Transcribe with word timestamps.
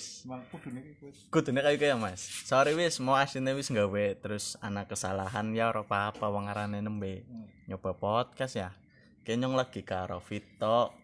wis. 0.00 0.24
Mang 0.24 0.40
kudune 0.48 0.80
wis. 1.04 1.28
kudune 1.28 1.60
kayak 1.60 1.92
ya 1.92 1.96
mas. 2.00 2.24
Sorry 2.48 2.72
wis 2.72 2.96
mau 3.04 3.20
aslinya 3.20 3.52
wis 3.52 3.68
nggawe 3.68 4.16
terus 4.16 4.56
anak 4.64 4.88
kesalahan 4.88 5.52
ya 5.52 5.68
ora 5.68 5.84
apa-apa 5.84 6.32
wong 6.32 6.48
arane 6.48 6.80
nembe. 6.80 7.28
Nyoba 7.68 7.92
podcast 7.92 8.56
ya. 8.56 8.72
Kenyong 9.28 9.52
lagi 9.52 9.84
karo 9.84 10.24
Vito. 10.24 10.96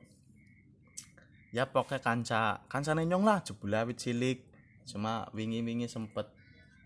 Ya 1.53 1.69
pokoknya 1.69 2.01
kanca 2.01 2.65
kancane 2.73 3.05
nyong 3.05 3.29
lah 3.29 3.45
jebule 3.45 3.77
awit 3.77 4.01
cilik. 4.01 4.41
Cuma 4.89 5.29
wingi-wingi 5.37 5.93
sempet. 5.93 6.33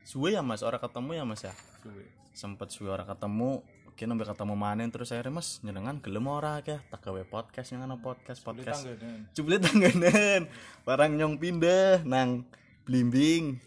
Suwe 0.02 0.34
ya 0.34 0.42
mas? 0.42 0.66
Ora 0.66 0.82
ketemu 0.82 1.14
ya 1.14 1.22
mas 1.22 1.46
ya? 1.46 1.54
Suwe. 1.80 2.18
sempet 2.30 2.70
suwe 2.70 2.94
ora 2.94 3.02
ketemu 3.02 3.60
kini 4.00 4.16
nembe 4.16 4.24
ketemu 4.24 4.56
manen 4.56 4.88
terus 4.88 5.12
akhirnya 5.12 5.44
mas 5.44 5.60
nyenengan 5.60 6.00
gelem 6.00 6.24
ora 6.24 6.64
ke 6.64 6.80
tak 6.88 7.04
gawe 7.04 7.20
podcast 7.28 7.76
nyenengan 7.76 8.00
podcast? 8.00 8.40
Podcast 8.40 8.88
jebule 9.36 9.60
tangganan 9.60 10.48
barang 10.88 11.20
nyong 11.20 11.36
pindah 11.36 12.00
nang 12.08 12.48
blimbing. 12.88 13.60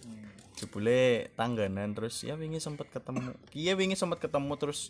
Jebule 0.57 1.29
tangganan 1.37 1.93
terus 1.93 2.25
ya 2.25 2.33
wingi 2.33 2.57
sempet 2.57 2.89
ketemu 2.89 3.37
iya 3.53 3.77
wingi 3.77 3.93
sempet 3.93 4.25
ketemu 4.25 4.57
terus 4.57 4.89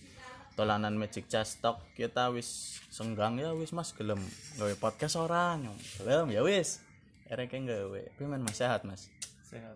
tolanan 0.56 0.96
magic 0.96 1.28
chess 1.28 1.60
talk 1.60 1.84
kita 1.92 2.32
wis 2.32 2.80
senggang 2.88 3.36
ya 3.36 3.52
wis 3.52 3.76
mas 3.76 3.92
gelem 3.92 4.24
gawe 4.56 4.72
podcast 4.80 5.20
ora 5.20 5.60
nyong. 5.60 5.76
Gelem 6.00 6.32
ya 6.32 6.40
wis. 6.48 6.80
Akhirnya 7.28 7.52
kayak 7.52 7.64
gawe. 7.68 8.02
Tapi 8.16 8.24
men 8.32 8.48
mas 8.48 8.56
sehat 8.56 8.88
mas? 8.88 9.12
Sehat. 9.44 9.76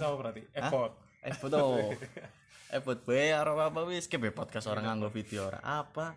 Sama 0.00 0.16
berarti. 0.16 0.40
Effort. 0.56 0.96
eh 1.20 1.36
eh 2.70 2.78
buat 2.78 3.02
bae 3.02 3.34
ora 3.34 3.66
apa 3.66 3.82
wis. 3.82 4.06
Kebe 4.06 4.30
podcast 4.30 4.70
orang 4.70 4.86
nganggo 4.86 5.10
video 5.10 5.50
ora 5.50 5.58
apa? 5.58 6.14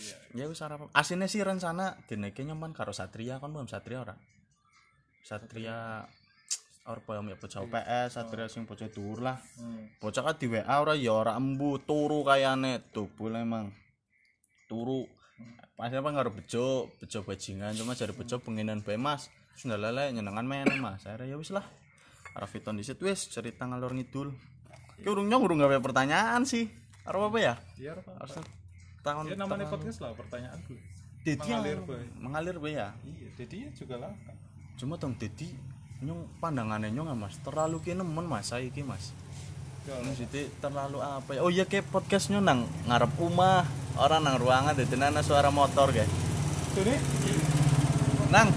Iya. 0.00 0.16
ya 0.32 0.44
wis 0.48 0.64
ora 0.64 0.80
apa 0.80 0.88
asine 0.96 1.28
sih 1.28 1.44
rencana 1.44 2.00
dineke 2.08 2.40
nyaman 2.40 2.72
karo 2.72 2.96
Satria. 2.96 3.36
Kan 3.36 3.52
belum 3.52 3.68
Satria 3.68 4.00
ora? 4.00 4.16
Satria 5.20 6.08
ora 6.88 7.00
paham 7.04 7.28
ya 7.28 7.36
bocah 7.36 7.60
PS 7.68 8.16
Satria 8.16 8.48
sing 8.48 8.64
bocah 8.64 8.88
dur 8.88 9.20
lah. 9.20 9.36
Hmm. 9.60 9.92
bocah 10.00 10.24
kan 10.24 10.34
di 10.40 10.48
WA 10.48 10.74
ora 10.80 10.96
ya 10.96 11.12
ora 11.12 11.36
embu 11.36 11.76
turu 11.84 12.24
kayane. 12.24 12.80
Tubuh 12.90 13.28
emang. 13.36 13.68
Turu. 14.64 15.04
Pas 15.76 15.92
apa 15.92 16.08
karo 16.12 16.32
bejo 16.32 16.88
bejo 16.96 17.24
bajingan 17.24 17.76
cuma 17.76 17.92
jare 17.92 18.16
bejo 18.16 18.40
penginan 18.40 18.80
bae 18.80 18.96
mas. 18.96 19.28
Sudah 19.52 19.76
lele 19.76 20.16
nyenengan 20.16 20.48
meneh 20.48 20.80
mas. 20.80 21.04
Akhirnya 21.04 21.32
ya 21.32 21.36
wis 21.36 21.52
lah. 21.52 21.68
Rafiton 22.32 22.80
disit 22.80 22.96
wis 23.04 23.28
cerita 23.28 23.68
ngalor 23.68 23.92
ngidul 23.92 24.32
ki 25.00 25.08
urung 25.08 25.26
nyong 25.26 25.42
urung 25.42 25.58
gawe 25.60 25.80
pertanyaan 25.80 26.44
sih. 26.44 26.68
Arep 27.08 27.32
apa 27.32 27.38
ya? 27.40 27.54
Iya, 27.80 27.96
apa? 27.96 28.12
harus 28.20 28.36
Ya 29.00 29.36
namanya 29.36 29.64
podcast 29.72 30.04
lah 30.04 30.12
pertanyaan 30.12 30.60
dulu. 30.68 30.76
Dedi 31.20 31.52
mengalir, 31.52 31.78
Boy. 31.84 32.04
mengalir 32.16 32.56
bae 32.60 32.72
ya? 32.76 32.88
Iya, 33.04 33.28
jadi 33.36 33.56
ya 33.68 33.70
juga 33.76 33.96
lah. 34.00 34.12
cuma 34.80 34.96
tong 34.96 35.12
Dedi 35.12 35.52
nyong 36.00 36.40
pandangannya 36.40 36.88
nyong 36.92 37.12
mas? 37.12 37.36
Terlalu 37.44 37.80
ki 37.84 37.92
nemen 37.92 38.24
mas 38.24 38.48
saiki 38.48 38.80
mas. 38.80 39.12
Ya, 39.84 39.96
maksudnya 40.00 40.48
terlalu 40.60 41.00
apa 41.00 41.30
ya? 41.36 41.40
Oh 41.44 41.52
iya 41.52 41.64
kayak 41.68 41.88
podcastnya 41.92 42.40
nang 42.40 42.68
ngarep 42.88 43.12
rumah 43.20 43.64
orang 44.00 44.24
nang 44.24 44.36
ruangan 44.40 44.76
jadi 44.76 44.96
nana 44.96 45.20
suara 45.20 45.52
motor 45.52 45.92
guys. 45.92 46.08
Jadi, 46.76 46.96
nang 48.32 48.48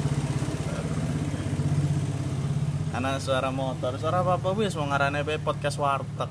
anak 2.93 3.25
suara 3.25 3.49
motor 3.49 3.97
suara 3.97 4.21
apa 4.21 4.37
apa 4.37 4.53
wis 4.53 4.77
mau 4.77 4.85
ngarane 4.85 5.25
bae 5.25 5.41
podcast 5.41 5.81
warteg. 5.81 6.29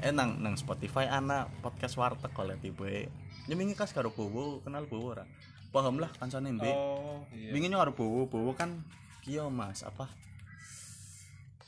Eh 0.00 0.08
nang 0.08 0.40
nang 0.40 0.56
Spotify 0.56 1.04
anak 1.04 1.52
podcast 1.60 2.00
warteg 2.00 2.32
oleh 2.32 2.56
tipe 2.56 3.12
nyemingi 3.44 3.76
kas 3.76 3.92
karo 3.92 4.08
bowo 4.08 4.64
kenal 4.64 4.88
bowo 4.88 5.12
ora? 5.12 5.28
Paham 5.68 6.00
lah 6.00 6.08
kancane 6.16 6.48
mbek 6.56 6.72
oh, 6.72 7.28
iya. 7.36 7.52
Wingi 7.52 7.68
karo 7.68 7.92
bowo 7.92 8.24
bowo 8.24 8.56
kan 8.56 8.80
kio 9.20 9.52
mas 9.52 9.84
apa? 9.84 10.08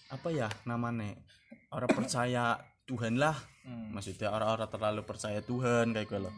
Apa 0.08 0.32
ya 0.32 0.48
namanya 0.64 1.20
orang 1.68 1.92
percaya 1.92 2.64
Tuhan 2.88 3.20
lah. 3.20 3.36
Hmm. 3.64 3.96
maksudnya 3.96 4.28
orang-orang 4.28 4.68
terlalu 4.68 5.00
percaya 5.08 5.40
Tuhan 5.40 5.92
kayak 5.92 6.04
gitu 6.04 6.20
loh. 6.20 6.34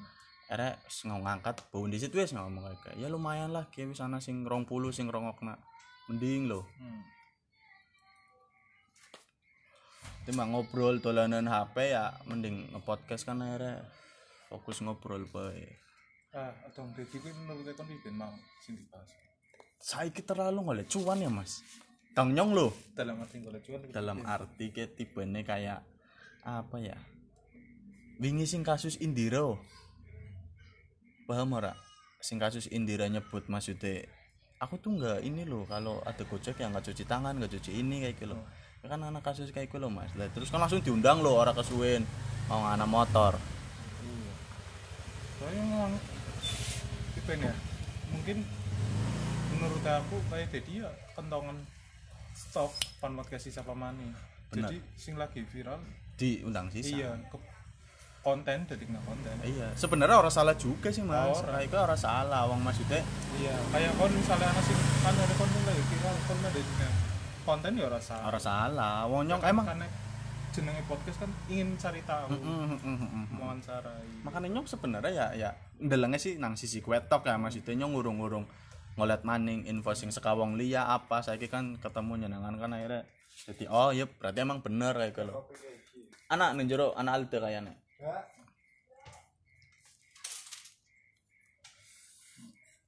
Ere 0.47 0.78
ngau 1.06 1.22
ngangkat 1.22 1.70
bau 1.74 1.86
di 1.86 1.98
situ 1.98 2.18
wis 2.18 2.34
ngomong 2.34 2.66
kayak 2.66 2.98
gitu. 2.98 3.03
ya 3.03 3.06
lumayan 3.10 3.50
lah 3.50 3.66
kayak 3.70 3.94
wis 3.94 4.03
ana 4.03 4.18
sing 4.22 4.42
rong 4.47 4.62
puluh 4.62 4.91
sing 4.91 5.06
rongokna 5.06 5.54
mending 6.10 6.50
loh. 6.50 6.66
Hmm. 6.82 7.16
Timbang 10.26 10.50
ngobrol 10.50 10.98
dolanan 10.98 11.47
HP 11.47 11.94
ya 11.94 12.10
mending 12.26 12.75
ngepodcast 12.75 13.25
kan 13.25 13.38
akhirnya 13.38 13.87
fokus 14.47 14.82
ngobrol 14.82 15.22
bae 15.31 15.64
Ah, 16.37 16.53
dong, 16.76 16.92
jadi 16.92 17.16
gue 17.16 17.32
menurut 17.32 17.64
iki 17.64 17.97
ben 18.04 18.12
mau 18.12 18.28
sing 18.60 18.76
dibahas. 18.76 19.09
saiki 19.81 20.20
terlalu 20.20 20.60
ngoleh 20.60 20.84
cuan 20.84 21.16
ya 21.16 21.32
mas. 21.32 21.65
Kang 22.12 22.32
Nyong 22.32 22.53
loh 22.53 22.72
Dalam 22.92 23.20
arti 23.20 23.41
golek 23.41 23.65
cuan 23.65 23.81
dalam 23.88 24.20
arti 24.20 24.69
ke 24.69 24.84
tipenya 24.84 25.41
kayak 25.41 25.81
apa 26.44 26.76
ya 26.76 26.97
wingi 28.16 28.44
sing 28.44 28.60
kasus 28.60 29.00
Indiro 29.00 29.56
paham 31.25 31.56
ora? 31.56 31.72
Sing 32.20 32.36
kasus 32.36 32.69
Indira 32.69 33.09
nyebut 33.09 33.48
maksudnya 33.48 34.04
aku 34.56 34.76
tuh 34.76 34.97
nggak 34.97 35.25
ini 35.25 35.44
loh 35.44 35.65
kalau 35.65 36.00
ada 36.04 36.20
gojek 36.25 36.56
yang 36.56 36.72
nggak 36.72 36.88
cuci 36.88 37.04
tangan 37.04 37.36
nggak 37.36 37.53
cuci 37.56 37.70
ini 37.76 38.04
kayak 38.04 38.16
gitu 38.16 38.32
loh 38.32 38.41
kan 38.86 39.00
anak 39.00 39.22
kasus 39.22 39.50
kayak 39.50 39.69
gitu 39.69 39.78
loh 39.78 39.88
mas 39.88 40.10
lah 40.14 40.26
terus 40.30 40.48
kan 40.48 40.58
langsung 40.58 40.80
diundang 40.80 41.20
loh 41.20 41.36
orang 41.36 41.52
kesuwen 41.52 42.02
mau 42.47 42.62
anak 42.64 42.86
motor 42.86 43.32
Iya. 44.00 44.32
Soalnya 45.36 45.62
memang 45.62 45.92
itu 47.12 47.30
ya. 47.32 47.54
Mungkin 48.08 48.36
menurut 49.50 49.82
aku 49.82 50.16
kayak 50.26 50.48
jadi 50.50 50.72
ya 50.82 50.91
kentongan 51.12 51.56
stok 52.32 52.70
pan 52.98 53.12
podcast 53.12 53.48
siapa 53.48 53.72
mani. 53.72 54.14
Benar. 54.48 54.70
Jadi 54.70 54.78
sing 54.94 55.14
lagi 55.16 55.42
viral 55.42 55.82
diundang 56.16 56.72
sisa 56.72 56.97
iya 56.97 57.12
ke 57.28 57.36
konten 58.22 58.58
jadi 58.64 58.82
nggak 58.82 59.04
konten. 59.04 59.34
iya 59.44 59.68
sebenarnya 59.76 60.16
orang 60.16 60.32
salah 60.32 60.56
juga 60.56 60.88
sih 60.88 61.04
mas 61.04 61.38
Ora. 61.38 61.60
kayak 61.60 61.76
orang 61.76 62.00
salah 62.00 62.42
wong 62.48 62.58
maksudnya 62.58 63.04
Iya, 63.36 63.53
kayak 63.70 63.92
kon 63.94 64.10
misalnya 64.10 64.48
anak 64.48 64.64
sing 64.64 64.78
kan 65.04 65.12
ada 65.12 65.34
konten 65.36 65.60
lagi 65.62 65.82
viral 65.84 66.16
kon 66.24 66.38
ada 66.41 66.56
jeneng 66.56 66.94
konten 67.46 67.78
ya 67.78 67.86
ora 67.86 68.00
salah. 68.02 68.24
orang 68.28 68.42
salah 68.42 68.96
wong 69.06 69.22
nyong 69.24 69.38
Kan 69.40 69.52
emang? 69.54 69.66
karena 69.66 69.86
jenenge 70.50 70.82
podcast 70.88 71.18
kan 71.20 71.30
ingin 71.46 71.76
cari 71.76 72.00
tahu, 72.02 72.32
Mm, 72.32 72.80
mm, 72.80 73.26
makanya 74.24 74.48
nyong 74.50 74.64
sebenarnya 74.64 75.12
ya 75.12 75.26
ya 75.36 75.50
ndelengnya 75.78 76.16
sih 76.16 76.40
nang 76.40 76.56
sisi 76.56 76.80
kwetok 76.80 77.22
ya 77.22 77.36
maksudnya 77.36 77.76
nyong 77.76 77.92
ngurung-ngurung 77.92 78.44
ngolet 78.96 79.20
maning 79.22 79.68
info 79.68 79.92
sing 79.92 80.08
sekawong 80.08 80.56
liya 80.56 80.88
apa 80.88 81.20
saya 81.20 81.36
kan 81.46 81.76
ketemu 81.76 82.24
nyenengan 82.24 82.56
kan 82.56 82.72
akhirnya 82.72 83.04
jadi 83.36 83.68
oh 83.68 83.92
iya 83.92 84.08
berarti 84.08 84.38
emang 84.40 84.64
bener 84.64 84.96
kayak 84.96 85.12
gitu 85.12 85.36
anak 86.32 86.56
nih 86.56 86.64
jero 86.66 86.96
anak 86.96 87.22
alte 87.22 87.36
kayaknya. 87.36 87.76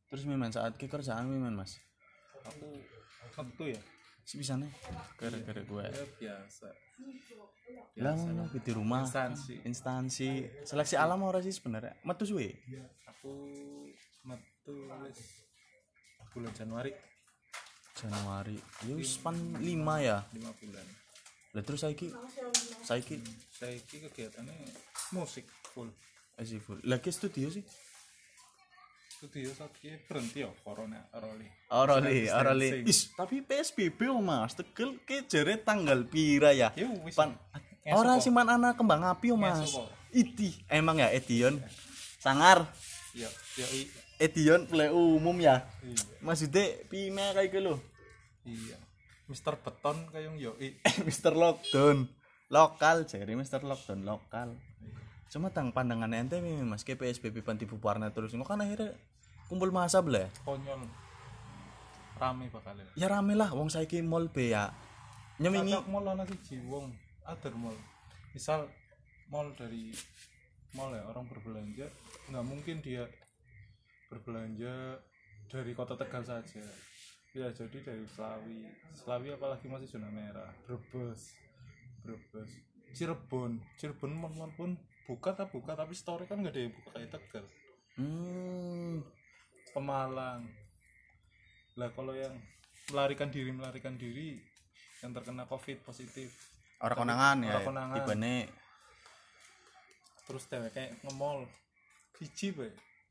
Terus 0.09 0.25
miman 0.25 0.49
saat 0.49 0.73
ke 0.75 0.89
kerjaan 0.89 1.29
miman 1.29 1.53
mas? 1.53 1.77
Aku 2.49 2.81
tentu 3.31 3.65
ya. 3.69 3.81
Si 4.29 4.37
bisa 4.37 4.61
nih. 4.61 4.69
Gara-gara 5.17 5.63
gue 5.65 5.85
Ya 5.89 6.05
biasa. 6.21 6.69
lah 7.97 8.13
ngomong 8.13 8.53
di 8.53 8.73
rumah. 8.77 9.09
Instansi. 9.09 9.55
instansi. 9.65 10.29
Seleksi 10.69 11.01
alam 11.01 11.25
ora 11.25 11.41
sih 11.41 11.49
sebenarnya. 11.49 11.97
Metu 12.05 12.29
suwe? 12.29 12.53
Aku 13.09 13.33
metu 14.29 14.75
wis 15.09 15.49
bulan 16.29 16.53
Januari. 16.53 16.93
Januari. 17.97 18.61
Ya 18.85 18.93
wis 19.01 19.17
pan 19.17 19.33
5 19.33 19.65
ya. 20.05 20.21
5 20.37 20.61
bulan. 20.61 20.87
lah 21.57 21.65
terus 21.65 21.81
saiki? 21.81 22.13
Saiki? 22.85 23.17
Saya 23.49 23.73
iki 23.73 24.05
kegiatannya 24.05 24.53
musik 25.17 25.49
full. 25.73 25.89
eh 26.37 26.45
sih 26.45 26.61
full. 26.61 26.79
Lagi 26.85 27.09
studio 27.09 27.49
sih 27.49 27.65
Studio 29.19 29.51
ini 29.83 29.99
berhenti 30.07 30.47
ya 30.47 30.51
corona 30.63 31.03
roli. 31.11 31.43
Orali. 31.75 32.23
distancing. 32.23 32.87
Is, 32.87 33.11
tapi 33.19 33.43
PSBB 33.43 34.07
oh 34.15 34.23
Mas, 34.23 34.55
tegel 34.55 34.95
ke 35.03 35.27
jere 35.27 35.59
tanggal 35.59 36.07
pira 36.07 36.55
ya? 36.55 36.71
Wis. 37.03 37.19
Pan 37.19 37.35
Ngesuk 37.83 37.99
Ora 37.99 38.15
kok. 38.15 38.23
sih 38.23 38.31
man 38.31 38.47
anak 38.47 38.79
kembang 38.79 39.03
api 39.03 39.35
oh 39.35 39.39
Mas. 39.41 39.75
Iti, 40.15 40.55
emang 40.71 41.03
ya 41.03 41.11
Edion. 41.11 41.59
Sangar. 42.23 42.71
Ya, 43.11 43.27
ya 43.59 43.67
i- 43.75 43.91
Edion 44.23 44.71
play 44.71 44.87
umum 44.87 45.35
ya. 45.43 45.67
iya. 45.83 45.99
Maksudnya 46.23 46.79
pime 46.87 47.35
kayak 47.35 47.51
gitu. 47.51 47.75
Iya. 48.47 48.79
Mister 49.27 49.59
Beton 49.59 49.99
kayak 50.15 50.39
yo 50.39 50.55
i. 50.63 50.79
Mr. 51.07 51.35
Lockdown. 51.35 52.07
Lokal 52.49 53.03
jere 53.03 53.35
Mr. 53.35 53.67
Lockdown 53.67 54.07
lokal. 54.07 54.55
Cuma 55.29 55.53
tang 55.53 55.69
pandangan 55.73 56.09
ente 56.17 56.41
nih 56.41 56.65
Mas 56.65 56.83
ke 56.85 56.97
PSBB 56.97 57.45
pan 57.45 57.61
dibubarna 57.61 58.09
terus 58.09 58.33
kok 58.33 58.49
kan 58.49 58.65
akhirnya 58.65 58.97
kumpul 59.49 59.69
masa 59.73 60.01
bela. 60.01 60.29
konyol. 60.45 60.89
Rame 62.19 62.51
bakal 62.51 62.75
ya. 62.75 62.89
Ya 62.97 63.07
rame 63.07 63.37
lah 63.39 63.53
wong 63.53 63.69
saiki 63.71 64.03
mall 64.03 64.29
be 64.29 64.53
ya. 64.53 64.73
Nyemingi 65.39 65.77
Ada 65.77 65.87
mall 65.87 66.07
ana 66.09 66.25
siji 66.27 66.59
wong, 66.67 66.91
ada 67.23 67.49
mall. 67.55 67.77
Misal 68.35 68.67
mall 69.31 69.55
dari 69.55 69.95
mall 70.75 70.91
ya 70.93 71.07
orang 71.07 71.31
berbelanja, 71.31 71.87
nggak 72.33 72.45
mungkin 72.45 72.83
dia 72.83 73.07
berbelanja 74.11 74.99
dari 75.49 75.73
kota 75.73 75.95
Tegal 75.95 76.25
saja. 76.25 76.65
bisa 77.29 77.53
jadi 77.53 77.93
dari 77.93 78.05
Slawi 78.09 78.65
Slawi 78.97 79.37
apalagi 79.37 79.69
masih 79.69 79.85
zona 79.85 80.09
merah 80.09 80.49
Brebes 80.65 81.37
Brebes 82.01 82.51
Cirebon 82.97 83.61
Cirebon 83.77 84.17
teman 84.17 84.51
pun 84.57 84.71
buka 85.09 85.33
tak 85.33 85.49
buka 85.49 85.73
tapi 85.73 85.97
story 85.97 86.29
kan 86.29 86.45
gak 86.45 86.53
ada 86.53 86.61
yang 86.69 86.75
buka 86.77 86.89
kayak 86.93 87.11
Tegal. 87.17 87.45
Hmm. 87.97 89.01
Pemalang. 89.73 90.45
Lah 91.81 91.89
kalau 91.97 92.13
yang 92.13 92.37
melarikan 92.93 93.33
diri 93.33 93.49
melarikan 93.49 93.97
diri 93.97 94.37
yang 95.01 95.17
terkena 95.17 95.49
covid 95.49 95.81
positif. 95.81 96.29
Orang 96.79 96.95
Tapi 96.95 97.03
konangan 97.09 97.37
ya 97.41 97.53
orang 97.57 97.67
konangan. 97.73 97.97
terus 100.29 100.45
dewek 100.53 100.77
kayak 100.77 100.93
nge-mall. 101.01 101.49
Biji 102.19 102.53
be 102.53 102.69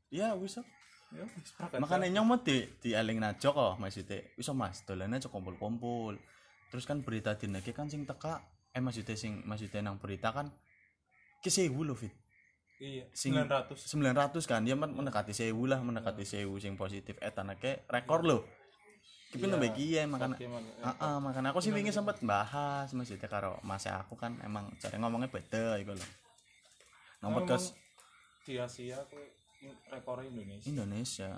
ya 0.08 0.32
wis 0.36 0.60
ya 1.12 1.24
wis 1.24 1.52
prakat 1.56 1.80
makanya 1.80 2.08
nyong 2.20 2.26
mau 2.28 2.38
di 2.40 2.64
di 2.80 2.92
eling 2.96 3.20
najo 3.20 3.52
kok 3.52 3.74
maksudnya 3.80 4.24
bisa 4.36 4.52
mas 4.52 4.84
dolannya 4.84 5.20
aja 5.20 5.28
kumpul 5.28 5.56
kumpul 5.56 6.14
terus 6.68 6.84
kan 6.84 7.00
berita 7.00 7.36
dinake 7.36 7.72
kan 7.72 7.88
sing 7.88 8.04
teka 8.04 8.44
eh 8.72 8.80
maksudnya 8.80 9.16
sing 9.16 9.44
maksudnya 9.44 9.84
nang 9.84 9.96
berita 10.00 10.32
kan 10.32 10.52
ke 11.38 11.48
sewu 11.48 11.82
loh 11.82 11.94
fit 11.94 12.10
iya 12.78 13.06
Sing- 13.10 13.34
900 13.34 13.74
900 13.74 14.38
kan 14.44 14.62
dia 14.62 14.74
men- 14.74 14.92
mendekati 14.92 15.30
sewu 15.30 15.66
lah 15.66 15.78
mendekati 15.78 16.22
sewu 16.22 16.58
sing 16.58 16.74
positif. 16.74 17.18
Eh 17.18 17.30
tanake 17.30 17.82
rekor 17.86 18.22
loh 18.22 18.42
kita 19.28 19.44
Iya. 19.44 19.54
lebih 19.54 19.70
kia 19.74 20.02
makanya. 20.04 20.40
Ah, 20.80 20.96
ah, 20.98 21.16
makanya 21.20 21.52
aku 21.52 21.60
sih 21.60 21.68
ingin 21.68 21.92
sempat 21.92 22.16
bahas 22.22 22.88
maksudnya 22.92 23.28
karo 23.28 23.60
mas 23.60 23.84
aku 23.84 24.14
kan 24.14 24.38
emang 24.40 24.72
cara 24.78 24.96
ngomongnya 24.96 25.28
beda 25.28 25.76
iku 25.76 25.92
loh 25.92 26.08
Emang 27.18 27.42
podcast 27.42 27.74
di 28.42 28.56
Asia 28.56 28.96
aku 28.96 29.18
rekor 29.90 30.22
Indonesia. 30.22 30.64
Indonesia. 30.64 31.30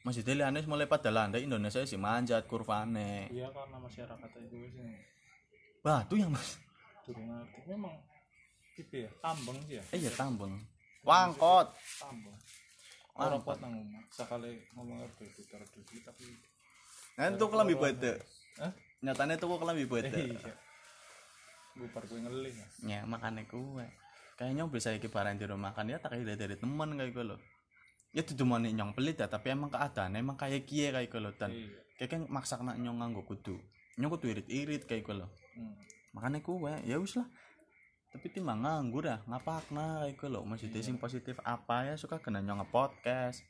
Maksudnya 0.00 0.34
liane 0.38 0.62
mulai 0.64 0.86
pada 0.86 1.10
landai 1.10 1.42
Indonesia 1.42 1.82
sih 1.82 1.98
manjat 1.98 2.46
kurvane. 2.46 3.26
Iya 3.28 3.50
karena 3.50 3.76
masyarakat 3.76 4.30
itu 4.38 4.56
yang 4.72 4.94
batu 5.82 6.14
ya 6.14 6.30
mas. 6.30 6.62
Ngerti. 7.04 7.20
Memang 7.66 7.90
gitu 8.76 8.94
ya? 9.08 9.10
Tambeng 9.24 9.58
sih 9.64 9.80
ya? 9.80 9.84
Eh 9.90 10.00
ya 10.04 10.12
tambeng. 10.12 10.52
Wangkot. 11.02 11.72
Tambeng. 11.98 12.36
Orang 13.16 13.40
kuat 13.40 13.58
nang 13.64 13.72
omah. 13.72 14.04
Sekali 14.12 14.60
ngomong 14.76 15.00
apa 15.00 15.24
putar 15.32 15.64
duit 15.72 16.04
tapi 16.04 16.24
kan 17.16 17.32
tuh 17.40 17.48
kelambi 17.48 17.72
beda 17.72 18.12
Hah? 18.60 18.72
nyatanya 19.00 19.40
tuh 19.40 19.56
kelambi 19.56 19.88
beda 19.88 20.12
iya. 20.12 20.52
Gue 21.72 21.88
gue 21.88 22.20
ngelih 22.20 22.52
ya. 22.52 22.66
Ya 22.84 23.00
makanya 23.08 23.48
kue 23.48 23.88
kayaknya 24.36 24.68
bisa 24.68 24.92
iki 24.92 25.08
barang 25.08 25.40
di 25.40 25.48
rumah 25.48 25.72
kan 25.72 25.88
ya 25.88 25.96
tak 25.96 26.12
kayak 26.12 26.36
dari 26.36 26.60
temen 26.60 26.92
kayak 26.92 27.16
gue 27.16 27.24
loh. 27.24 27.40
Ya 28.12 28.20
tuh 28.20 28.36
cuma 28.36 28.60
nyong 28.60 28.92
pelit 28.92 29.16
ya 29.16 29.32
tapi 29.32 29.56
emang 29.56 29.72
keadaan 29.72 30.12
emang 30.12 30.36
kayak 30.36 30.68
kie 30.68 30.92
kayak 30.92 31.08
gue 31.08 31.20
loh 31.24 31.32
dan. 31.32 31.56
Iya. 31.56 31.80
Kayak 31.96 32.10
kan 32.12 32.20
maksak 32.28 32.60
nak 32.60 32.76
nyong 32.76 33.00
nganggo 33.00 33.24
kudu. 33.24 33.56
Nyong 33.96 34.12
kudu 34.12 34.36
irit 34.36 34.48
irit 34.52 34.82
kayak 34.84 35.08
gue 35.08 35.16
loh. 35.24 35.30
Hmm. 35.56 35.72
makanya 36.12 36.40
kue 36.44 36.72
ya 36.84 36.96
wis 37.00 37.16
lah 37.16 37.28
tapi 38.16 38.32
timbang 38.32 38.64
nganggur 38.64 39.04
ya 39.04 39.20
ngapak 39.28 39.68
kayak 39.68 40.16
gue 40.16 40.32
loh 40.32 40.40
maksudnya 40.48 40.80
sing 40.80 40.96
positif 40.96 41.36
apa 41.44 41.84
ya? 41.84 42.00
Suka 42.00 42.16
kena 42.16 42.40
nyong 42.40 42.64
nge-podcast 42.64 43.44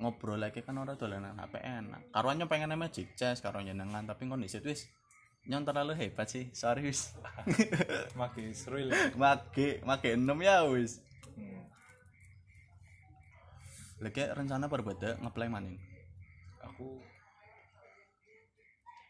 ngobrol 0.00 0.40
lagi 0.40 0.64
kan 0.64 0.80
orang 0.80 0.96
dolanan 0.96 1.36
HP 1.36 1.60
enak. 1.60 2.16
Karuannya 2.16 2.48
pengen 2.48 2.72
magic 2.80 3.12
chess 3.12 3.44
karuannya 3.44 3.76
dengan 3.76 4.08
tapi 4.08 4.24
kondisi 4.24 4.56
wis 4.64 4.88
nyong 5.44 5.68
terlalu 5.68 5.92
hebat 6.00 6.32
sih. 6.32 6.48
Sorry 6.56 6.88
wis. 6.88 7.12
Makin 8.20 8.56
seru 8.56 8.88
ya 8.88 9.12
make 9.20 9.84
make 9.84 10.08
enam 10.16 10.40
ya 10.40 10.64
wis. 10.64 11.04
Hmm. 11.36 11.68
lagi 14.00 14.24
rencana 14.32 14.72
berbeda 14.72 15.20
ngeplay 15.20 15.52
maning 15.52 15.76
aku 16.64 16.96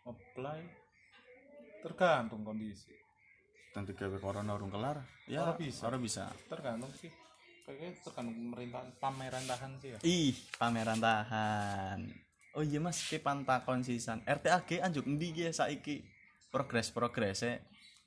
apply 0.07 0.67
tergantung 1.87 2.43
kondisi 2.43 3.06
tentu 3.77 3.93
gawe 3.93 4.17
corona 4.17 4.57
urung 4.57 4.73
kelar? 4.73 5.05
Ya 5.29 5.45
Ora 5.45 5.61
bisa. 5.61 5.85
ora 5.85 6.01
bisa. 6.01 6.33
Tergantung 6.49 6.89
sih. 6.97 7.13
Kayaknya 7.69 8.01
tergantung 8.01 8.37
pemerintahan 8.41 8.89
pameran 8.97 9.45
tahan 9.45 9.73
sih 9.85 9.91
ya. 9.93 9.99
Ih 10.01 10.37
pameran 10.57 10.97
tahan 10.97 12.27
oh 12.57 12.65
iya 12.65 12.81
mas 12.81 12.99
ke 13.05 13.21
panta 13.21 13.61
konsisan. 13.63 14.25
RTAG 14.25 14.81
anjuk 14.81 15.05
endi 15.05 15.37
ya 15.37 15.53
saiki? 15.53 16.01
Progres 16.49 16.89
progresnya 16.89 17.61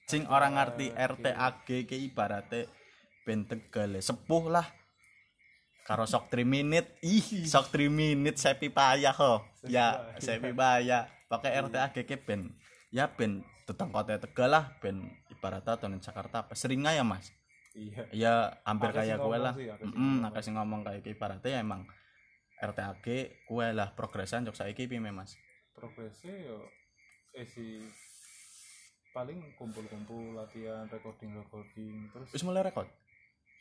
sing 0.09 0.25
orang 0.25 0.57
ngerti 0.57 0.89
RTAG 0.89 1.85
ke 1.85 1.95
ibaratnya 2.09 2.65
ben 3.21 3.45
Tegal 3.45 4.01
sepuh 4.01 4.49
lah. 4.49 4.65
Karo 5.85 6.05
sok 6.05 6.33
3 6.33 6.45
menit 6.45 6.97
ih 7.05 7.45
sok 7.45 7.73
3 7.73 7.89
menit 7.93 8.41
sepi 8.41 8.73
payah 8.73 9.13
ho. 9.13 9.45
Ya 9.69 10.17
sepi 10.17 10.49
payah. 10.49 11.05
pakai 11.29 11.61
RTAG 11.61 12.09
ke 12.09 12.17
ben 12.17 12.57
ya 12.89 13.05
ben 13.05 13.45
tetang 13.69 13.93
kota 13.93 14.17
Tegal 14.17 14.49
lah 14.49 14.65
ben 14.81 15.05
ibaratnya 15.29 15.77
atau 15.77 15.87
Jakarta 16.01 16.41
apa 16.41 16.57
seringnya 16.57 16.97
ya 16.97 17.05
mas? 17.05 17.29
Iya. 17.77 18.01
Ya 18.09 18.33
hampir 18.65 18.89
kayak 18.89 19.21
gue 19.21 19.37
lah. 19.37 19.53
sih, 19.53 19.69
akeh 19.69 20.41
sing 20.41 20.57
mm 20.57 20.57
ngomong. 20.57 20.81
kayak 20.81 21.05
ibaratnya 21.05 21.49
ya 21.53 21.59
emang 21.61 21.85
RTAG 22.59 23.05
kue 23.45 23.67
lah 23.71 23.93
progresan 23.93 24.49
jok 24.49 24.57
saiki 24.57 24.89
piye 24.89 24.99
mas? 24.99 25.37
Progresnya 25.77 26.33
yo 26.33 26.65
eh 27.37 27.45
si 27.45 27.77
paling 29.13 29.37
kumpul-kumpul 29.55 30.33
latihan 30.33 30.85
recording 30.89 31.37
recording 31.37 32.09
terus 32.13 32.29
wis 32.33 32.45
mulai 32.45 32.61
rekod 32.61 32.85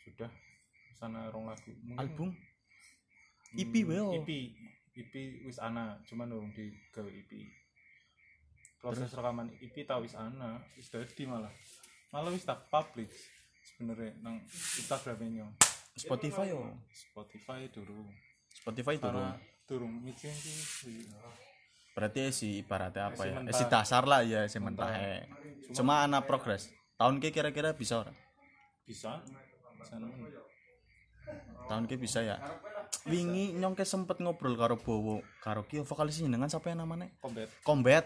sudah 0.05 0.29
sana 0.97 1.31
rong 1.31 1.47
lagu. 1.47 1.71
Mungkin, 1.85 2.01
album? 2.01 2.29
Hmm, 2.35 3.61
EP 3.61 3.75
wae, 3.87 4.01
oh. 4.03 4.13
EP 4.19 4.31
EP 4.99 5.15
wis 5.47 5.63
ana 5.63 6.03
cuman 6.11 6.27
dong 6.33 6.51
di 6.53 6.75
gawe 6.91 7.07
EP 7.07 7.31
proses 8.79 9.11
rekaman 9.11 9.51
EP 9.59 9.75
tau 9.85 10.03
wis 10.03 10.15
ana 10.15 10.63
wis 10.79 10.89
dadi 10.91 11.27
malah. 11.27 11.51
Malah 12.15 12.31
wis 12.33 12.47
tak 12.47 12.71
publish 12.73 13.13
sebenarnya 13.75 14.17
nang 14.25 14.43
Instagramnya 14.51 15.51
Spotify 15.99 16.55
yo. 16.55 16.73
Spotify 16.91 17.67
durung 17.69 18.09
Spotify 18.49 18.95
karena 18.97 19.37
durung 19.69 19.93
mixing 20.01 20.33
sih 20.33 21.05
berarti 21.93 22.31
si 22.31 22.63
ibaratnya 22.63 23.11
apa 23.11 23.23
ya? 23.27 23.39
Si 23.51 23.67
dasar 23.67 24.07
lah 24.07 24.23
ya 24.23 24.47
si 24.47 24.63
mentah. 24.63 25.27
cuma 25.75 26.07
anak 26.07 26.31
progres. 26.31 26.71
Tahun 26.95 27.19
ke 27.19 27.35
kira-kira 27.35 27.75
bisa 27.75 28.07
ora? 28.07 28.15
Bisa. 28.87 29.19
Bisa 29.79 29.99
tahun 31.69 31.85
ke 31.85 32.01
bisa 32.01 32.25
ya? 32.25 32.41
Wingi 33.05 33.53
nyong 33.53 33.77
ke 33.77 33.85
sempet 33.85 34.19
ngobrol 34.25 34.57
karo 34.57 34.81
Bowo 34.81 35.21
karo 35.45 35.69
Kio. 35.69 35.85
Vokalisnya 35.85 36.33
dengan 36.33 36.49
siapa 36.49 36.73
yang 36.73 36.89
namanya? 36.89 37.13
Combat 37.21 37.49
combat 37.61 38.05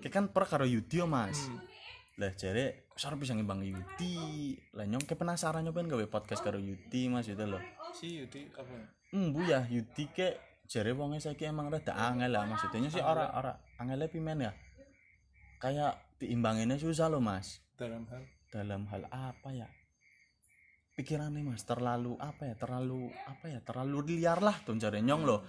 kayak 0.00 0.12
kan 0.12 0.24
per 0.32 0.48
karo 0.48 0.64
Yudi 0.64 1.00
yo, 1.00 1.06
mas. 1.06 1.48
Hmm. 1.48 1.60
lah 2.20 2.36
jare 2.36 2.84
saya 3.00 3.16
bisa 3.16 3.32
ngimbang 3.32 3.64
Yudi. 3.64 4.52
Lah 4.76 4.84
nyong 4.84 5.08
ke 5.08 5.16
penasaran 5.16 5.64
nyobain 5.64 5.88
gawe 5.88 6.04
podcast 6.12 6.44
karo 6.44 6.60
Yudi 6.60 7.08
mas 7.08 7.24
itu 7.24 7.40
loh. 7.48 7.60
Si 7.96 8.20
Yudi 8.20 8.44
apa? 8.52 8.76
Embu 9.16 9.40
ya 9.48 9.64
Yudi 9.64 10.04
ke 10.12 10.36
jare 10.68 10.92
wongnya 10.92 11.24
saiki 11.24 11.48
emang 11.48 11.72
rada 11.72 11.96
angel 11.96 12.28
lah. 12.28 12.44
Maksudnya 12.44 12.92
sih 12.92 13.00
ora 13.00 13.32
ora 13.32 13.56
angel 13.80 14.04
pimen 14.12 14.44
ya? 14.44 14.52
Kayak 15.64 15.96
diimbanginnya 16.20 16.76
susah 16.76 17.08
loh 17.08 17.24
mas. 17.24 17.64
Dalam 17.80 18.04
hal? 18.12 18.28
Dalam 18.52 18.84
hal 18.92 19.08
apa 19.08 19.48
ya? 19.56 19.68
Pikirannya 21.00 21.40
mas 21.40 21.64
terlalu 21.64 22.20
apa 22.20 22.52
ya? 22.52 22.54
Terlalu 22.60 23.08
apa 23.24 23.48
ya? 23.48 23.64
Terlalu 23.64 23.96
liar 24.12 24.44
lah 24.44 24.60
tuh 24.60 24.76
jare 24.76 25.00
nyong 25.00 25.24
loh 25.24 25.40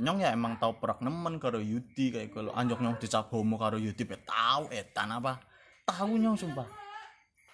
nyong 0.00 0.18
ya 0.24 0.32
emang 0.32 0.56
tau 0.56 0.80
perak 0.80 1.04
nemen 1.04 1.36
karo 1.36 1.60
Yudi 1.60 2.08
kayak 2.08 2.32
kalau 2.32 2.56
anjok 2.56 2.80
nyong 2.80 2.96
dicap 2.96 3.28
homo 3.28 3.60
karo 3.60 3.76
Yudi 3.76 4.08
ya 4.08 4.16
tahu 4.24 4.72
etan 4.72 5.12
apa 5.12 5.44
tahu 5.84 6.16
nyong 6.16 6.40
sumpah 6.40 6.80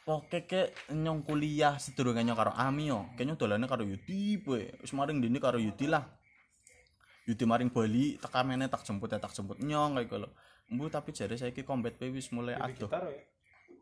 Oke 0.06 0.46
ke 0.46 0.70
nyong 0.94 1.26
kuliah 1.26 1.82
sedurunge 1.82 2.22
nyong 2.22 2.38
karo 2.38 2.54
Ami 2.54 2.86
yo. 2.86 3.10
Kayaknya 3.18 3.34
dolane 3.34 3.66
karo 3.66 3.82
Yudi 3.82 4.38
we. 4.46 4.70
Wis 4.78 4.94
maring 4.94 5.18
dini 5.18 5.42
karo 5.42 5.58
Yudi 5.58 5.90
lah. 5.90 6.06
Yudi 7.26 7.42
maring 7.42 7.74
Bali 7.74 8.14
tak 8.22 8.30
kamene 8.30 8.70
tak 8.70 8.86
jemput 8.86 9.10
ya 9.10 9.18
tak 9.18 9.34
jemput 9.34 9.58
nyong 9.58 9.98
kayak 9.98 10.06
kalau. 10.06 10.30
Mbu 10.70 10.94
tapi 10.94 11.10
jare 11.10 11.34
saiki 11.34 11.66
combat 11.66 11.98
pe 11.98 12.06
wis 12.14 12.30
mulai 12.30 12.54
adoh. 12.54 12.86
gitar 12.86 13.02
ya 13.10 13.18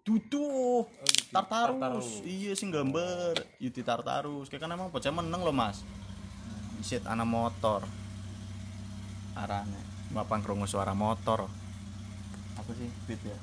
Dudu. 0.01 0.89
Yudi 0.89 1.29
Tartarus. 1.29 1.77
Tartarus. 1.77 2.09
Iya 2.25 2.57
sing 2.57 2.73
gambar 2.73 3.37
Yudi 3.61 3.85
Tartarus. 3.85 4.49
Kayak 4.49 4.65
kan 4.65 4.73
emang 4.73 4.89
bocah 4.89 5.13
meneng 5.13 5.45
loh 5.45 5.53
Mas. 5.53 5.85
Shit 6.81 7.05
anak 7.05 7.29
motor. 7.29 7.85
Arane. 9.35 9.81
Bapak 10.15 10.47
krungu 10.47 10.67
suara 10.67 10.95
motor. 10.95 11.51
Apa 12.55 12.71
sih 12.79 12.87
beat 13.07 13.21
ya? 13.23 13.39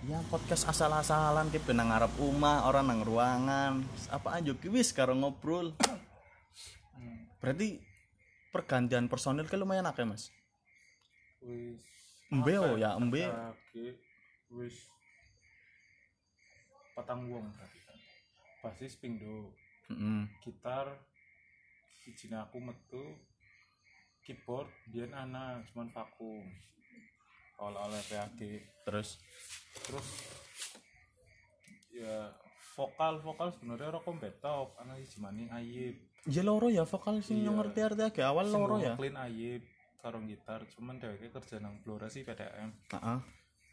Ya 0.00 0.18
podcast 0.32 0.64
asal-asalan 0.66 1.52
ki 1.52 1.60
benang 1.62 1.92
ngarep 1.92 2.10
umah, 2.18 2.66
orang 2.66 2.88
nang 2.90 3.00
ruangan. 3.06 3.84
Apa 4.10 4.40
aja 4.40 4.50
ki 4.56 4.68
wis 4.72 4.90
karo 4.90 5.14
ngobrol. 5.14 5.76
Hmm. 6.96 7.28
Berarti 7.38 7.78
pergantian 8.50 9.06
personil 9.06 9.46
ke 9.46 9.54
lumayan 9.60 9.86
akeh, 9.86 10.08
Mas. 10.08 10.32
wis 11.44 11.84
Embe 12.32 12.54
oh 12.58 12.78
ya, 12.80 12.96
embe. 12.96 13.28
Lagi 13.28 13.94
wis 14.50 14.90
patang 17.00 17.30
wong 17.32 17.48
berarti 17.54 17.80
kan 17.86 17.98
basis 18.60 18.92
pingdo 19.00 19.54
Heeh. 19.88 20.28
gitar 20.44 21.00
izin 22.04 22.36
aku 22.36 22.60
metu 22.60 23.16
keyboard 24.30 24.70
dia 24.86 25.10
ana 25.10 25.58
cuman 25.66 25.90
vakum. 25.90 26.46
Oleh-oleh 27.58 28.00
PAG 28.06 28.38
terus 28.86 29.18
terus 29.84 30.06
ya 31.90 32.30
vokal 32.72 33.18
vokal 33.20 33.50
sebenarnya 33.52 33.90
ora 33.90 34.00
kombetok 34.00 34.78
ana 34.78 34.94
siji 34.96 35.18
maning 35.18 35.50
ayib. 35.50 35.98
Ya 36.24 36.40
loro 36.40 36.70
ya 36.70 36.86
vokal 36.86 37.18
Iya. 37.18 37.48
yang 37.48 37.58
ngerti 37.58 37.80
arti 37.82 38.02
agak 38.02 38.26
awal 38.26 38.46
Sing 38.46 38.54
loro 38.54 38.76
ya. 38.78 38.94
Clean 38.94 39.18
ayib 39.18 39.62
karo 39.98 40.22
gitar. 40.24 40.64
Cuman 40.70 40.96
dheweke 40.96 41.28
kerja 41.28 41.58
nang 41.58 41.82
Blora 41.82 42.08
sih 42.08 42.22
PDM 42.22 42.70
heeh. 42.88 43.18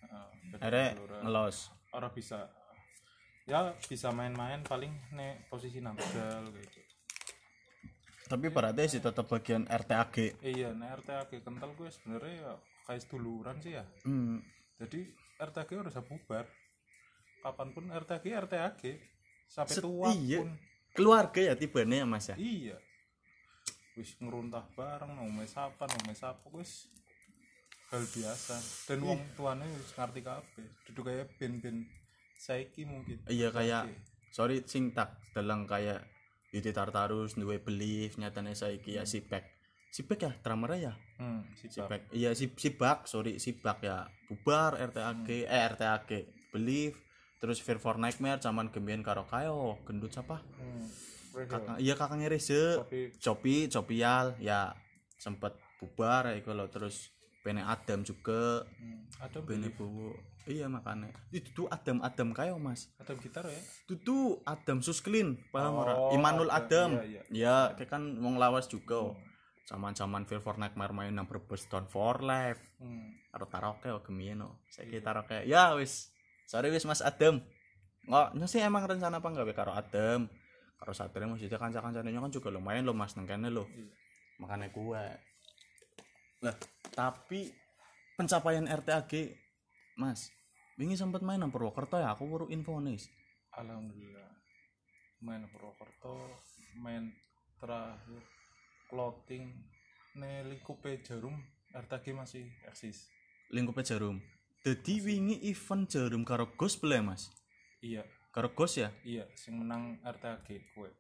Heeh, 0.04 0.28
PDM 0.52 0.60
akhirnya 0.60 0.88
Blora. 0.98 1.18
ngelos. 1.24 1.58
Ora 1.94 2.10
bisa 2.10 2.50
ya 3.48 3.72
bisa 3.80 4.12
main-main 4.12 4.60
paling 4.62 4.92
nek 5.16 5.48
posisi 5.48 5.80
nang 5.80 5.96
pedal 5.96 6.52
kayak 6.52 6.68
gitu 6.68 6.87
tapi 8.28 8.52
berarti 8.52 8.84
sih 8.92 9.02
tetap 9.02 9.26
bagian 9.26 9.64
RTAG 9.66 10.44
iya 10.44 10.76
nek 10.76 11.02
RTAG 11.02 11.42
kental 11.42 11.72
gue 11.74 11.88
sebenarnya 11.88 12.36
ya 12.44 12.54
kayak 12.88 13.02
seduluran 13.04 13.58
sih 13.60 13.76
ya. 13.76 13.84
Hmm. 14.08 14.40
jadi 14.80 15.08
RTAG 15.38 15.70
udah 15.78 15.92
bisa 15.94 16.02
bubar. 16.02 16.46
Kapan 17.46 17.70
pun 17.72 17.86
RTAG 17.94 18.26
RTAG 18.26 18.82
sampai 19.46 19.76
Set- 19.78 19.86
tua 19.86 20.10
iya. 20.18 20.42
pun. 20.42 20.50
Keluarga 20.98 21.40
ya 21.40 21.54
tibanya 21.54 22.02
ya 22.02 22.06
mas 22.10 22.26
ya? 22.34 22.36
Iya. 22.36 22.78
Wis 23.94 24.18
ngeruntah 24.18 24.66
bareng 24.74 25.14
mau 25.14 25.30
mes 25.30 25.54
apa 25.54 25.86
mau 25.86 26.02
mes 26.10 26.22
apa 26.26 26.46
wis 26.58 26.90
hal 27.94 28.02
biasa. 28.02 28.56
Dan 28.90 29.06
wong 29.06 29.22
tuane 29.38 29.66
wis 29.78 29.94
ngerti 29.94 30.22
kabeh. 30.26 30.68
Duduk 30.90 31.04
kayak 31.06 31.30
band-band 31.38 31.86
saiki 32.38 32.82
mungkin. 32.90 33.22
Iya 33.30 33.54
kayak 33.54 33.94
sorry 34.34 34.66
sing 34.66 34.90
tak 34.98 35.22
dalang 35.38 35.70
kayak 35.70 36.02
Yudi 36.58 36.74
Tartarus 36.74 37.38
duwe 37.38 37.62
belief 37.62 38.18
nyatane 38.18 38.58
saiki 38.58 38.98
ya 38.98 39.06
Sipek 39.06 39.58
Sipek 39.98 40.20
ya 40.30 40.32
drummer 40.44 40.78
ya? 40.78 40.94
Hmm, 41.18 41.48
si 41.58 41.72
Bab. 41.72 41.90
Sipek 41.90 42.02
iya 42.14 42.30
si 42.36 42.46
Sibak 42.54 43.10
sorry 43.10 43.40
Sibak 43.42 43.82
ya. 43.82 44.06
Bubar 44.28 44.76
RTAG 44.78 45.26
eh 45.48 45.64
RTAG 45.74 46.10
belief 46.54 47.02
terus 47.42 47.62
Fear 47.64 47.80
for 47.82 47.96
Nightmare 47.98 48.38
zaman 48.38 48.70
gembian 48.70 49.02
karo 49.02 49.26
kayo. 49.26 49.80
Gendut 49.88 50.14
siapa? 50.14 50.44
Hmm. 50.60 50.86
Kakak 51.38 51.78
iya 51.78 51.94
kakaknya 51.94 52.30
Reze 52.34 52.82
tapi 52.82 53.14
Copi 53.18 53.56
Copial 53.70 54.38
ya. 54.38 54.74
Sempet 55.18 55.58
bubar 55.82 56.30
ya 56.30 56.38
kalau 56.46 56.70
terus 56.70 57.10
Bene 57.44 57.64
Adam 57.64 58.04
juga. 58.04 58.66
Hmm, 58.78 59.08
ada 59.20 59.40
Bene 59.40 59.70
Bowo. 59.72 60.14
Iya 60.48 60.72
makanya. 60.72 61.12
Itu 61.30 61.52
tuh 61.52 61.68
Adam 61.68 62.00
Adam 62.00 62.32
kayo 62.32 62.56
mas. 62.56 62.88
Ada 63.00 63.20
gitar 63.20 63.44
ya? 63.48 63.60
Itu 63.84 64.00
tuh 64.00 64.40
Adam 64.48 64.80
Susklin 64.80 65.36
paham 65.52 65.76
Oh, 65.76 65.82
ora 65.84 65.94
Imanul 66.16 66.48
Adam, 66.48 66.96
Adam. 66.96 67.04
Iya, 67.04 67.22
ya 67.28 67.58
kayak 67.76 67.92
kan 67.92 68.04
wong 68.24 68.40
lawas 68.40 68.72
juga 68.72 69.12
zaman 69.68 69.92
zaman 69.92 70.24
Feel 70.24 70.40
for 70.40 70.56
Nightmare 70.56 70.96
main 70.96 71.12
nang 71.12 71.28
Brebes 71.28 71.68
Down 71.68 71.88
for 71.88 72.24
Life. 72.24 72.64
Hmm. 72.80 73.12
karo 73.28 73.46
taroke 73.54 73.90
o 73.94 74.00
gemien 74.02 74.40
no 74.40 74.64
saiki 74.72 75.04
taroke. 75.04 75.44
Ya 75.46 75.76
wis. 75.76 76.10
Sorry 76.48 76.72
wis 76.72 76.88
Mas 76.88 77.04
Adam. 77.04 77.44
Nggak 78.08 78.48
sih 78.48 78.64
emang 78.64 78.88
rencana 78.88 79.20
apa 79.20 79.28
nggak 79.28 79.52
karo 79.52 79.76
Adam? 79.76 80.32
Karo 80.78 80.94
Satria 80.96 81.28
maksudnya 81.28 81.58
kanca-kancane 81.60 82.08
kan 82.08 82.32
juga 82.32 82.54
lumayan 82.54 82.86
lo 82.88 82.94
Mas 82.96 83.18
nang 83.18 83.26
kene 83.28 83.50
lo 83.50 83.66
Iya. 83.68 83.90
makanya 84.38 84.70
gue 84.70 85.02
lah 86.44 86.56
tapi 86.94 87.50
pencapaian 88.18 88.66
RTAG 88.66 89.34
Mas 89.98 90.30
wingi 90.78 90.94
sempat 90.94 91.26
main 91.26 91.42
nang 91.42 91.50
Purwokerto 91.50 91.98
ya? 91.98 92.14
Aku 92.14 92.30
baru 92.30 92.46
info 92.54 92.78
nih 92.78 93.02
Alhamdulillah. 93.58 94.30
Main 95.26 95.50
Purwokerto 95.50 96.38
main 96.78 97.10
terakhir 97.58 98.22
clothing 98.86 99.50
ne 100.22 100.46
lingkupe 100.46 101.02
jarum 101.02 101.34
RTG 101.74 102.14
masih 102.14 102.46
eksis. 102.70 103.10
Lingkupnya 103.50 103.98
jarum. 103.98 104.22
Jadi 104.62 105.02
wingi 105.02 105.38
event 105.50 105.90
jarum 105.90 106.22
karo 106.22 106.54
Gus 106.54 106.78
boleh 106.78 107.02
Mas? 107.02 107.34
Iya. 107.82 108.06
Karo 108.30 108.54
Gus 108.54 108.78
ya? 108.78 108.94
Iya 109.02 109.26
sing 109.34 109.58
menang 109.58 109.98
RTG 110.06 110.78
kue 110.78 110.94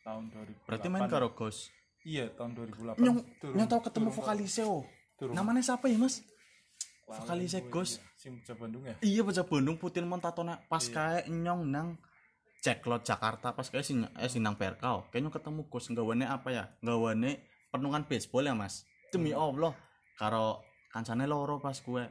tahun 0.00 0.32
2008 0.32 0.66
berarti 0.66 0.88
main 0.88 1.06
karo 1.06 1.28
Gus 1.36 1.68
iya 2.04 2.28
tahun 2.32 2.56
2008 2.56 2.96
nyong 3.00 3.18
Turun- 3.40 3.54
nyong 3.56 3.68
tau 3.68 3.80
ketemu 3.84 4.08
turun- 4.08 4.18
vokalisnya 4.18 4.64
oh 4.66 4.82
turun- 5.20 5.34
namanya 5.36 5.62
siapa 5.64 5.86
ya 5.88 5.98
Mas? 6.00 6.24
Vokalisnya 7.10 7.66
Gus 7.66 7.98
iya. 7.98 8.30
Bocah 8.30 8.54
Bandung 8.54 8.82
ya? 8.86 8.94
Iya 9.02 9.20
baca 9.26 9.42
Bandung 9.42 9.76
putin 9.82 10.06
montatona. 10.06 10.62
Pas 10.70 10.84
kayak 10.86 11.26
nyong 11.26 11.66
nang 11.66 11.98
ceklot 12.62 13.02
Jakarta. 13.02 13.50
Pas 13.50 13.66
kayak 13.66 13.82
sing 13.82 14.06
eh 14.06 14.30
sinang 14.30 14.54
PRK 14.54 14.84
oh. 14.86 15.02
kayaknya 15.10 15.34
ketemu 15.34 15.66
Gus 15.66 15.90
nggawane 15.90 16.24
apa 16.28 16.48
ya? 16.54 16.64
Nggawane 16.86 17.42
penungan 17.74 18.06
baseball 18.06 18.46
ya 18.46 18.54
Mas? 18.54 18.86
Demi 19.10 19.34
Allah. 19.34 19.74
Karo 20.14 20.62
kancane 20.94 21.26
loro 21.26 21.58
pas 21.58 21.74
gue 21.74 22.04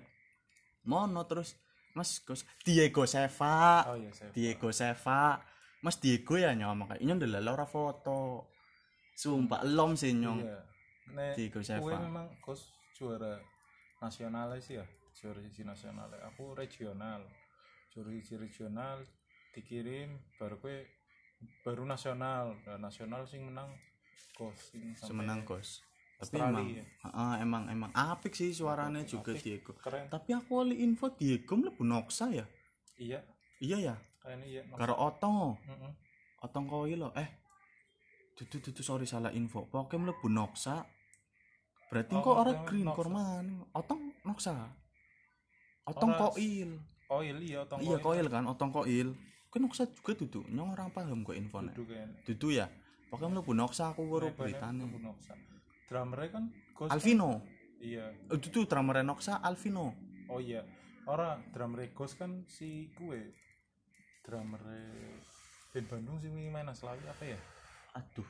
mono 0.84 1.24
terus 1.24 1.56
Mas 1.96 2.20
Gus 2.20 2.44
Diego 2.68 3.08
Seva. 3.08 3.88
Oh 3.88 3.96
iya 3.96 4.12
saya 4.12 4.36
Diego 4.36 4.74
Seva. 4.76 5.40
Mas 5.80 5.96
Diego 6.04 6.36
ya 6.36 6.52
nyong. 6.52 6.92
Kayak 6.92 7.02
nyong 7.08 7.20
ndelala 7.24 7.56
ora 7.56 7.68
foto 7.70 8.52
sumpah 9.20 9.68
elom 9.68 10.00
sih 10.00 10.16
nyong. 10.16 10.40
Iya. 10.40 10.60
Nek 11.12 11.34
Diego 11.36 11.60
Seva 11.60 12.00
memang 12.00 12.32
Gus 12.40 12.72
juara 12.96 13.36
nasional 14.00 14.56
sih 14.64 14.80
ya 14.80 14.86
juara 15.12 15.44
sisi 15.44 15.68
nasional. 15.68 16.08
Aku 16.32 16.56
regional 16.56 17.28
juara 17.92 18.10
sisi 18.16 18.40
regional 18.40 19.04
dikirim 19.52 20.16
baru 20.40 20.56
kue 20.64 20.88
baru 21.68 21.84
nasional. 21.84 22.56
Nah, 22.64 22.80
nasional 22.80 23.28
sing 23.28 23.44
menang 23.44 23.68
sing 24.56 24.96
sampai 24.96 25.08
semenang 25.12 25.44
Gus 25.44 25.84
tapi 26.20 26.36
Australia. 26.36 26.52
emang 26.52 26.68
ya. 26.68 26.86
heeh, 27.08 27.34
emang 27.48 27.64
emang 27.72 27.92
apik 27.96 28.36
sih 28.36 28.52
suaranya 28.52 29.08
Apik, 29.08 29.12
juga 29.16 29.32
apik. 29.32 29.44
Diego. 29.44 29.72
Keren. 29.80 30.06
Tapi 30.12 30.30
aku 30.36 30.52
oli 30.60 30.76
info 30.84 31.08
Diego 31.16 31.56
mlebu 31.56 31.84
Noxa 31.88 32.28
ya? 32.28 32.44
Iya. 33.00 33.24
Iya 33.64 33.78
ya? 33.80 33.96
Kayaknya 34.20 34.46
iya 34.48 34.62
karo 34.76 35.00
Otong. 35.00 35.56
Mm-mm. 35.64 35.92
Otong 36.44 36.68
koi 36.68 37.00
lo 37.00 37.16
eh 37.16 37.39
tutu 38.40 38.64
tutu 38.64 38.80
sorry 38.80 39.04
salah 39.04 39.36
info. 39.36 39.68
Pokoknya 39.68 40.16
mlebu 40.16 40.28
Noxa. 40.32 40.88
Berarti 41.92 42.14
Oh, 42.16 42.24
kok 42.24 42.36
orang 42.40 42.56
Otong 42.56 42.68
green 42.72 42.86
Noxa. 42.88 42.96
korman. 42.96 43.46
Otong 43.76 44.02
Noxa. 44.24 44.56
Otong 45.84 46.12
Ora- 46.16 46.22
koil. 46.32 46.72
koil 47.10 47.38
iya 47.42 47.66
tong 47.66 47.82
iya 47.82 47.98
koil. 48.00 48.26
kan 48.32 48.46
Otong 48.48 48.72
koil. 48.72 49.12
Kan 49.50 49.60
Noxa 49.66 49.90
juga 49.90 50.14
tutu 50.16 50.46
nyong 50.48 50.72
orang 50.78 50.90
paham 50.94 51.26
kok 51.26 51.36
duduk 51.36 51.90
kayaknya 51.90 52.16
tutu 52.24 52.48
ya. 52.54 52.70
Pokoknya 53.10 53.42
mlebu 53.42 53.52
Noxa 53.58 53.92
aku 53.92 54.06
baru 54.06 54.30
kayaknya 54.30 54.40
beritanya 54.40 54.84
Tumbuh 54.86 55.02
Noksa. 55.04 55.34
drummernya 55.90 56.28
kan 56.30 56.44
kan- 56.78 56.92
Alvino. 56.94 57.42
iya. 57.82 58.06
Eh, 58.30 58.38
tutu 58.38 58.70
drummer 58.70 59.02
Noxa 59.02 59.42
Alvino. 59.42 59.98
Oh 60.30 60.38
iya. 60.38 60.62
Ora 61.10 61.42
drummer 61.50 61.90
Gus 61.92 62.14
kan 62.14 62.46
si 62.46 62.94
kue 62.94 63.34
drummer 64.22 64.62
band 65.74 65.86
Bandung 65.90 66.22
sih 66.22 66.30
main 66.30 66.70
Aslawi 66.70 67.02
apa 67.10 67.26
ya 67.26 67.40
aduh 67.96 68.28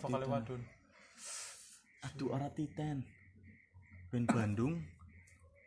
vokalnya 0.00 0.26
Titan. 0.26 0.32
wadon? 0.32 0.60
Aduh 2.06 2.28
ora 2.32 2.48
band 2.52 4.26
Bandung. 4.30 4.74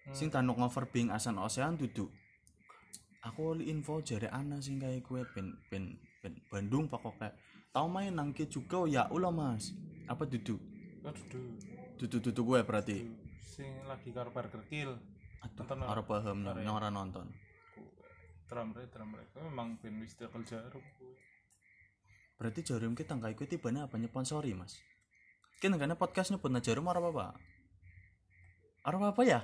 Hmm. 0.07 0.15
sing 0.15 0.31
tanuk 0.33 0.57
ngover 0.57 0.89
bing 0.89 1.11
asan 1.13 1.37
osean 1.37 1.77
duduk. 1.77 2.09
Aku 3.21 3.53
oli 3.53 3.67
info 3.69 3.99
jare 4.01 4.31
ana 4.31 4.57
sing 4.63 4.79
kayak 4.79 5.03
gue 5.05 5.21
band 5.35 5.59
band 5.69 5.99
band 6.23 6.35
Bandung 6.49 6.87
pokoknya 6.87 7.35
tau 7.69 7.85
main 7.91 8.15
nangke 8.15 8.47
juga 8.47 8.87
ya 8.87 9.05
ulah 9.11 9.29
mas. 9.29 9.75
Apa 10.07 10.25
duduk? 10.25 10.57
Aduh 11.05 11.25
duh, 11.29 11.45
duduk. 11.99 12.19
Duduk 12.31 12.43
gue 12.55 12.59
berarti? 12.63 12.97
Duh. 13.05 13.13
sing 13.43 13.69
lagi 13.85 14.09
karo 14.15 14.31
Burger 14.31 14.63
Kill. 14.71 14.95
Aduh 15.43 15.63
Nonton 15.67 15.77
ora? 15.83 15.91
ora 15.93 16.03
paham 16.07 16.37
Ora 16.47 16.71
ora 16.71 16.89
nonton. 16.89 17.27
drummer 18.49 18.81
drummer 18.89 19.21
itu 19.21 19.37
memang 19.45 19.77
band 19.77 19.97
wis 20.01 20.17
tekel 20.17 20.41
jarum. 20.41 20.81
Berarti 22.39 22.63
jarum 22.63 22.95
kita 22.95 23.19
nggak 23.19 23.35
ikut 23.35 23.47
tibanya 23.51 23.85
apa 23.85 23.99
nyponsori 23.99 24.55
mas? 24.55 24.79
Kan 25.59 25.75
karena 25.75 25.99
podcast 25.99 26.31
nyebut 26.31 26.49
jarum 26.63 26.87
apa 26.87 27.03
apa? 27.03 27.27
Ora 28.87 28.95
apa 28.95 29.07
apa 29.11 29.21
ya? 29.27 29.43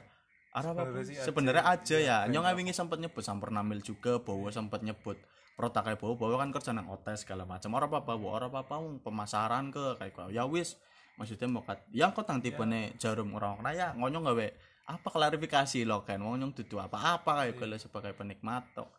Ora 0.55 0.71
apa? 0.71 1.03
Sebenarnya 1.03 1.67
aja. 1.67 1.97
ya. 1.99 2.23
Iya, 2.23 2.31
nyong 2.31 2.47
wingi 2.55 2.71
sempet 2.71 3.03
nyebut 3.03 3.19
samper 3.19 3.51
namil 3.51 3.83
juga 3.83 4.23
bawa 4.23 4.47
sempet 4.47 4.79
nyebut. 4.79 5.19
Protakai 5.59 5.99
bawa 5.99 6.15
bawa 6.15 6.35
kan 6.39 6.55
kerja 6.55 6.71
nang 6.71 6.87
otes 6.87 7.27
segala 7.27 7.43
macam. 7.43 7.75
Ora 7.75 7.91
apa 7.91 7.99
apa 7.99 8.15
bawa 8.15 8.31
ora 8.39 8.47
apa 8.47 8.79
pemasaran 9.03 9.75
ke 9.75 9.99
kayak 9.99 10.31
ya 10.31 10.47
wis 10.47 10.79
maksudnya 11.15 11.47
mau 11.47 11.63
kat 11.63 11.79
yang 11.95 12.11
kau 12.11 12.27
tang 12.27 12.43
tipe 12.43 12.59
jarum 12.99 13.35
orang 13.39 13.63
raya 13.63 13.95
ngonyong 13.95 14.23
gawe 14.27 14.47
apa 14.85 15.07
klarifikasi 15.09 15.87
lo 15.87 16.03
kan 16.03 16.19
ngonyong 16.21 16.51
tutu 16.51 16.77
apa 16.77 17.17
apa 17.17 17.31
kayak 17.43 17.55
kalau 17.57 17.77
sebagai 17.79 18.13
penikmat 18.13 18.67
tok 18.75 18.91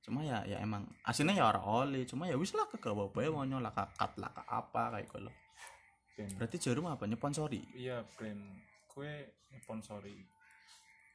cuma 0.00 0.20
ya 0.20 0.40
ya 0.42 0.56
emang 0.58 0.88
aslinya 1.02 1.36
ya 1.36 1.44
orang 1.46 1.62
oli 1.62 2.02
cuma 2.02 2.24
ya 2.24 2.34
wis 2.34 2.52
lah 2.52 2.64
ke 2.64 2.76
gawe 2.76 3.08
bae 3.08 3.28
ngonyong 3.28 3.60
lah 3.60 3.70
kakat 3.70 4.16
lah 4.16 4.30
ke 4.30 4.42
apa 4.42 4.82
kayak 4.92 5.08
kalau 5.08 5.32
band 6.14 6.32
berarti 6.34 6.56
jarum 6.58 6.88
apa 6.88 7.04
nyponsori 7.04 7.60
iya 7.74 8.00
brand 8.14 8.40
kue 8.86 9.12
sponsori 9.56 10.16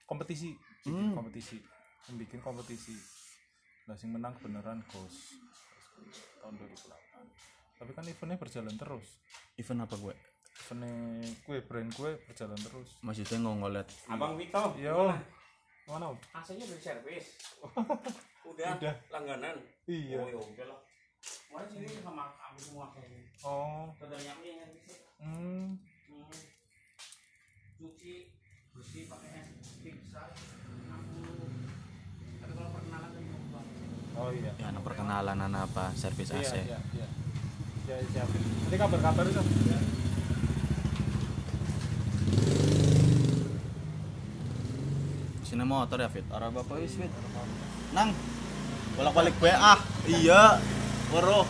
kompetisi 0.03 0.53
Hmm. 0.85 0.93
bikin 0.93 1.17
kompetisi 1.17 1.57
yang 2.05 2.15
bikin 2.15 2.39
kompetisi 2.39 2.93
nah 3.83 3.97
sing 3.97 4.13
menang 4.13 4.37
beneran 4.37 4.85
Ghost 4.85 5.33
tahun 6.39 6.53
2008 6.55 6.93
tapi 7.75 7.91
kan 7.91 8.05
eventnya 8.05 8.37
berjalan 8.37 8.75
terus 8.75 9.17
event 9.55 9.81
apa 9.81 9.97
gue 9.97 10.13
Eventnya 10.55 10.93
kue 11.41 11.57
brand 11.59 11.89
kue 11.91 12.15
berjalan 12.23 12.55
terus. 12.55 13.01
maksudnya 13.01 13.41
ngolet 13.41 13.89
Abang 14.07 14.37
Vito. 14.37 14.77
Yo. 14.77 15.09
Mana? 15.85 16.09
Om? 16.09 16.17
AC-nya 16.31 16.63
udah 16.63 16.79
servis. 16.79 17.25
udah, 18.45 18.69
Udah. 18.77 18.93
langganan. 19.09 19.55
Iya. 19.89 20.17
Oh, 20.21 20.27
ya 20.29 20.37
udah 20.37 20.65
lah. 20.69 20.79
Kemarin 21.49 21.67
sini 21.73 21.87
sama 22.05 22.23
kami 22.37 22.59
semua 22.61 22.85
kayaknya. 22.93 23.21
Oh. 23.41 23.89
Ini 23.97 24.49
yang 24.61 24.71
bisa. 24.77 24.93
Hmm. 25.17 25.81
Hmm. 25.81 26.29
Cuci 27.81 28.13
bersih 28.75 29.03
pakai 29.09 29.29
es 29.41 29.49
pizza. 29.81 30.23
Aku 30.29 31.17
tapi 32.43 32.51
kalau 32.53 32.69
perkenalan 32.75 33.09
kan 33.09 33.23
mau 33.25 33.41
bang. 33.55 33.67
Oh 34.15 34.29
iya. 34.31 34.51
ya 34.59 34.65
anak 34.69 34.83
perkenalan 34.85 35.37
anak 35.41 35.61
apa 35.71 35.85
servis 35.97 36.29
Iya, 36.31 36.39
AC 36.43 36.53
iya, 36.61 36.79
iya. 36.93 37.07
Ya, 37.85 37.95
siap. 38.09 38.27
Nanti 38.29 38.75
kabar-kabar 38.77 39.23
itu. 39.29 39.41
Ya. 39.69 39.79
Sini 45.55 45.63
motor 45.63 45.97
ya 46.03 46.11
fit? 46.11 46.27
Orang 46.27 46.51
bapak 46.51 46.83
wis 46.83 46.99
fit. 46.99 47.11
Nang 47.95 48.11
bolak 48.99 49.13
balik 49.15 49.35
gue 49.39 49.53
ah. 49.55 49.79
Iya 50.03 50.59
waro 51.15 51.47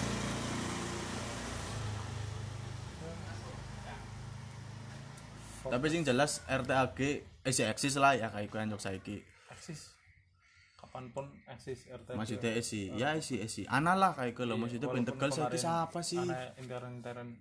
tapi 5.66 5.90
sing 5.90 6.06
jelas 6.06 6.46
RTAG 6.46 7.26
eh 7.42 7.50
si 7.50 7.66
eksis 7.66 7.98
lah 7.98 8.14
ya 8.14 8.30
kayak 8.30 8.54
gue 8.54 8.60
anjok 8.62 8.78
saiki. 8.78 9.18
Eksis. 9.50 9.98
Kapan 10.78 11.10
pun 11.10 11.26
eksis 11.50 11.90
RT. 11.90 12.14
maksudnya 12.14 12.54
esi 12.54 12.94
ya 12.94 13.18
esi 13.18 13.42
esi 13.42 13.66
ana 13.66 13.98
lah 13.98 14.14
kayak 14.14 14.38
gue 14.38 14.46
lo 14.46 14.62
maksudnya 14.62 14.86
ben 14.94 15.02
tegal 15.02 15.34
saiki 15.34 15.58
siapa 15.58 16.06
sih? 16.06 16.22
Ana 16.22 16.54
intern-intern 16.62 17.34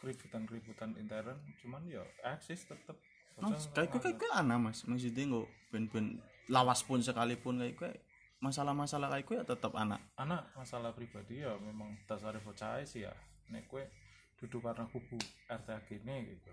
keributan-keributan 0.00 0.96
intern, 0.98 1.38
cuman 1.62 1.84
ya 1.86 2.02
eksis 2.24 2.66
tetep. 2.66 2.96
Mas, 3.40 3.68
kayak 3.72 3.88
gue 3.90 4.00
kayak 4.00 4.16
gue 4.20 4.30
ana 4.34 4.56
mas. 4.58 4.84
Maksudnya 4.84 5.24
nggak 5.30 5.48
ben 5.72 5.84
ben 5.88 6.06
lawas 6.50 6.84
pun 6.84 7.00
sekalipun 7.00 7.62
kayak 7.62 7.74
gue 7.78 7.90
masalah-masalah 8.42 9.08
kayak 9.08 9.24
gue 9.24 9.36
ya 9.38 9.44
tetap 9.46 9.72
anak 9.78 10.02
anak 10.18 10.42
masalah 10.58 10.90
pribadi 10.90 11.46
ya 11.46 11.54
memang 11.62 11.94
dasar 12.10 12.34
bocah 12.42 12.82
sih 12.82 13.06
ya. 13.06 13.14
Nek 13.54 13.70
kue 13.70 13.86
duduk 14.42 14.66
karena 14.66 14.84
kubu 14.90 15.16
RTAG 15.46 16.02
ini 16.02 16.34
gitu. 16.34 16.50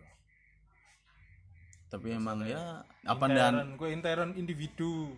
Tapi 1.90 2.14
emang 2.14 2.46
ya 2.46 2.86
apa 3.10 3.26
dan 3.26 3.74
kue 3.76 3.90
intern 3.90 4.38
individu. 4.38 5.10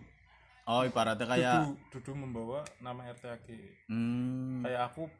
Oh 0.64 0.80
ibaratnya 0.86 1.26
kayak 1.28 1.68
duduk 1.68 1.76
duduk 1.92 2.16
membawa 2.16 2.64
nama 2.80 3.04
RTAG 3.12 3.44
hmm, 3.90 4.62
kayak 4.62 4.82
aku 4.94 5.10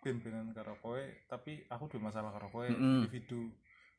ben-benan 0.00 0.52
karo 0.52 0.76
kowe 0.80 1.00
tapi 1.28 1.64
aku 1.68 1.88
duwe 1.90 2.04
masalah 2.08 2.30
karo 2.32 2.46
kowe 2.52 2.68
Mm-mm. 2.68 3.04
individu. 3.04 3.50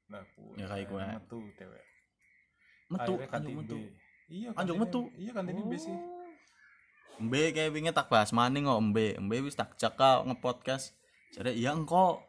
Lah 0.08 0.24
aku 0.24 0.56
Ya, 0.56 0.72
kayak 0.72 1.20
metu 1.20 1.42
dewek 1.60 1.84
metu 2.92 3.14
anjuk 3.16 3.32
ganti 3.32 3.52
metu. 3.56 3.78
Iya 4.28 4.48
Anjuk 4.54 4.76
kantine- 4.76 4.82
metu? 4.84 5.02
iya 5.16 5.32
kan 5.32 5.44
ini 5.48 5.78
sih. 5.80 5.96
Mbe 7.22 7.54
kayak 7.54 7.72
wingi 7.72 7.92
tak 7.92 8.08
bahas 8.08 8.32
maning 8.32 8.66
kok 8.66 8.82
Mbe. 8.82 9.08
Mbe 9.20 9.36
wis 9.46 9.56
tak 9.56 9.78
cekal 9.78 10.26
ngepodcast. 10.26 10.92
Jadi 11.32 11.56
iya 11.56 11.72
engko. 11.72 12.20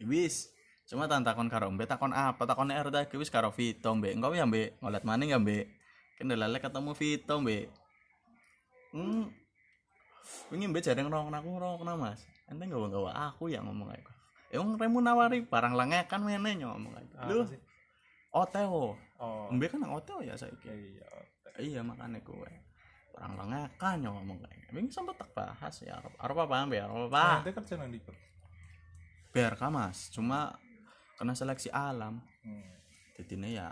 Wis. 0.00 0.50
Cuma 0.88 1.04
tak 1.04 1.20
takon 1.22 1.46
karo 1.46 1.68
Mbe 1.68 1.84
takon 1.84 2.10
apa? 2.10 2.42
Takon 2.42 2.70
RT 2.70 3.12
wis 3.14 3.28
karo 3.28 3.52
Vito 3.52 3.92
Mbe. 3.92 4.14
Engko 4.14 4.32
ya 4.32 4.48
Mbe? 4.48 4.78
Ngolet 4.80 5.04
maning 5.04 5.30
ya 5.30 5.38
Mbe? 5.38 5.68
Kan 6.16 6.30
lele 6.30 6.58
ketemu 6.58 6.90
Vito 6.92 7.34
Mbe. 7.38 7.68
Hmm. 8.90 9.28
Wingi 10.48 10.66
Mbe 10.66 10.80
jarang 10.80 11.08
ngerong 11.08 11.28
aku 11.28 11.48
ngerong 11.54 11.98
mas. 12.00 12.20
Ente 12.48 12.64
gak 12.64 12.88
gawa 12.88 13.12
aku 13.28 13.52
yang 13.52 13.68
ngomong 13.68 13.92
kayak 13.92 14.08
Emang 14.48 14.80
remu 14.80 15.04
nawari 15.04 15.44
barang 15.44 15.76
lengekan 15.76 16.24
mene 16.24 16.56
nyo 16.56 16.72
ngomong 16.72 16.96
kayak 16.96 17.08
Apa 17.20 17.28
Lu 17.28 17.44
sih? 17.44 17.60
Oteo. 18.34 18.96
Oh. 19.18 19.48
Mbe 19.50 19.66
kan 19.72 19.80
nang 19.80 19.96
Oteo 19.96 20.20
ya 20.20 20.36
saiki 20.36 20.68
iya 20.68 21.08
iya 21.58 21.80
makanya 21.82 22.22
gue 22.22 22.52
orang 23.18 23.34
lengakan 23.34 23.98
yang 23.98 24.14
ngomong 24.14 24.38
kayak 24.46 24.70
ini 24.78 24.90
sempat 24.94 25.18
tak 25.18 25.30
bahas 25.34 25.74
ya 25.82 25.98
apa 25.98 26.14
apa 26.22 26.70
biar 26.70 26.86
apa? 26.86 27.10
Apa 27.10 27.26
nanti 27.42 27.50
kerja 27.50 27.74
nang 27.74 27.90
di 27.90 27.98
biar 29.34 29.54
mas? 29.68 30.08
Cuma 30.14 30.54
kena 31.18 31.34
seleksi 31.34 31.68
alam. 31.74 32.22
Hmm. 32.46 32.70
jadi 33.18 33.58
ya 33.58 33.68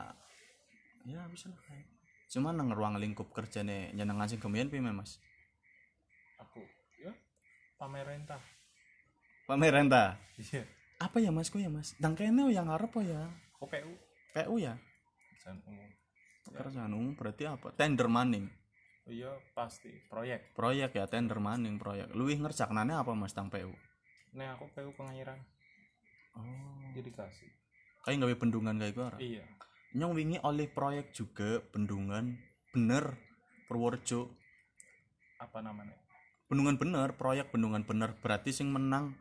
ya 1.07 1.23
bisa 1.31 1.47
lah 1.47 1.61
kayak. 1.62 1.87
cuma 2.27 2.51
nang 2.51 2.75
ruang 2.75 2.99
lingkup 2.99 3.31
kerja 3.31 3.62
nih 3.62 3.95
nyeneng 3.95 4.19
ngasih 4.19 4.42
kemudian 4.42 4.66
pime 4.66 4.90
mas? 4.90 5.23
Aku 6.42 6.59
ya 6.99 7.14
pamerintah 7.79 8.42
pemerintah 9.47 10.19
iya. 10.42 10.66
Apa 10.97 11.21
ya 11.21 11.29
mas? 11.29 11.53
Kok 11.53 11.61
ya 11.61 11.69
mas? 11.69 11.92
Dan 12.01 12.16
kayaknya 12.16 12.49
yang 12.49 12.73
ngarep 12.73 12.88
apa 12.88 13.01
ya? 13.05 13.23
Aku 13.61 13.69
PU 14.37 14.61
ya? 14.61 14.77
Pekerjaan 15.33 15.59
umum. 15.64 15.88
Pekerjaan 16.44 16.92
umum 16.92 17.12
berarti 17.16 17.49
apa? 17.49 17.72
Tender 17.72 18.12
maning? 18.12 18.53
Iya 19.09 19.33
pasti. 19.57 19.88
Proyek. 20.12 20.53
Proyek 20.53 20.92
ya 20.92 21.09
tender 21.09 21.40
maning 21.40 21.81
proyek. 21.81 22.12
Luwih 22.12 22.37
ngerjaknane 22.37 22.92
apa 22.92 23.16
mas 23.16 23.33
tang 23.33 23.49
PU 23.49 23.72
nih 24.37 24.49
aku 24.53 24.68
PU 24.77 24.92
pengairan. 24.92 25.40
Oh. 26.37 26.92
Irigasi 26.92 27.49
kayak 28.05 28.22
gawe 28.22 28.35
bendungan 28.38 28.77
kayak 28.79 28.94
gue 28.94 29.09
iya. 29.25 29.44
Nyong 29.96 30.12
wingi 30.12 30.38
oleh 30.44 30.68
proyek 30.68 31.16
juga 31.16 31.64
bendungan 31.72 32.37
bener 32.70 33.16
Purworejo. 33.66 34.31
Apa 35.42 35.59
namanya? 35.64 35.96
Bendungan 36.46 36.77
bener 36.79 37.16
proyek 37.16 37.51
bendungan 37.51 37.83
bener 37.83 38.14
berarti 38.20 38.53
sing 38.53 38.70
menang 38.70 39.16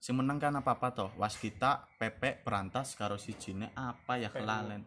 sing 0.00 0.16
menang 0.16 0.40
kan 0.40 0.56
apa 0.56 0.80
apa 0.80 0.96
toh? 0.96 1.12
Waskita 1.20 1.84
PP 2.00 2.40
perantas 2.40 2.96
karo 2.96 3.20
sijine 3.20 3.68
apa 3.76 4.16
ya 4.16 4.32
PU. 4.32 4.40
kelalen? 4.40 4.82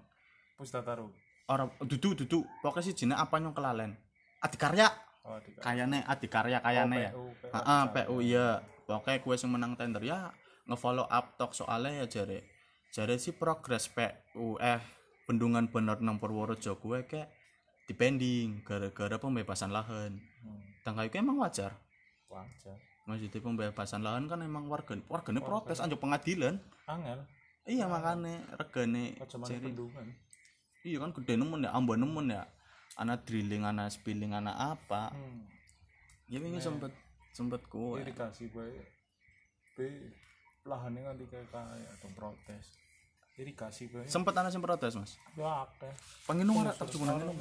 Pustataru. 0.58 1.08
Orang 1.45 1.69
dudu 1.86 2.17
dudu. 2.17 2.41
Pokoknya 2.65 2.89
sijine 2.89 3.13
apa 3.13 3.38
nyong 3.38 3.54
kelalen? 3.54 3.93
Adikarya. 4.41 4.89
Oh 5.23 5.39
kayane 5.62 6.04
adikarya 6.04 6.60
kayane 6.60 6.97
ya. 6.99 7.12
PU, 7.13 7.32
PU, 7.39 7.47
Heeh, 7.54 7.82
bisa. 7.86 7.93
PU 7.93 8.15
iya. 8.26 8.47
Pokoknya 8.89 9.21
kue 9.21 9.36
sing 9.38 9.54
menang 9.54 9.78
tender 9.78 10.02
ya 10.02 10.34
ngefollow 10.67 11.06
up 11.06 11.38
tok 11.38 11.54
soalnya 11.54 12.04
ya 12.04 12.06
jare. 12.10 12.49
Jare 12.89 13.15
si 13.21 13.32
progres 13.38 13.93
PU 13.93 14.58
eh 14.58 14.82
bendungan 15.30 15.69
bener 15.69 16.02
nang 16.02 16.17
Purworejo 16.17 16.82
kue 16.82 17.06
kayak 17.06 17.30
dipending 17.86 18.65
gara-gara 18.65 19.21
pembebasan 19.21 19.69
lahan. 19.69 20.17
Hmm. 20.43 20.60
dan 20.84 20.99
kayak 20.99 21.15
emang 21.23 21.39
wajar? 21.39 21.80
Wajar 22.28 22.76
maksudnya 23.04 23.39
pembebasan 23.44 24.00
lahan 24.00 24.32
kan 24.32 24.39
emang 24.39 24.72
warga 24.72 24.96
warganya 25.12 25.44
protes 25.44 25.84
anjuk 25.84 26.00
pengadilan. 26.00 26.56
Angel. 26.88 27.20
Iya 27.63 27.88
makanya 27.88 28.44
regane 28.60 29.16
bendungan. 29.39 30.08
Iya 30.84 30.98
kan 31.00 31.12
gede 31.16 31.39
nemen 31.39 31.68
ya 31.68 31.72
ambon 31.76 32.00
nemen 32.00 32.32
ya. 32.32 32.44
Anak 33.00 33.24
drilling 33.28 33.63
anak 33.63 33.92
spilling 33.92 34.36
anak 34.36 34.56
apa. 34.56 35.12
Hmm. 35.12 35.48
ya 36.32 36.39
ini 36.39 36.56
Nah. 36.56 36.63
sempet 36.63 36.92
sempet 37.36 37.62
kue 37.68 38.00
irigasi 38.00 38.48
gue 38.48 38.80
B 39.76 39.80
lahannya 40.63 41.04
nganti 41.04 41.26
kayak 41.28 41.52
kaya 41.52 41.88
atau 42.00 42.10
protes. 42.16 42.80
Irigasi 43.36 43.92
gue 43.92 44.08
sempet 44.08 44.32
anak 44.38 44.56
sing 44.56 44.63
protes 44.63 44.96
mas? 44.96 45.20
Ya 45.36 45.68
apa 45.68 45.92
penginung 46.24 46.63
ora 46.63 46.72
tak 46.72 46.88
cukup 46.96 47.12
nang 47.12 47.36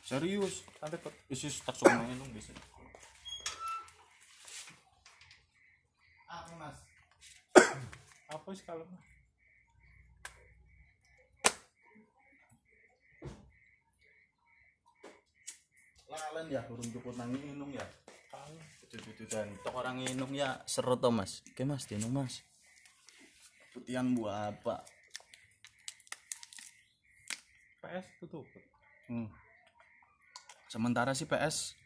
serius. 0.00 0.64
Kok 0.80 1.12
isis 1.28 1.60
tak 1.60 1.76
cukup 1.76 1.92
nang 1.92 2.08
inung 2.08 2.32
bisa 2.32 2.56
apa 6.26 6.52
mas 6.60 6.78
apa 8.26 8.48
sih 8.54 8.66
kalau 8.66 8.82
lalen 16.16 16.46
ya 16.48 16.62
urung 16.72 16.88
cukup 16.92 17.14
nang 17.16 17.32
inung 17.32 17.72
ya. 17.72 17.86
Dudu 18.86 19.28
dan 19.28 19.50
tok 19.60 19.74
orang 19.76 20.00
inung 20.06 20.32
ya 20.32 20.62
seru 20.64 20.96
to 20.96 21.12
mas. 21.12 21.44
Oke 21.52 21.68
mas 21.68 21.84
dinung 21.84 22.14
mas. 22.14 22.40
Putihan 23.74 24.16
buah 24.16 24.54
apa? 24.54 24.86
PS 27.84 28.06
tutup. 28.22 28.46
Hmm. 29.06 29.30
sementara 30.66 31.14
si 31.14 31.30
PS 31.30 31.78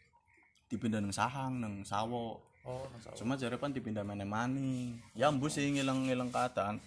dipindah 0.73 0.97
nang 0.97 1.13
sahang 1.13 1.61
nang 1.61 1.85
sawo 1.85 2.41
oh 2.67 2.85
cuma 3.17 3.33
jare 3.37 3.57
pan 3.57 3.73
dipindah 3.73 4.05
mana 4.05 4.21
maning 4.21 5.01
ya 5.17 5.33
embus 5.33 5.57
sih 5.57 5.65
ngilang 5.69 6.05
ngilang 6.05 6.29
keadaan. 6.29 6.77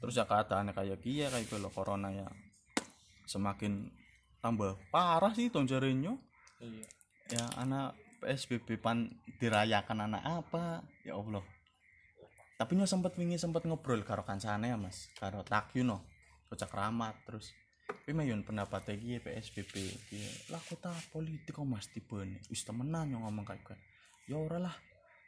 Terus 0.00 0.16
ya 0.16 0.24
keadaannya 0.24 0.72
kayak 0.72 0.98
kia 1.04 1.28
kayak 1.28 1.44
gitu 1.44 1.60
loh 1.60 1.68
corona 1.68 2.08
ya. 2.08 2.26
Semakin 3.28 3.86
tambah 4.40 4.80
parah 4.88 5.30
sih 5.36 5.52
tong 5.52 5.68
iya. 5.68 6.16
Ya 7.30 7.44
anak 7.60 7.94
PSBB 8.24 8.80
pan 8.80 9.12
dirayakan 9.38 10.08
anak 10.08 10.22
apa? 10.24 10.82
Ya 11.04 11.14
Allah. 11.14 11.44
Tapi 12.56 12.76
nyo 12.76 12.88
sempet 12.88 13.16
wingi 13.16 13.36
sempet 13.36 13.64
ngobrol 13.64 14.04
karo 14.04 14.24
kancane 14.24 14.72
ya 14.72 14.76
mas. 14.80 15.12
Karo 15.16 15.44
Takyu 15.44 15.84
no 15.84 16.04
bocah 16.48 16.66
keramat 16.66 17.14
terus. 17.28 17.52
Tapi 17.86 18.16
mayun 18.16 18.42
pendapat 18.42 18.96
iki 18.96 19.22
PSBB 19.22 19.74
lah 20.50 20.62
kota 20.62 20.90
politik 21.14 21.54
kok 21.54 21.66
mas 21.66 21.86
tipe 21.90 22.18
nih 22.18 22.38
wis 22.50 22.62
temenan 22.62 23.10
yang 23.10 23.22
ngomong 23.26 23.42
kayak 23.42 23.62
gue 23.66 23.78
ya 24.30 24.38
ora 24.38 24.58
lah 24.62 24.74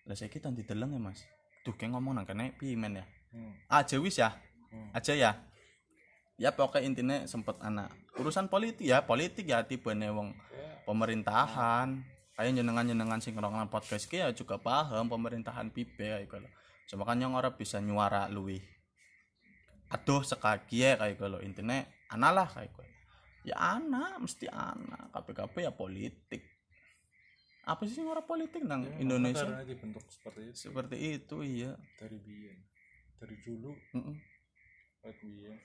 lah 0.07 0.17
saya 0.19 0.31
kita 0.31 0.51
dideleng 0.51 0.95
ya 0.95 1.01
mas? 1.01 1.23
Tuh 1.62 1.75
kayak 1.79 1.95
ngomong 1.95 2.19
nang 2.19 2.27
kene 2.27 2.55
piye 2.59 2.75
men 2.75 2.99
ya? 2.99 3.05
Hmm. 3.33 3.55
aja 3.71 3.97
wis 3.97 4.19
ya? 4.21 4.35
Hmm. 4.73 4.91
aja 4.93 5.12
ya? 5.15 5.33
Ya 6.37 6.51
pokoknya 6.53 6.85
intinya 6.85 7.17
sempet 7.25 7.57
anak. 7.62 7.93
Urusan 8.19 8.51
politik 8.51 8.83
ya 8.83 9.05
politik 9.07 9.47
ya 9.47 9.62
tipe 9.62 9.88
wong 9.88 10.35
Kayak 10.51 10.85
pemerintahan. 10.85 11.88
Kayak 12.35 12.51
jenengan 12.59 12.85
jenengan 12.88 13.21
sing 13.23 13.37
ngerongan 13.37 13.69
podcast 13.71 14.09
ya 14.11 14.33
juga 14.35 14.59
paham 14.59 15.07
pemerintahan 15.07 15.69
pipe 15.71 16.01
kayak 16.01 16.27
gitu 16.27 16.49
cuma 16.93 17.09
kan 17.09 17.17
yang 17.17 17.33
orang 17.33 17.55
bisa 17.57 17.79
nyuara 17.79 18.27
luwi 18.29 18.61
aduh 19.93 20.25
sekaki 20.25 20.85
ya 20.85 21.01
kayak 21.01 21.21
gitu 21.21 21.38
intinya 21.45 21.85
anak 22.12 22.31
lah 22.33 22.49
kayak 22.49 22.73
ya 23.43 23.57
anak 23.59 24.23
mesti 24.23 24.47
anak. 24.49 25.11
KPKP 25.11 25.55
ya 25.67 25.73
politik 25.75 26.43
apa 27.62 27.87
sih 27.87 28.03
orang 28.03 28.27
politik 28.27 28.66
nang 28.66 28.83
ya, 28.83 28.94
Indonesia? 28.98 29.46
karena 29.46 29.62
dibentuk 29.62 30.03
seperti 30.11 30.40
itu. 30.51 30.57
Seperti 30.66 30.96
itu 30.98 31.37
iya. 31.46 31.72
Dari 31.94 32.18
biyen 32.18 32.59
dari 33.22 33.38
dulu 33.38 33.70
Mm-mm. 33.94 34.16
kayak 34.98 35.14
biyen. 35.22 35.59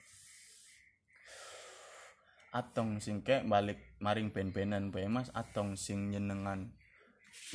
Atong 2.53 3.01
sing 3.01 3.25
kek 3.25 3.49
balik 3.49 3.97
maring 3.97 4.29
ben-benan 4.29 4.93
bae 4.93 5.09
Mas. 5.09 5.33
Atong 5.33 5.73
sing 5.73 6.13
nyenengan 6.13 6.69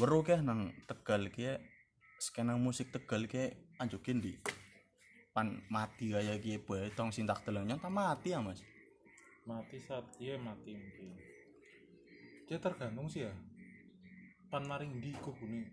weruh 0.02 0.26
keh 0.26 0.42
nang 0.42 0.74
Tegal 0.90 1.30
ki 1.30 1.54
skena 2.18 2.58
musik 2.58 2.90
Tegal 2.90 3.30
ki 3.30 3.54
anjukin 3.78 4.18
di 4.18 4.34
pan 5.30 5.62
mati 5.70 6.10
kaya 6.10 6.34
ki 6.42 6.66
bae. 6.66 6.90
Tong 6.98 7.14
sing 7.14 7.30
tak 7.30 7.46
deleng 7.46 7.70
nyata 7.70 7.86
mati 7.86 8.34
ya 8.34 8.42
Mas? 8.42 8.58
Mati 9.46 9.78
saat 9.78 10.10
dia 10.18 10.34
mati 10.34 10.74
mungkin. 10.74 11.14
Dia 12.50 12.58
tergantung 12.58 13.06
sih 13.06 13.22
ya 13.22 13.32
pan 14.52 14.68
maring 14.68 15.00
di 15.00 15.16
kubune 15.16 15.64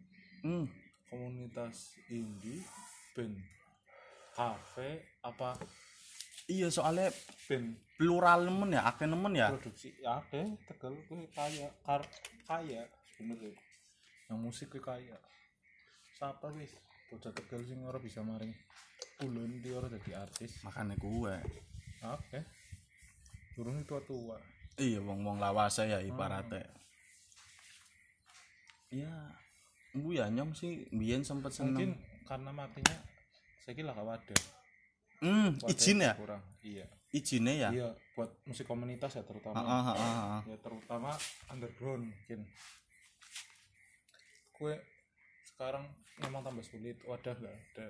hmm. 0.47 0.65
Komunitas 1.11 1.99
indie 2.07 2.63
band 3.11 3.35
kafe 4.31 5.19
apa? 5.19 5.59
Iya 6.47 6.71
soalnya 6.71 7.11
band. 7.49 7.75
plural 7.99 8.47
nemen 8.47 8.77
ya 8.77 8.87
akeh 8.87 9.03
nemen 9.03 9.35
ya. 9.35 9.51
Produksi 9.51 9.91
ya 9.99 10.23
ada 10.23 10.47
tegal 10.69 10.95
gue 10.95 11.27
kaya 11.35 11.67
kar 11.83 12.05
kaya 12.47 12.87
sebenernya 13.11 13.51
yang 14.31 14.39
musik 14.39 14.71
gue 14.71 14.79
kaya. 14.79 15.17
Siapa 16.15 16.47
wis? 16.55 16.71
Bocah 17.11 17.33
tegal 17.35 17.65
sing 17.67 17.83
ora 17.83 17.99
bisa 17.99 18.23
maring 18.23 18.53
ulun 19.27 19.59
dia 19.59 19.75
ora 19.75 19.91
jadi 19.91 20.23
artis. 20.23 20.61
Makanya 20.63 20.95
gue 20.95 21.35
oke 22.05 22.39
turun 23.55 23.83
tua 23.83 23.99
tua 24.07 24.39
iya 24.79 25.03
wong 25.03 25.27
wong 25.27 25.37
lawase 25.43 25.91
ya 25.91 25.99
ibaratnya 25.99 26.63
ya 28.89 29.13
bu 29.93 30.13
ya 30.13 30.29
nyong 30.29 30.53
sih. 30.53 30.85
Biyen 30.93 31.25
sempet 31.25 31.53
mungkin 31.61 31.97
seneng 31.97 32.25
karena 32.25 32.51
matinya 32.53 32.97
saya 33.61 33.73
kira 33.73 33.93
gak 33.93 34.05
wadah. 34.05 34.41
Hmm 35.19 35.49
izin 35.67 36.05
ya? 36.05 36.13
kurang 36.15 36.43
iya. 36.61 36.85
Izinnya 37.09 37.53
ya? 37.57 37.69
Iya 37.73 37.89
buat 38.13 38.29
musik 38.45 38.69
komunitas 38.69 39.17
ya 39.17 39.23
terutama. 39.25 39.57
Heeh, 39.57 39.83
heeh, 39.89 39.97
heeh. 39.97 40.41
ya 40.53 40.57
terutama 40.61 41.11
underground 41.49 42.13
mungkin. 42.13 42.39
Kue 44.53 44.75
sekarang 45.43 45.89
memang 46.21 46.45
tambah 46.45 46.63
sulit 46.63 47.01
wadah 47.03 47.33
nggak 47.33 47.55
ada. 47.55 47.89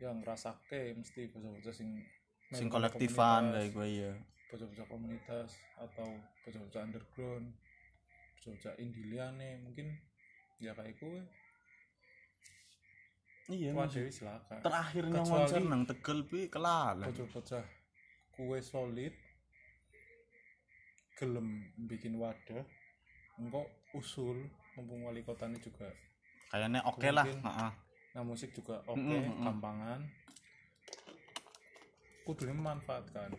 Yang 0.00 0.16
ngerasake 0.24 0.82
mesti 0.96 1.20
bocah-bocah 1.32 1.74
sing 1.76 1.90
sing 2.54 2.70
kolektifan 2.70 3.50
kayak 3.50 3.74
gue 3.74 3.88
ya 3.90 4.12
bocah-bocah 4.46 4.86
komunitas 4.86 5.58
atau 5.74 6.06
bocah-bocah 6.46 6.82
underground 6.86 7.50
bocah-bocah 8.36 8.74
indie 8.78 9.08
liane 9.08 9.58
mungkin 9.58 9.90
ya 10.56 10.72
kayak 10.72 10.96
kue 10.96 11.20
iya 13.48 13.70
wadah 13.72 14.10
silakan. 14.10 14.58
Terakhirnya 14.60 15.20
Kecuali- 15.22 15.30
konser 15.46 15.60
nang 15.62 15.82
Tegel 15.84 16.20
pi 16.26 16.40
kelalan. 16.46 17.06
Bocah-bocah 17.06 17.64
kue 18.34 18.58
solid 18.60 19.14
gelem 21.16 21.48
bikin 21.88 22.20
wadah 22.20 22.60
engkau 23.40 23.64
usul 23.96 24.44
mumpung 24.76 25.00
wali 25.02 25.24
kotanya 25.24 25.56
juga 25.56 25.88
kayaknya 26.52 26.84
oke 26.84 27.08
lah 27.08 27.24
Mungkin. 27.24 27.40
heeh. 27.40 27.70
nah 28.12 28.22
musik 28.22 28.52
juga 28.52 28.84
oke 28.84 29.00
Mm-mm, 29.00 29.24
mm-mm. 29.24 29.44
gampangan. 29.44 30.00
Kudu 32.26 32.50
memanfaatkan 32.50 33.30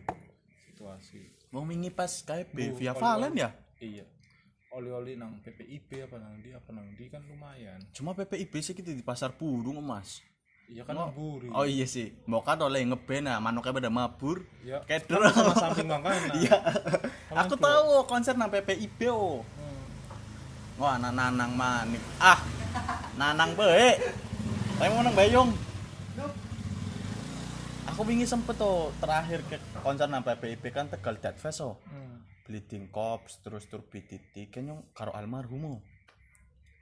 situasi. 0.64 1.20
Mau 1.52 1.60
wingi 1.62 1.92
pas 1.92 2.08
Bu, 2.50 2.72
via 2.74 2.96
Valen 2.96 3.36
ya? 3.36 3.52
Iya 3.78 4.06
oli-oli 4.76 5.16
nang 5.16 5.40
PPIP 5.40 6.04
apa 6.04 6.16
nang 6.20 6.40
di 6.44 6.52
apa 6.52 6.70
nang 6.72 6.86
di 6.92 7.08
kan 7.08 7.24
lumayan. 7.24 7.80
Cuma 7.96 8.12
PPIB 8.12 8.52
sih 8.60 8.74
kita 8.76 8.92
di 8.92 9.00
pasar 9.00 9.32
burung 9.32 9.80
mas. 9.80 10.20
Iya 10.68 10.84
kan 10.84 11.00
Oh. 11.00 11.08
nang 11.08 11.16
buri 11.16 11.48
oh 11.48 11.64
iya 11.64 11.88
sih 11.88 12.12
mau 12.28 12.44
kan 12.44 12.60
oleh 12.60 12.84
ngeben 12.84 13.24
nah 13.24 13.40
manuknya 13.40 13.72
pada 13.72 13.88
mabur 13.88 14.44
ya 14.60 14.84
Kedro. 14.84 15.24
sama 15.32 15.56
samping 15.56 15.88
makanya 15.88 16.28
iya. 16.44 16.56
Aku 17.32 17.56
tahu 17.56 18.04
konser 18.04 18.36
nang 18.36 18.52
PPIB 18.52 19.08
oh. 19.08 19.40
Hmm. 19.40 19.80
wah 20.76 21.00
anak 21.00 21.16
nanang 21.16 21.56
manik. 21.56 22.04
Ah 22.20 22.44
nanang 23.16 23.56
bae 23.56 23.96
saya 24.76 24.88
mau 24.92 25.00
nang 25.00 25.16
bayung 25.16 25.50
aku 27.88 28.00
wingi 28.04 28.28
sempet 28.28 28.54
tuh 28.60 28.92
terakhir 29.00 29.40
ke 29.48 29.56
konser 29.80 30.04
nang 30.06 30.20
PPIB 30.20 30.64
kan 30.68 30.86
Tegal 30.92 31.16
Dead 31.16 31.34
Fest 31.40 31.64
oh. 31.64 31.80
Hmm. 31.88 32.07
Bleeding 32.48 32.88
Cops 32.88 33.44
terus 33.44 33.68
tur 33.68 33.84
BTT 33.84 34.48
kayaknya 34.48 34.80
karo 34.96 35.12
almarhum. 35.12 35.84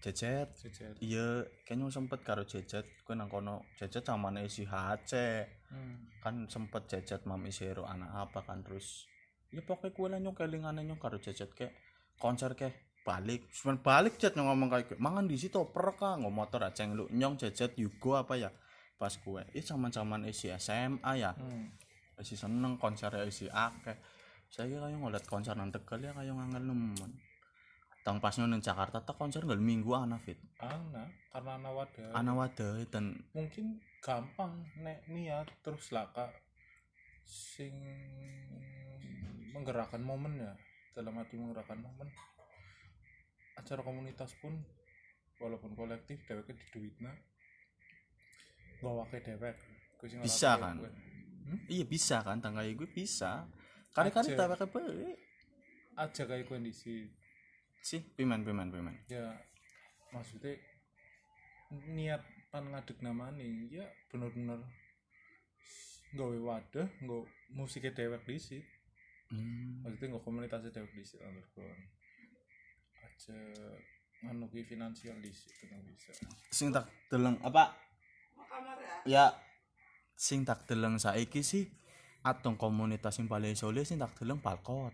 Jejet 0.07 0.55
iya 1.03 1.43
kayaknya 1.67 1.91
sempet 1.91 2.23
karo 2.23 2.47
Jejet 2.47 2.87
gue 3.03 3.15
nang 3.19 3.27
kono 3.27 3.67
Jejet 3.75 4.07
sama 4.07 4.31
si 4.47 4.63
HC 4.63 5.13
Hmm. 5.67 6.07
kan 6.23 6.47
sempet 6.47 6.87
Jejet 6.87 7.27
Mami 7.27 7.51
Zero 7.51 7.83
anak 7.91 8.31
apa 8.31 8.47
kan 8.47 8.63
terus 8.63 9.11
ya 9.51 9.59
pokoknya 9.67 9.91
gue 9.91 10.07
lah 10.07 10.19
nyong 10.23 10.37
kelingan 10.39 10.79
nyong 10.79 11.03
karo 11.03 11.19
Jejet 11.19 11.51
kayak 11.59 11.75
konser 12.23 12.55
kayak 12.55 13.03
balik. 13.03 13.51
Cuman 13.51 13.83
balik 13.83 14.15
Jet 14.15 14.39
nyong 14.39 14.55
ngomong 14.55 14.71
kayak 14.71 14.95
mangan 15.03 15.27
di 15.27 15.35
situ 15.35 15.59
perka 15.75 16.23
nggak 16.23 16.31
motor 16.31 16.63
aja 16.63 16.87
lu 16.87 17.11
nyong 17.11 17.35
Jejet 17.35 17.75
Yugo 17.75 18.15
apa 18.15 18.39
ya? 18.39 18.55
Pas 18.95 19.11
gue 19.11 19.43
ya 19.43 19.63
zaman 19.67 19.91
zaman 19.91 20.23
isi 20.31 20.55
SMA 20.55 21.13
ya. 21.19 21.35
Hmm. 21.35 21.67
isi 22.23 22.33
seneng 22.39 22.79
konser 22.79 23.13
isi 23.27 23.51
akeh 23.51 23.99
saya 24.51 24.79
kayak 24.81 24.97
ngeliat 24.99 25.27
konser 25.29 25.53
nang 25.59 25.71
Tegal 25.75 26.01
ya 26.01 26.13
kayak 26.17 26.33
ngangel 26.33 26.65
nemen. 26.65 27.13
Tang 28.07 28.23
pas 28.23 28.35
nang 28.39 28.63
Jakarta 28.63 29.03
tak 29.03 29.19
konser 29.19 29.43
nggak 29.43 29.59
minggu 29.59 29.91
ana 29.93 30.17
fit. 30.23 30.39
Ana 30.63 31.11
karena 31.35 31.51
ana 31.59 31.71
wadah 31.75 32.09
ana 32.15 32.33
wadah 32.39 32.87
dan 32.89 33.19
mungkin 33.35 33.83
gampang 33.99 34.63
nek 34.81 35.03
niat 35.11 35.51
terus 35.67 35.91
laka 35.91 36.31
sing 37.27 37.75
menggerakkan 39.51 40.01
momen 40.01 40.39
ya. 40.39 40.55
Dalam 40.95 41.19
arti 41.19 41.37
menggerakkan 41.37 41.83
momen. 41.83 42.09
Acara 43.59 43.83
komunitas 43.83 44.33
pun 44.41 44.55
walaupun 45.43 45.77
kolektif 45.77 46.23
dewek 46.25 46.49
di 46.57 46.65
duitna 46.73 47.13
ngawake 48.81 49.21
dewek 49.21 49.57
Kuwi 49.97 50.09
sing 50.13 50.21
Bisa 50.21 50.61
kan? 50.61 50.77
gue. 50.81 50.93
Hmm? 51.49 51.61
iya 51.73 51.85
bisa 51.89 52.21
kan? 52.21 52.37
Tangga 52.41 52.65
gue 52.65 52.89
bisa 52.89 53.49
kali-kali 53.97 54.37
Aja. 54.37 54.39
tak 54.45 54.49
pakai 54.53 54.69
bae 54.69 55.17
aja 55.97 56.23
kayak 56.29 56.45
kondisi. 56.45 57.09
Sih 57.81 58.05
piman 58.13 58.45
piman 58.45 58.69
piman. 58.69 58.95
Ya 59.09 59.33
maksudnya 60.13 60.61
niat 61.89 62.21
pan 62.53 62.69
ngadeg 62.69 63.01
namanya 63.01 63.43
ya 63.73 63.89
bener-bener 64.13 64.61
nggawe 66.15 66.39
wadah 66.45 66.87
nggo 67.03 67.27
musiknya 67.51 67.91
dewek 67.91 68.23
di 68.23 68.63
hmm. 69.35 69.83
maksudnya 69.83 70.15
nggak 70.15 70.25
komunitasnya 70.25 70.71
dewek 70.71 70.93
di 70.95 71.03
situ 71.03 71.19
underground 71.27 71.83
aja 73.03 73.39
nganu 74.23 74.47
ki 74.49 74.63
finansial 74.65 75.17
di 75.21 75.29
situ 75.33 75.67
kan 75.69 75.81
bisa. 75.85 76.13
Sing 76.49 76.73
tak 76.73 76.89
deleng 77.13 77.37
apa? 77.43 77.77
Ya 79.05 79.35
sing 80.17 80.47
tak 80.47 80.65
deleng 80.65 80.97
saiki 80.97 81.45
sih 81.45 81.69
atong 82.27 82.59
komunitas 82.59 83.15
sing 83.15 83.31
paling 83.31 83.55
soleh 83.55 83.87
sing 83.87 84.03
tak 84.03 84.19
deleng 84.19 84.43
palkot. 84.43 84.91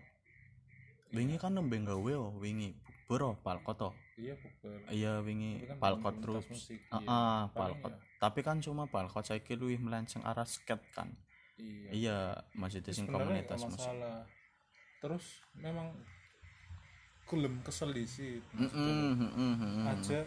Wingi 1.16 1.40
kan 1.40 1.57
nembe 1.57 1.81
gawe 1.81 2.12
oh 2.21 2.37
wingi 2.37 2.77
bro 3.09 3.40
palkot 3.40 3.81
oh. 3.88 3.95
Iya 4.21 4.37
bukan 4.37 4.81
iya 4.92 5.12
wingi 5.25 5.64
kan 5.64 5.77
palkot 5.81 6.21
terus 6.21 6.45
ah 6.92 7.01
iya. 7.01 7.21
palkot. 7.53 7.92
ya. 7.92 8.01
tapi 8.21 8.40
kan 8.45 8.61
cuma 8.61 8.85
palkot 8.88 9.25
saiki 9.25 9.57
luwih 9.57 9.81
melenceng 9.81 10.21
arah 10.25 10.45
skate 10.45 10.85
kan. 10.92 11.09
Iya. 11.57 11.88
Iya 11.92 12.18
maksudnya 12.57 12.92
sing 12.92 13.09
komunitas 13.09 13.64
musik. 13.64 13.81
masalah. 13.81 14.29
Terus 15.01 15.25
memang 15.57 15.97
kulem 17.25 17.64
kesel 17.64 17.97
di 17.97 18.05
sih 18.05 18.45
Mm, 18.53 18.68
mm, 18.68 19.12
mm, 19.16 19.55
mm, 19.57 19.85
aja 19.88 20.21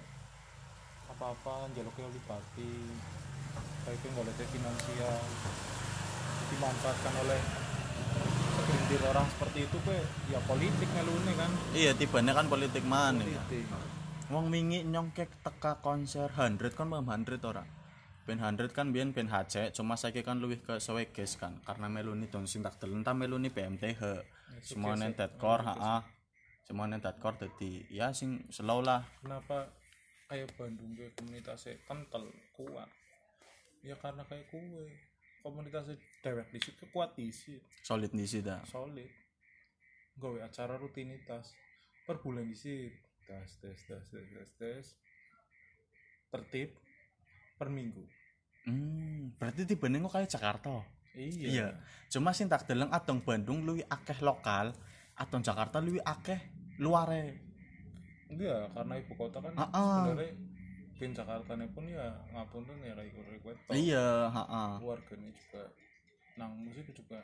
apa-apa 1.06 1.70
jaluknya 1.78 2.10
kayak 3.86 4.02
itu 4.02 4.08
nggak 4.10 4.26
ada 4.26 4.46
finansial 4.50 5.22
dimanfaatkan 6.56 7.14
oleh 7.28 7.40
segelintir 8.56 9.02
orang 9.12 9.28
seperti 9.28 9.60
itu 9.68 9.78
kue 9.84 10.00
ya 10.32 10.40
politik 10.48 10.90
ngelune 10.96 11.34
kan. 11.36 11.52
Iya 11.76 11.92
tibanya 11.92 12.32
kan 12.32 12.48
politik 12.48 12.84
mana 12.88 13.22
ya? 13.22 13.44
Politik. 13.44 13.68
Wong 14.32 14.50
wingi 14.50 14.88
nyongkek 14.88 15.30
teka 15.44 15.84
konser 15.84 16.32
100 16.32 16.58
kan 16.74 16.88
paham 16.90 17.06
100 17.06 17.44
ora. 17.44 17.66
band 18.26 18.42
100 18.42 18.74
kan 18.74 18.90
biyen 18.90 19.14
band 19.14 19.30
HC 19.30 19.70
cuma 19.78 19.94
saiki 19.94 20.26
kan 20.26 20.42
luwih 20.42 20.58
ke 20.58 20.82
Seweges 20.82 21.38
kan 21.38 21.62
karena 21.62 21.86
meluni 21.86 22.26
don 22.26 22.50
sing 22.50 22.66
tak 22.66 22.82
deleng 22.82 23.06
ta 23.06 23.14
meluni 23.14 23.54
BMTH 23.54 24.02
semua 24.66 24.98
nang 24.98 25.14
deadcore 25.14 25.62
heeh 25.62 26.02
semua 26.66 26.90
deadcore 26.90 27.38
dadi 27.38 27.86
ya 27.94 28.10
sing 28.10 28.50
slow 28.50 28.82
lah. 28.82 29.06
Kenapa 29.22 29.70
kayak 30.26 30.50
Bandung 30.58 30.98
gue 30.98 31.14
komunitasnya 31.14 31.78
kental 31.86 32.26
kuat? 32.58 32.90
Ya 33.86 33.94
karena 34.02 34.26
kayak 34.26 34.50
kue 34.50 34.90
komunitasnya 35.46 36.02
dewek 36.26 36.50
di 36.50 36.58
situ 36.58 36.84
kuat 36.90 37.14
di 37.14 37.30
situ 37.30 37.62
solid 37.86 38.10
di 38.10 38.26
situ 38.26 38.50
solid. 38.66 39.06
Gawe 40.18 40.42
acara 40.42 40.74
rutinitas. 40.82 41.54
Per 42.10 42.18
bulan 42.18 42.50
di 42.50 42.58
situ 42.58 42.90
tes 43.30 43.50
tes 43.62 43.78
tes 43.86 44.06
tes 44.10 44.26
tes 44.34 44.50
tes. 44.58 44.86
Tertib 46.34 46.74
per 47.62 47.70
minggu. 47.70 48.02
Hmm 48.66 49.38
berarti 49.38 49.70
tibane 49.70 50.02
kok 50.02 50.18
kayak 50.18 50.34
Jakarta? 50.34 50.82
Iya. 51.14 51.46
Iya. 51.46 51.68
Cuma 52.10 52.34
sing 52.34 52.50
tak 52.50 52.66
deleng 52.66 52.90
adong 52.90 53.22
Bandung 53.22 53.62
luwih 53.62 53.86
akeh 53.86 54.18
lokal 54.26 54.74
adong 55.14 55.46
Jakarta 55.46 55.78
luwih 55.78 56.02
akeh 56.02 56.42
luare. 56.82 57.38
Enggak 58.34 58.74
karena 58.74 58.94
ibu 58.98 59.14
kota 59.14 59.38
kan 59.38 59.54
ah. 59.54 59.70
sebenarnya 59.70 60.34
pin 60.96 61.12
Jakarta 61.12 61.52
pun 61.76 61.86
ya 61.88 62.08
ngapunten 62.32 62.80
ya 62.80 62.96
kayak 62.96 63.28
request 63.28 63.60
iya 63.76 64.32
heeh 64.32 64.72
warganya 64.80 65.32
juga. 65.36 65.64
Nang 66.36 66.52
musik 66.64 66.92
juga 66.92 67.20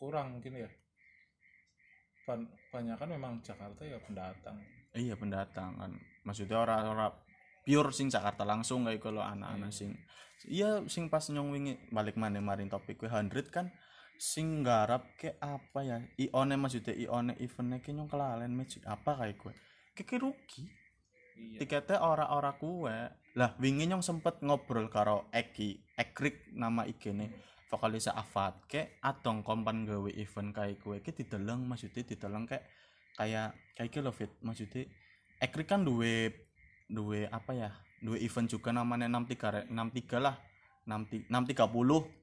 kurang 0.00 0.36
mungkin 0.36 0.56
ya. 0.56 0.70
Ban- 2.24 2.48
banyak 2.72 2.96
kan 2.96 3.08
memang 3.08 3.40
Jakarta 3.40 3.84
ya 3.84 3.96
pendatang. 4.00 4.56
Iya 4.92 5.16
pendatang 5.16 5.76
kan. 5.76 5.92
Maksudnya 6.24 6.60
orang-orang 6.60 7.12
pure 7.64 7.92
sing 7.92 8.08
Jakarta 8.08 8.44
langsung 8.44 8.88
kayak 8.88 9.00
kalau 9.00 9.20
anak-anak 9.20 9.72
sing 9.72 9.92
iya 10.48 10.80
sing 10.88 11.12
pas 11.12 11.24
nyong 11.28 11.50
wingi 11.52 11.74
balik 11.92 12.16
mana 12.16 12.40
marin 12.40 12.70
topik 12.70 12.96
gue 12.96 13.10
100 13.10 13.28
kan 13.52 13.68
sing 14.16 14.64
garap 14.64 15.16
ke 15.16 15.36
apa 15.40 15.80
ya? 15.84 15.98
Ione 16.16 16.56
maksudnya 16.56 16.96
ione 16.96 17.36
eventnya 17.40 17.78
ke 17.84 17.92
nyong 17.92 18.08
kelalen 18.08 18.52
match 18.56 18.80
apa 18.84 19.16
kayak 19.16 19.36
gue? 19.36 19.52
Kayak 19.96 20.24
rugi 20.24 20.77
iya. 21.38 21.58
Tiketnya 21.62 22.02
ora-ora 22.02 22.58
kue 22.58 22.96
lah 23.38 23.54
wingi 23.62 23.86
nyong 23.86 24.02
sempet 24.02 24.42
ngobrol 24.42 24.90
karo 24.90 25.30
Eki 25.30 25.94
Ekrik 25.94 26.50
nama 26.58 26.82
IG-ne 26.82 27.30
vokalis 27.70 28.10
Afat 28.10 28.66
ke 28.66 28.98
atong 29.04 29.46
kompan 29.46 29.86
gawe 29.86 30.10
event 30.10 30.50
kayak 30.50 30.82
kue 30.82 30.98
ke 30.98 31.14
dideleng 31.14 31.62
maksudnya 31.68 32.02
dideleng 32.02 32.48
kayak 32.48 32.66
kayak 33.14 33.54
kayak 33.74 34.02
loh 34.02 34.14
fit. 34.14 34.30
Maksudnya 34.42 34.90
Ekrik 35.38 35.70
kan 35.70 35.86
duwe 35.86 36.34
duwe 36.90 37.30
apa 37.30 37.54
ya? 37.54 37.70
Duwe 38.02 38.18
event 38.22 38.50
juga 38.50 38.74
namanya 38.74 39.06
63 39.06 39.54
re- 39.54 39.68
63 39.70 40.18
lah. 40.18 40.36
6 40.88 41.28
630 41.28 42.18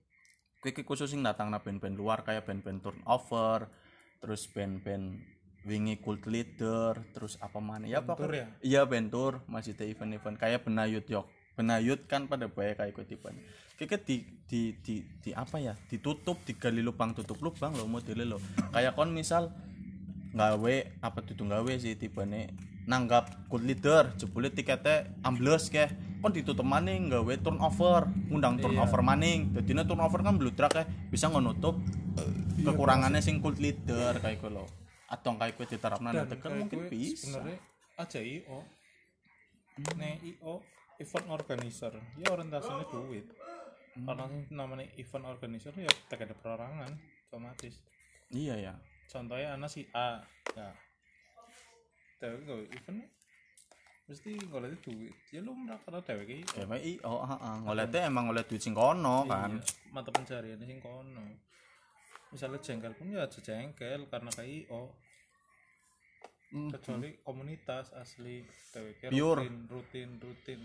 kue 0.57 0.71
ke 0.73 0.81
khusus 0.81 1.13
sing 1.13 1.21
datang 1.21 1.53
na 1.53 1.61
band-band 1.61 1.93
luar 1.93 2.25
kayak 2.25 2.49
band-band 2.49 2.81
turnover 2.81 3.69
terus 4.17 4.49
band-band 4.49 5.21
wingi 5.65 5.97
cult 5.97 6.29
leader 6.29 7.01
terus 7.11 7.41
apa 7.41 7.57
mana 7.57 7.89
ya 7.89 7.99
pokoknya 8.05 8.45
ya? 8.45 8.47
iya 8.61 8.81
bentur 8.85 9.41
masih 9.49 9.73
ada 9.73 9.85
event-event. 9.89 10.37
Kayak 10.37 10.63
benayut 10.63 11.05
yok. 11.09 11.25
Benayut 11.57 12.05
kan 12.05 12.29
pada 12.29 12.45
banyak 12.45 12.77
kayak 12.77 12.93
ikut 12.93 13.07
event. 13.09 13.37
Kayak 13.75 14.05
di, 14.05 14.23
di 14.45 14.61
di 14.85 15.01
di 15.25 15.29
apa 15.33 15.57
ya? 15.57 15.73
Ditutup 15.89 16.37
digali 16.45 16.85
lubang 16.85 17.17
tutup 17.17 17.41
lubang 17.41 17.73
lo 17.73 17.89
modelnya 17.89 18.37
lo 18.37 18.39
kayak 18.71 18.93
kon 18.93 19.09
misal 19.09 19.49
gawe 20.37 20.75
apa 21.01 21.19
tuh 21.25 21.47
gawe 21.47 21.73
sih 21.81 21.97
tipe 21.97 22.21
nanggap 22.85 23.49
cult 23.49 23.65
leader 23.65 24.13
jebule 24.13 24.53
tiketnya 24.53 25.09
ambles 25.25 25.73
ke 25.73 25.89
kon 26.21 26.29
ditutup 26.29 26.61
maning 26.61 27.09
gawe 27.09 27.33
turnover 27.41 28.05
ngundang 28.29 28.61
turnover 28.61 29.01
maning. 29.01 29.49
Jadi 29.57 29.81
turnover 29.81 30.21
kan 30.21 30.37
bludrak 30.37 30.77
ya 30.77 30.85
bisa 31.09 31.25
ngenutup 31.33 31.81
kekurangannya 32.61 33.17
sing 33.17 33.41
cult 33.41 33.57
leader 33.57 34.21
kayak 34.21 34.45
lo 34.45 34.84
atau 35.15 35.31
kayak 35.39 35.55
gue 35.55 35.67
diterapkan 35.79 36.11
dan 36.11 36.27
tekan 36.27 36.51
mungkin 36.59 36.91
bisa. 36.91 37.31
sebenarnya 37.31 37.57
aja 37.95 38.19
IO 38.19 38.59
nih 39.95 40.15
IO 40.35 40.59
event 40.99 41.27
organizer. 41.31 41.93
Ya 42.19 42.31
orientasinya 42.31 42.85
duit. 42.87 43.27
Karena 43.95 44.27
namanya 44.51 44.87
event 44.99 45.25
organizer 45.27 45.71
ya 45.75 45.91
tak 46.11 46.27
ada 46.27 46.35
perorangan 46.35 46.91
otomatis. 47.27 47.79
Iya 48.31 48.55
ya. 48.59 48.73
Contohnya 49.07 49.55
anak 49.55 49.71
si 49.71 49.87
A 49.95 50.23
ya. 50.55 50.69
Tapi 52.19 52.35
gak 52.47 52.59
event 52.75 52.99
mesti 54.05 54.31
ngeliatnya 54.37 54.79
duit. 54.83 55.15
Ya 55.31 55.39
lu 55.41 55.51
merasa 55.55 55.81
karena 55.87 55.99
dewek 56.03 56.27
iki 56.29 56.43
ya 56.59 56.65
Pak, 56.69 56.79
i 56.83 56.93
oh 57.03 57.23
heeh. 57.25 57.55
Ngolete 57.65 57.99
emang 58.05 58.23
ngoleh 58.29 58.45
duit 58.47 58.61
sing 58.61 58.75
kono 58.75 59.25
kan? 59.27 59.51
Iya, 59.55 59.91
mata 59.91 60.09
pencarian 60.11 60.59
sing 60.61 60.79
kono. 60.79 61.23
Misalnya 62.31 62.59
jengkel 62.59 62.93
pun 62.95 63.11
ya 63.11 63.23
aja 63.23 63.39
jengkel 63.39 64.07
karena 64.11 64.31
kayak 64.31 64.67
IO 66.53 66.69
kecuali 66.71 67.09
komunitas 67.25 67.89
asli 67.97 68.45
TWK 68.71 69.09
Pure. 69.09 69.41
rutin 69.45 69.55
rutin 69.69 70.09
rutin. 70.21 70.61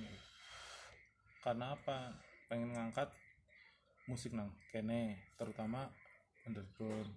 Karena 1.41 1.73
apa? 1.73 2.13
Pengen 2.53 2.77
ngangkat 2.77 3.09
musik 4.11 4.35
nang 4.37 4.53
kene 4.75 5.33
terutama 5.41 5.89
underground. 6.45 7.11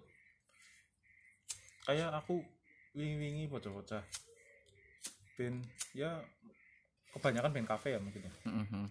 Kayak 1.84 2.16
aku 2.16 2.40
wingi-wingi 2.96 3.50
bocah-bocah. 3.50 4.00
Band 5.36 5.66
ya 5.92 6.22
kebanyakan 7.12 7.50
band 7.52 7.68
cafe 7.68 7.94
ya 7.94 8.00
mungkin 8.00 8.22
ya. 8.26 8.32
Mhm. 8.48 8.84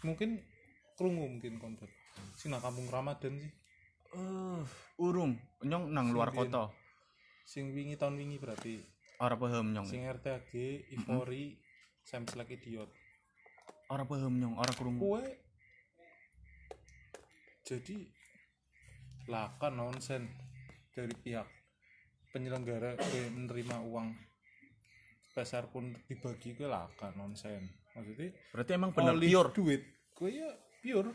mungkin 0.00 0.40
krungu 0.96 1.28
mungkin 1.28 1.60
konsep 1.60 1.88
sing 2.36 2.52
nang 2.52 2.64
kampung 2.64 2.88
Ramadan 2.88 3.36
sih 3.36 3.52
Eh, 4.10 4.62
urung 4.98 5.38
nyong 5.62 5.84
nang 5.90 6.10
luar 6.10 6.34
Sing 6.34 6.38
kota. 6.38 6.64
Sing 7.46 7.64
wingi 7.74 7.94
tahun 7.94 8.18
wingi 8.18 8.38
berarti. 8.42 8.80
Ora 9.22 9.36
paham 9.36 9.74
nyong. 9.74 9.86
Sing 9.86 10.02
RTAG 10.06 10.50
Ivory 10.96 11.54
Sam's 12.02 12.34
Like 12.34 12.56
Idiot 12.56 12.90
ora 13.90 14.06
paham 14.06 14.38
nyong. 14.38 14.54
Ora 14.54 14.72
krungu 14.72 15.02
kue 15.02 15.24
jadi 17.66 17.96
laka 19.30 19.68
nonsen 19.70 20.30
dari 20.94 21.14
pihak 21.14 21.46
penyelenggara 22.30 22.98
kue 22.98 23.22
menerima 23.30 23.76
uang 23.86 24.14
besar 25.34 25.70
pun 25.70 25.94
dibagi 26.06 26.54
ke 26.54 26.70
laka 26.70 27.10
nonsen. 27.18 27.66
Maksudnya 27.98 28.30
berarti 28.54 28.70
emang 28.78 28.94
bener 28.94 29.18
pure? 29.18 29.50
duit. 29.50 29.82
Kue 30.14 30.30
ya 30.38 30.50
pure. 30.78 31.10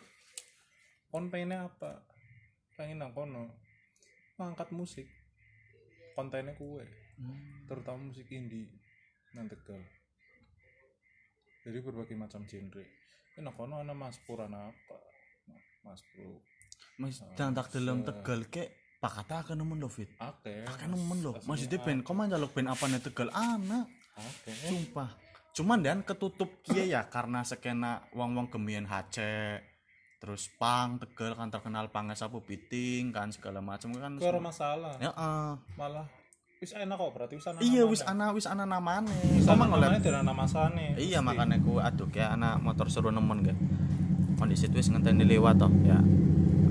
Kon 1.08 1.32
pengennya 1.32 1.72
apa 1.72 2.04
pengen 2.76 3.00
nang 3.02 3.12
kono. 3.16 3.52
Ngangkat 4.36 4.76
musik. 4.76 5.08
Kontennya 6.16 6.56
kue 6.56 6.84
terutama 7.68 8.12
musik 8.12 8.28
indie 8.32 8.68
nang 9.36 9.48
tegal. 9.48 9.80
Jadi 11.64 11.78
berbagai 11.82 12.16
macam 12.16 12.44
genre. 12.44 12.84
Ini 13.36 13.44
nang 13.44 13.56
kono 13.56 13.80
ana 13.80 13.96
mas 13.96 14.20
pur 14.24 14.44
ana 14.44 14.72
apa? 14.72 14.98
Mas 15.84 16.02
pro 16.12 16.40
mas 16.96 17.20
dan 17.36 17.52
tak 17.52 17.76
dalam 17.76 18.08
tegal 18.08 18.48
ke 18.48 18.96
pakata 19.04 19.44
akan 19.44 19.64
nemen 19.64 19.84
lo 19.84 19.92
fit. 19.92 20.12
Akeh. 20.20 20.64
Akan 20.64 20.96
nemen 20.96 21.20
lo 21.20 21.36
maksudnya 21.44 21.80
ben 21.84 22.00
kau 22.04 22.16
mah 22.16 22.32
jaluk 22.32 22.56
ben 22.56 22.72
apa 22.72 22.88
nih 22.88 23.04
tegal? 23.04 23.28
Anak 23.32 23.88
akeh. 24.16 24.56
Sumpah. 24.72 25.12
Cuman 25.56 25.80
dan 25.80 26.04
ketutup 26.04 26.64
kia 26.68 26.84
ya 26.84 27.02
karena 27.08 27.44
skena 27.48 28.04
wong 28.12 28.36
wong 28.36 28.48
gemian 28.52 28.88
hace 28.88 29.64
terus 30.26 30.50
pang 30.58 30.98
tegal 30.98 31.38
kan 31.38 31.54
terkenal 31.54 31.86
panges 31.94 32.26
apa 32.26 32.42
piting 32.42 33.14
kan 33.14 33.30
segala 33.30 33.62
macam 33.62 33.94
kan 33.94 34.18
ora 34.18 34.42
masalah 34.42 34.98
ya 34.98 35.14
eh. 35.14 35.54
malah 35.78 36.10
wis 36.58 36.74
enak 36.74 36.98
kok 36.98 37.14
berarti 37.14 37.38
wis 37.38 37.46
ana 37.46 37.62
iya 37.62 37.86
wis 37.86 38.02
ana 38.02 38.34
wis 38.34 38.50
ana 38.50 38.66
namane. 38.66 39.14
Ngeliat 39.38 39.70
namanya 39.70 40.00
dan 40.02 40.26
ana 40.26 40.34
masane 40.34 40.98
iya 40.98 41.22
makanya 41.22 41.62
ku 41.62 41.78
aduh 41.78 42.10
ya 42.10 42.34
anak 42.34 42.58
motor 42.58 42.90
seru 42.90 43.14
nemen 43.14 43.46
gak 43.46 43.60
kondisi 44.42 44.66
itu 44.66 44.82
wis 44.82 44.90
ngenteni 44.90 45.30
lewat 45.30 45.62
toh 45.62 45.70
ya. 45.86 46.02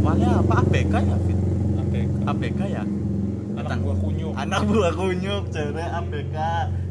Wale 0.00 0.26
apa 0.32 0.54
ABK 0.64 0.94
ya 0.96 1.16
Fit? 1.28 1.38
ABK. 1.76 1.94
ABK 2.24 2.60
ya? 2.72 2.84
Anak 3.56 3.78
gua 3.84 3.94
kunyuk. 4.00 4.32
anak 4.32 4.60
buah 4.64 4.92
kunyuk 4.96 5.44
cewek 5.52 5.88
ABK 5.92 6.36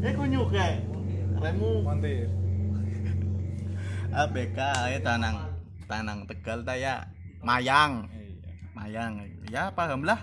eh 0.06 0.12
kunyuk 0.14 0.48
ya 0.54 0.78
remu. 1.42 1.82
Mantep. 1.82 2.30
ABK 4.30 4.58
ya 4.94 4.98
tanang 5.02 5.36
tanang 5.90 6.22
tegal 6.30 6.62
ta 6.62 6.78
ya. 6.78 7.02
Mayang. 7.42 8.06
Iya. 8.14 8.46
Mayang. 8.78 9.12
Ya 9.50 9.74
paham 9.74 10.06
lah. 10.06 10.22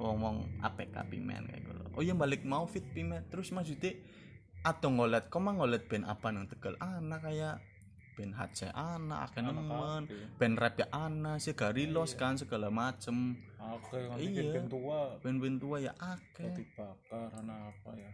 Ngomong 0.00 0.48
APK 0.64 0.96
pimen 1.12 1.59
oh 2.00 2.02
iya 2.02 2.16
balik 2.16 2.48
mau 2.48 2.64
fit 2.64 2.80
pimen 2.96 3.28
terus 3.28 3.52
maksudnya 3.52 3.92
atau 4.64 4.88
ngolet 4.88 5.28
kok 5.28 5.36
mah 5.36 5.52
ngolet 5.52 5.84
band 5.84 6.08
apa 6.08 6.32
nang 6.32 6.48
tegal? 6.48 6.80
Anak 6.80 7.28
kayak 7.28 7.60
band 8.16 8.32
HC 8.36 8.72
anak 8.72 9.32
akan 9.32 9.56
nemen 9.56 10.02
band 10.36 10.56
rap 10.56 10.80
ya 10.80 10.88
anak 10.92 11.44
si 11.44 11.52
garilos 11.52 12.16
kan 12.16 12.40
segala 12.40 12.72
macem. 12.72 13.36
Oke 13.60 14.00
Iya. 14.16 14.48
iya. 14.48 14.60
tua. 14.64 15.20
Band-band 15.20 15.56
tua 15.60 15.76
ya 15.80 15.92
akeh 15.96 16.48
roti 16.48 16.64
bakar 16.72 17.28
anak 17.36 17.76
apa 17.76 17.90
ya? 17.96 18.10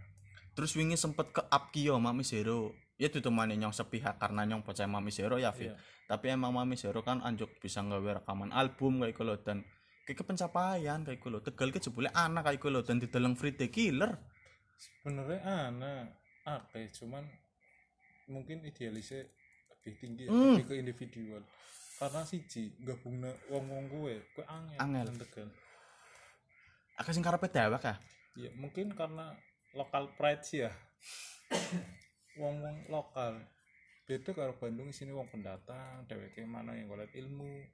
Terus 0.59 0.75
wingi 0.75 0.99
sempet 0.99 1.31
ke 1.31 1.42
up 1.46 1.70
kio 1.70 1.99
Mami 2.03 2.27
Zero. 2.27 2.75
Ya 2.99 3.07
itu 3.07 3.22
teman 3.22 3.53
nyong 3.53 3.75
sepihak 3.75 4.18
karena 4.18 4.42
nyong 4.46 4.66
percaya 4.66 4.90
Mami 4.90 5.14
Zero 5.14 5.38
ya 5.38 5.55
Fit. 5.55 5.70
Iya. 5.70 5.79
tapi 6.07 6.31
emang 6.31 6.55
Mami 6.55 6.79
Zero 6.79 7.03
kan 7.03 7.18
anjuk 7.22 7.59
bisa 7.59 7.83
nggawe 7.83 8.22
rekaman 8.22 8.55
album 8.55 9.03
kayak 9.03 9.18
gitu 9.18 9.35
dan 9.42 9.66
kayak 10.07 10.23
pencapaian 10.23 11.03
kayak 11.03 11.19
gitu 11.19 11.38
tegal 11.42 11.69
ke 11.75 11.83
jebule 11.83 12.07
anak 12.14 12.47
kayak 12.47 12.62
gitu 12.62 12.81
dan 12.87 13.03
dideleng 13.03 13.35
free 13.35 13.53
the 13.59 13.66
killer. 13.66 14.14
Sebenarnya 14.79 15.42
anak 15.42 16.14
oke 16.47 16.79
cuman 16.95 17.27
mungkin 18.31 18.62
idealisnya 18.62 19.27
lebih 19.75 19.95
tinggi 19.99 20.25
Hmm. 20.31 20.55
lebih 20.55 20.64
ke 20.71 20.75
individual. 20.79 21.42
Karena 21.99 22.23
siji 22.23 22.71
gabungnya 22.87 23.35
wong 23.51 23.66
wong 23.66 23.85
gue 23.90 24.14
gue 24.23 24.45
angel. 24.47 24.79
Angel. 24.79 25.09
tegal. 25.27 25.49
Aku 27.03 27.11
sing 27.11 27.27
karepe 27.27 27.51
dewek 27.51 27.83
ya? 27.83 27.97
Ya 28.37 28.51
mungkin 28.55 28.95
karena 28.95 29.35
lokal 29.75 30.12
pride 30.14 30.45
sih 30.47 30.64
ya. 30.64 30.73
Wong 32.40 32.61
wong 32.61 32.77
lokal. 32.92 33.40
Beda 34.05 34.31
karo 34.37 34.53
Bandung 34.61 34.92
sini 34.92 35.09
wong 35.11 35.25
pendatang 35.33 36.05
dheweke 36.05 36.45
mana 36.45 36.77
yang 36.77 36.87
golek 36.87 37.11
ilmu 37.16 37.64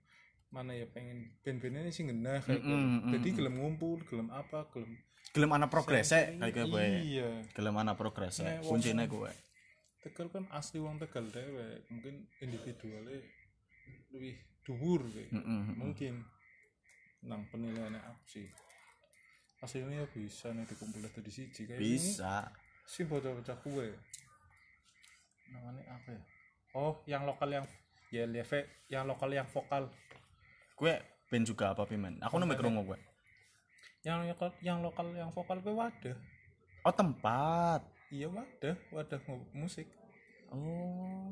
mana 0.53 0.77
ya 0.77 0.85
pengen 0.93 1.33
ini 1.49 1.89
sih 1.89 2.05
genah 2.05 2.45
kayak 2.45 2.61
gitu. 2.61 2.69
mm-mm, 2.69 3.09
jadi 3.17 3.29
mm. 3.33 3.37
gelem 3.41 3.55
ngumpul 3.57 3.99
gelem 4.05 4.29
apa 4.29 4.69
gelem 4.69 4.93
gelem 5.33 5.51
ana 5.57 5.67
progrese 5.73 6.37
kayak 6.37 6.69
gue 6.69 6.85
iya. 7.09 7.31
Gelem 7.57 7.73
ana 7.81 7.97
progrese 7.97 8.45
Nek 8.45 8.61
wong- 8.61 8.77
kuncinya 8.77 9.09
gue 9.09 9.33
Tegal 10.03 10.29
kan 10.35 10.45
asli 10.51 10.83
wong 10.83 10.99
Tegal 10.99 11.31
dewek 11.31 11.87
mungkin 11.89 12.27
individualnya 12.43 13.23
lebih 14.11 14.35
dhuwur. 14.67 15.07
Mm-mm, 15.07 15.31
mm-mm. 15.33 15.77
mungkin. 15.79 16.27
Nang 17.23 17.47
penilaiannya 17.55 18.03
apa 18.03 18.23
sih? 18.27 18.51
Hasilnya 19.63 20.03
ya 20.03 20.07
bisa 20.11 20.51
nih 20.51 20.67
dikumpul 20.67 21.07
dari 21.07 21.31
siji 21.31 21.71
kayak 21.71 21.79
ini 21.79 21.95
bisa. 21.95 22.51
Si 22.83 23.07
bocah-bocah 23.07 23.57
kue 23.63 23.95
namanya 25.55 25.87
apa 25.95 26.09
ya? 26.11 26.23
Oh 26.75 26.99
yang 27.07 27.23
lokal 27.23 27.47
yang 27.55 27.67
ya 28.11 28.27
leve 28.27 28.83
yang 28.91 29.07
lokal 29.07 29.31
yang 29.31 29.47
vokal 29.47 29.87
gue 30.83 30.95
band 31.31 31.47
juga 31.47 31.71
apa 31.71 31.87
pimen 31.87 32.19
aku 32.19 32.43
nemu 32.43 32.59
kerungu 32.59 32.83
gue. 32.83 32.99
Yang 34.03 34.35
lokal 34.35 34.51
yang 34.59 34.79
lokal 34.83 35.07
yang 35.15 35.31
vokal 35.31 35.63
gue 35.63 35.71
wadah 35.71 36.17
oh 36.83 36.91
tempat. 36.91 37.87
Iya 38.11 38.27
wadah 38.27 38.75
wadah 38.91 39.21
mu- 39.31 39.47
musik. 39.55 39.87
Oh. 40.51 41.31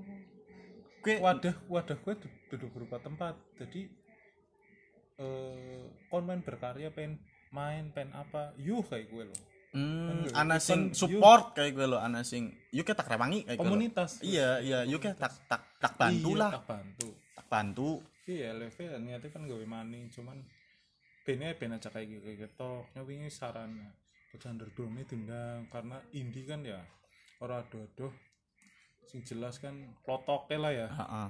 Gue 1.03 1.19
wadah 1.19 1.55
wadah 1.67 1.99
gue 1.99 2.15
du- 2.15 2.37
duduk 2.55 2.71
berupa 2.71 3.03
tempat. 3.03 3.35
Jadi 3.59 3.91
eh 5.19 5.85
main 6.15 6.41
berkarya 6.41 6.95
pengen 6.95 7.19
main 7.51 7.91
pengen 7.91 8.15
apa 8.15 8.55
yuh 8.57 8.87
kayak 8.87 9.11
gue 9.11 9.25
loh. 9.27 9.41
Hmm, 9.71 10.27
Kan 10.27 10.51
ana 10.51 10.59
sing 10.59 10.91
support 10.91 11.55
kayak 11.55 11.79
gue 11.79 11.87
lo, 11.87 11.99
ana 11.99 12.27
sing 12.27 12.51
yuk 12.75 12.87
tak 12.91 13.07
rewangi 13.07 13.47
kayak 13.47 13.59
gue 13.59 13.67
lo. 13.67 13.71
komunitas. 13.71 14.19
Iya, 14.23 14.59
iya, 14.63 14.79
yuk 14.83 15.03
tak 15.15 15.31
tak 15.47 15.63
tak 15.79 15.93
bantu 15.95 16.35
Iya, 16.35 16.41
lah, 16.43 16.51
tak 16.59 16.67
bantu. 16.67 17.09
Tak 17.39 17.47
bantu. 17.47 17.91
Iya 18.31 18.55
LV 18.55 18.79
niatnya 19.03 19.31
kan 19.35 19.43
gawe 19.45 19.65
maning 19.67 20.07
cuman 20.15 20.39
bandnya 21.27 21.59
ben 21.59 21.75
aja 21.75 21.91
kayak 21.91 22.07
gitu 22.09 22.29
gitu 22.47 22.71
nyawingi 22.95 23.29
saran 23.29 23.77
bocah 24.31 24.51
underdog 24.55 24.89
ini 24.95 25.03
diundang 25.05 25.67
karena 25.69 25.99
indie 26.15 26.47
kan 26.47 26.63
ya 26.63 26.81
orang 27.43 27.67
aduh-aduh 27.67 28.15
sing 29.11 29.27
jelas 29.27 29.59
kan 29.59 29.75
plotoknya 30.07 30.57
lah 30.63 30.73
ya 30.73 30.89
Heeh. 30.89 31.29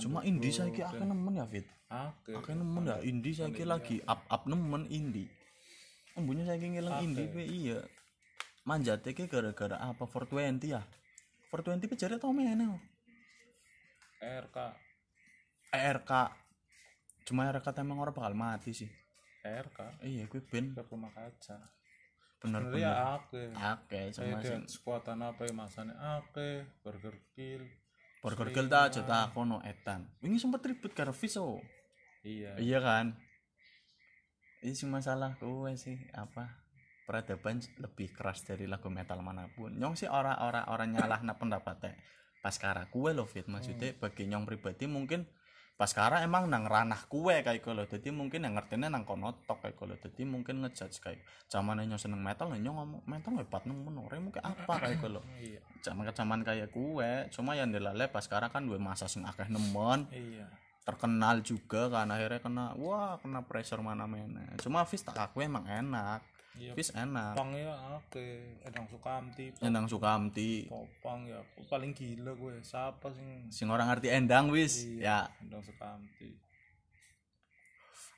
Cuma 0.00 0.24
indie 0.24 0.48
saya 0.48 0.72
kira 0.72 0.88
aku 0.88 1.04
nemen 1.04 1.36
ya 1.36 1.44
Fit. 1.44 1.68
Aku 1.92 2.52
nemen 2.56 2.88
ya 2.88 2.96
indie 3.04 3.36
saya 3.36 3.52
kira 3.52 3.76
lagi 3.76 4.00
up 4.08 4.24
up 4.32 4.48
nemen 4.48 4.88
indie. 4.88 5.28
Embunya 6.16 6.48
saya 6.48 6.56
ngilang 6.56 6.96
Oke. 6.96 7.04
indie 7.04 7.28
gue 7.28 7.44
iya. 7.44 7.78
Manjate 8.64 9.12
ke 9.12 9.28
gara-gara 9.28 9.76
apa 9.76 10.08
420 10.08 10.72
ya. 10.72 10.80
420 11.52 11.92
pe 11.92 11.96
jare 12.00 12.16
tau 12.16 12.32
meneh. 12.32 12.56
RK 14.22 14.56
ERK. 15.72 16.12
Cuma 17.24 17.48
ERK 17.48 17.66
emang 17.80 17.98
orang 17.98 18.14
bakal 18.14 18.34
mati 18.36 18.76
sih. 18.76 18.90
RK 19.42 20.06
Iya, 20.06 20.30
gue 20.30 20.38
ben 20.46 20.70
ke 20.70 20.86
rumah 20.86 21.10
kaca 21.10 21.58
bener 22.42 22.62
sebenarnya 22.66 22.82
ya 22.82 22.94
bener. 23.30 23.54
oke 23.54 23.94
Oke, 23.94 24.00
sama 24.10 24.38
sing 24.42 24.62
sekuatan 24.66 25.18
apa 25.22 25.46
ya 25.46 25.54
masanya 25.54 25.94
oke 26.18 26.66
burger 26.82 27.14
kill 27.38 27.62
Burger 28.22 28.54
Kill 28.54 28.70
ta 28.70 28.86
aja 28.86 29.02
ta 29.02 29.34
kono 29.34 29.58
etan. 29.66 30.06
Wingi 30.22 30.38
sempet 30.38 30.62
ribut 30.62 30.94
karo 30.94 31.10
Viso. 31.10 31.58
iya 32.22 32.54
Iya 32.54 32.78
kan? 32.78 33.18
Ini 34.62 34.78
sih 34.78 34.86
masalah 34.86 35.34
gue 35.42 35.74
sih 35.74 35.98
apa 36.14 36.62
peradaban 37.02 37.58
lebih 37.82 38.14
keras 38.14 38.46
dari 38.46 38.70
lagu 38.70 38.86
metal 38.94 39.18
mana 39.26 39.50
pun. 39.50 39.74
Nyong 39.74 39.98
sih 39.98 40.06
ora-ora 40.06 40.70
orang 40.70 40.94
nyalah 40.94 41.18
na 41.26 41.34
pendapatnya. 41.34 41.98
Pas 42.46 42.54
kara 42.62 42.86
kue 42.94 43.10
lo 43.10 43.26
fit 43.26 43.50
maksudnya 43.50 43.90
bagi 43.98 44.30
nyong 44.30 44.46
pribadi 44.46 44.86
mungkin 44.86 45.26
pas 45.72 45.90
kara 45.90 46.22
emang 46.22 46.46
nang 46.46 46.68
ranah 46.68 47.08
kue 47.08 47.42
kayak 47.42 47.64
kalau 47.64 47.82
jadi 47.88 48.12
mungkin 48.12 48.44
yang 48.44 48.54
ngertinya 48.54 48.92
nang 48.92 49.02
kono 49.02 49.34
tok 49.48 49.66
kayak 49.66 49.76
kalau 49.80 49.96
jadi 49.98 50.22
mungkin 50.28 50.62
ngejudge 50.62 51.00
kayak 51.02 51.20
zaman 51.48 51.82
nyong 51.82 51.98
seneng 51.98 52.22
metal 52.22 52.52
nyong 52.52 52.76
ngomong 52.76 53.02
metal 53.08 53.34
hebat 53.40 53.64
nemen 53.66 53.96
orang 53.98 54.22
mungkin 54.30 54.42
apa? 54.44 54.74
kayak 54.78 54.98
kalau 55.00 55.22
iya. 55.40 55.60
Zaman 55.82 56.06
zaman 56.14 56.40
kayak 56.46 56.70
kue 56.70 57.26
cuma 57.34 57.58
yang 57.58 57.74
dilale 57.74 58.06
pas 58.06 58.22
kara 58.28 58.52
kan 58.52 58.68
gue 58.68 58.78
masa 58.78 59.10
sing 59.10 59.26
akeh 59.26 59.48
nemen. 59.50 60.06
Iya. 60.12 60.46
Terkenal 60.82 61.46
juga 61.46 61.90
kan 61.90 62.10
akhirnya 62.10 62.42
kena 62.42 62.66
wah 62.78 63.18
kena 63.18 63.42
pressure 63.46 63.82
mana 63.82 64.06
mana 64.06 64.54
cuma 64.58 64.82
Fis 64.82 65.02
tak 65.02 65.14
aku 65.14 65.42
emang 65.42 65.62
enak 65.66 66.22
iya. 66.58 66.72
Fis 66.76 66.92
enak. 66.92 67.34
Pang 67.36 67.52
ya 67.54 67.72
oke. 67.96 68.26
Endang 68.64 68.86
Sukamti. 68.88 69.46
Endang 69.62 69.86
Sukamti. 69.88 70.66
Popang 70.68 71.24
ya 71.28 71.40
aku 71.40 71.64
paling 71.68 71.92
gila 71.96 72.32
gue. 72.36 72.60
Siapa 72.60 73.08
sing 73.14 73.48
sing 73.48 73.68
orang 73.72 73.88
ngerti 73.88 74.08
endang 74.12 74.52
wis? 74.52 74.84
Ya. 74.84 74.98
Iya 74.98 75.18
Endang 75.44 75.62
Sukamti. 75.64 76.30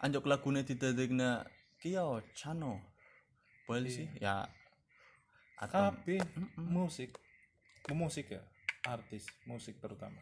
Anjok 0.03 0.27
lagune 0.27 0.67
didadekna 0.67 1.47
Kio 1.79 2.21
Chano 2.35 2.81
boleh 3.65 3.89
sih 3.89 4.09
ya. 4.21 4.45
Atau 5.61 5.95
tapi 5.95 6.21
musik. 6.59 7.17
Musik 7.93 8.33
ya 8.33 8.43
artis 8.85 9.25
musik 9.49 9.81
terutama. 9.81 10.21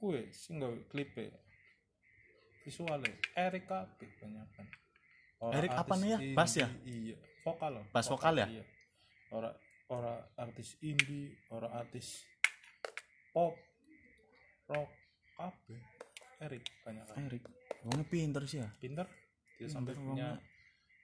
Gue 0.00 0.28
sing 0.32 0.60
gawe 0.60 0.76
klipe 0.88 1.32
visualnya 2.64 3.12
Erik 3.36 3.68
kabeh 3.68 4.08
banyak 4.16 4.48
kan 4.56 4.64
Erik 5.52 5.72
apa 5.74 5.94
nih 6.00 6.08
ya? 6.08 6.18
Bass 6.32 6.52
ya? 6.56 6.68
iya. 6.86 7.16
Vokal 7.44 7.70
loh. 7.76 7.84
Bass 7.92 8.06
vokal 8.08 8.34
ya? 8.40 8.46
iya. 8.48 8.64
Ora 9.34 9.50
ora 9.92 10.14
artis 10.40 10.80
indie 10.80 11.36
ora 11.52 11.68
artis 11.74 12.24
pop 13.34 13.52
rock 14.70 14.88
kabeh. 15.36 15.80
Erik 16.40 16.64
banyak. 16.86 17.04
Kan 17.04 17.16
Erik. 17.28 17.42
Wongnya 17.84 18.06
pinter 18.08 18.42
sih 18.48 18.58
ya? 18.64 18.68
Pinter. 18.80 19.06
Dia 19.60 19.68
sampai 19.68 19.92
punya 19.92 20.40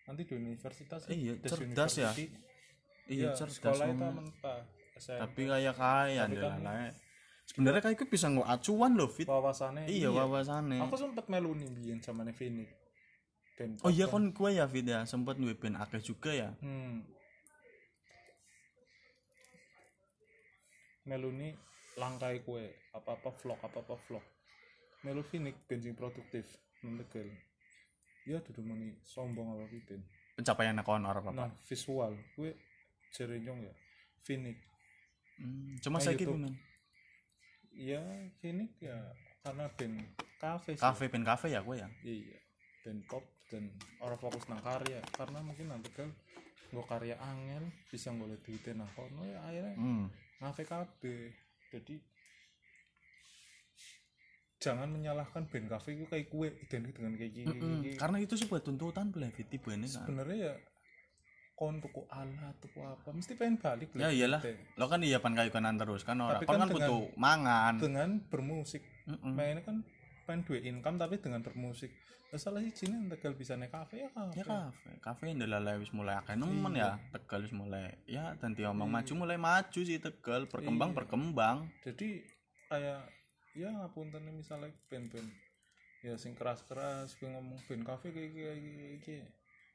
nanti 0.09 0.22
di 0.26 0.35
universitas 0.35 1.07
Eh, 1.07 1.16
iya, 1.18 1.33
Das 1.38 1.55
cerdas 1.55 1.92
ya. 1.98 2.11
Iya 2.14 2.38
Iya, 3.11 3.29
cerdas 3.35 3.59
sekolah 3.59 3.87
itu 3.90 4.07
mentah 4.07 4.61
tapi 5.00 5.48
kayak 5.48 5.74
kaya 5.81 6.29
Tapi 6.29 6.37
kan- 6.37 6.61
kan, 6.61 6.92
sebenarnya 7.48 7.81
kayak 7.81 8.05
bisa 8.12 8.26
nggak 8.29 8.48
acuan 8.53 8.92
loh 9.00 9.09
fit. 9.09 9.24
Wawasannya 9.24 9.88
iya 9.88 10.12
wawasannya. 10.12 10.79
Aku 10.85 10.94
sempet 11.00 11.24
melu 11.33 11.57
nih 11.57 11.68
biyen 11.72 11.98
sama 12.05 12.29
Phoenix 12.37 12.68
dan 13.59 13.77
oh 13.83 13.90
iya 13.92 14.07
kon 14.07 14.31
gue 14.33 14.51
ya 14.55 14.65
fit 14.71 14.87
ya. 14.87 15.05
Sempet 15.05 15.37
gue 15.38 15.55
band 15.57 15.79
akeh 15.81 16.03
juga 16.03 16.31
ya. 16.33 16.51
Hmm. 16.61 17.07
melu 21.09 21.33
nih 21.35 21.57
langkai 21.98 22.44
kue 22.46 22.71
apa 22.94 23.19
apa 23.19 23.35
vlog 23.35 23.59
apa 23.59 23.83
apa 23.83 23.94
vlog. 24.07 24.23
Melu 25.03 25.25
Phoenix 25.27 25.57
bensin 25.67 25.96
produktif 25.96 26.46
mendekel 26.85 27.27
ya 28.29 28.38
duduk 28.44 28.63
meni 28.63 28.94
sombong 29.03 29.57
apa 29.57 29.65
pipen 29.67 30.01
pencapaian 30.37 30.77
kon 30.87 31.03
orang 31.03 31.25
apa 31.25 31.33
nah 31.35 31.51
visual. 31.67 32.15
Kue 32.37 32.55
jerenyong 33.11 33.65
ya 33.65 33.75
Phoenix. 34.23 34.61
Hmm, 35.40 35.73
cuma 35.81 35.98
Nah, 35.98 36.05
saya 36.05 36.15
gitu 36.15 36.37
men. 36.37 36.55
Ya 37.75 38.05
Phoenix 38.38 38.71
ya 38.79 38.96
karena 39.42 39.67
band 39.73 39.96
kafe 40.38 40.77
kafe 40.79 41.05
pen 41.11 41.25
kafe 41.27 41.48
ya 41.51 41.65
gue 41.65 41.77
ya? 41.81 41.88
Iya 42.05 42.38
dan 42.85 43.05
pop 43.09 43.25
dan 43.51 43.69
orang 44.01 44.19
fokus 44.23 44.46
nang 44.46 44.63
karya. 44.63 45.03
Karena 45.13 45.42
mungkin 45.42 45.67
nanti 45.69 45.90
kan 45.90 46.09
nggak 46.71 46.87
karya 46.87 47.19
angel 47.19 47.67
bisa 47.90 48.15
ngoleh 48.15 48.38
duitnya 48.46 48.87
nang 48.87 48.90
kono 48.94 49.27
ya 49.27 49.38
akhirnya 49.42 49.75
hmm. 49.75 50.07
ngafe 50.40 50.63
kabeh. 50.65 51.35
Jadi 51.71 51.94
jangan 54.61 54.92
menyalahkan 54.92 55.48
band 55.48 55.73
cafe 55.73 55.96
itu 55.96 56.05
kayak 56.05 56.29
kue 56.29 56.53
identik 56.53 56.92
dengan 56.92 57.17
kayak 57.17 57.33
gini 57.33 57.57
Mm-mm. 57.57 57.96
karena 57.96 58.21
itu 58.21 58.37
sebuah 58.37 58.61
tuntutan 58.61 59.09
Blevit 59.09 59.48
tipe 59.48 59.73
ini 59.73 59.88
kan? 59.88 60.05
Sebenarnya 60.05 60.37
ya 60.37 60.55
kon 61.57 61.81
tuku 61.81 62.05
alat 62.13 62.57
tuku 62.61 62.81
apa 62.85 63.09
mesti 63.09 63.33
pengen 63.40 63.57
balik 63.57 63.88
ya 63.96 64.13
iyalah. 64.13 64.44
Lo 64.77 64.85
kan 64.92 65.01
iya 65.01 65.17
pan 65.17 65.33
kayu 65.33 65.48
kanan 65.48 65.81
terus 65.81 66.05
kan? 66.05 66.21
Orang 66.21 66.44
kan, 66.44 66.61
kan 66.61 66.69
butuh 66.69 67.09
mangan. 67.17 67.75
dengan 67.81 68.21
bermusik. 68.29 68.85
Mm-mm. 69.09 69.33
mainnya 69.33 69.65
kan 69.65 69.81
pengen 70.31 70.46
duit 70.46 70.62
income 70.62 70.94
tapi 70.94 71.18
dengan 71.18 71.42
bermusik. 71.42 71.90
Lah 72.31 72.38
salah 72.38 72.62
sih 72.62 72.70
sini 72.70 73.10
tegal 73.10 73.35
bisa 73.35 73.58
naik 73.58 73.74
kafe 73.74 74.06
ya 74.06 74.08
kafe. 74.14 74.38
Ya 74.38 74.44
kafe. 74.46 74.90
Kafe 75.02 75.35
ndelala 75.35 75.74
wis 75.83 75.90
mulai 75.90 76.14
akeh 76.22 76.38
nemen 76.38 76.78
Iya. 76.78 76.94
ya 76.94 77.18
tegal 77.18 77.42
wis 77.42 77.50
mulai. 77.50 77.90
Ya 78.06 78.38
nanti 78.38 78.62
omong 78.62 78.87
maju 78.87 79.12
mulai 79.18 79.35
maju 79.35 79.81
sih 79.83 79.98
tegal. 79.98 80.46
Berkembang 80.46 80.94
Iya. 80.94 80.98
berkembang. 81.02 81.56
Jadi 81.83 82.22
kayak 82.70 83.02
ya 83.58 83.66
ngapunten 83.74 84.22
misalnya 84.31 84.70
band-band 84.87 85.26
ya 86.06 86.14
sing 86.14 86.38
keras-keras 86.38 87.18
gue 87.18 87.26
ngomong 87.26 87.58
band 87.66 87.83
kafe 87.83 88.14
kayak 88.14 88.31
kayak 88.31 88.56
kayak 89.02 89.26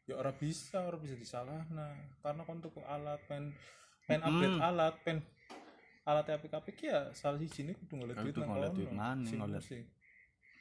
ya 0.07 0.15
orang 0.15 0.33
bisa 0.39 0.79
orang 0.79 1.03
bisa 1.03 1.19
disalah 1.19 1.67
nah 1.75 1.91
karena 2.23 2.47
kon 2.47 2.63
tuku 2.63 2.79
alat 2.87 3.19
pen 3.27 3.51
pen 4.07 4.23
update 4.23 4.57
alat 4.63 4.95
pen 5.03 5.17
alat 6.07 6.25
apik-apik 6.31 6.77
ya 6.81 7.11
salah 7.11 7.35
sih 7.35 7.51
sini 7.51 7.75
kudu 7.75 7.99
ngeliat 7.99 8.21
duit 8.23 8.37
nang 8.37 8.47
ngeliat 8.47 8.71
kono. 8.71 8.79
duit 8.79 8.89
Sing 9.27 9.83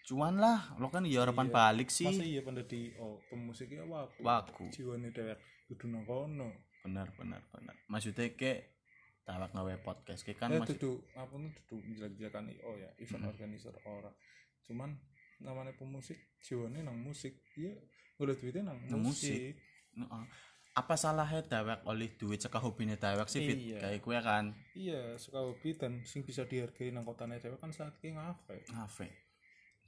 musik. 0.05 0.13
cuan 0.13 0.37
lah 0.37 0.77
lo 0.77 0.93
kan 0.93 1.01
iya 1.03 1.25
harapan 1.25 1.49
Iya. 1.49 1.55
balik 1.57 1.89
masa 1.89 2.13
sih 2.13 2.29
iya 2.29 2.41
pada 2.41 2.61
di 2.61 2.93
oh 3.01 3.25
pemusiknya 3.27 3.89
waku. 3.89 4.21
Waku. 4.21 4.65
Jiwane 4.69 5.09
dewek 5.09 5.41
kudu 5.65 5.89
nang 5.89 6.05
kono. 6.05 6.53
Benar 6.85 7.09
benar 7.17 7.41
benar. 7.49 7.73
Maksudnya 7.89 8.29
ke 8.37 8.77
tawak 9.25 9.57
ngawe 9.57 9.81
podcast 9.81 10.21
ke 10.21 10.37
kan 10.37 10.53
eh 10.53 10.61
masih 10.61 10.77
dudu 10.77 11.01
apa 11.17 11.33
tuh 11.33 11.49
dudu 11.57 11.77
menjelek-jelekan 11.89 12.45
IO 12.53 12.77
ya 12.77 12.93
event 13.01 13.25
organizer 13.25 13.73
ora. 13.89 14.13
Cuman 14.63 14.93
namanya 15.41 15.73
pemusik 15.73 16.21
jiwane 16.39 16.85
nang 16.85 17.01
musik. 17.01 17.41
Iya 17.57 17.73
boleh 18.15 18.37
duitnya 18.37 18.69
nang 18.69 18.79
Nang 18.87 19.01
musik, 19.01 19.57
Heeh. 19.97 20.25
apa 20.77 20.95
salahnya 20.95 21.41
dewek 21.43 21.81
oleh 21.83 22.13
duit 22.15 22.39
cekah 22.39 22.61
hobine 22.61 22.95
dewek 22.95 23.27
sih 23.27 23.41
fit? 23.43 23.59
Iya. 23.59 23.79
kayak 23.81 24.01
gue 24.05 24.19
kan? 24.21 24.45
Iya 24.77 25.17
suka 25.17 25.41
hobi 25.41 25.73
dan 25.75 26.05
sing 26.05 26.23
bisa 26.23 26.45
dihargai 26.45 26.93
nang 26.93 27.03
kotanya 27.03 27.41
dewek 27.41 27.57
kan 27.57 27.73
saat 27.73 27.97
ki 27.99 28.13
ngafe 28.13 28.61
ngafe 28.71 29.09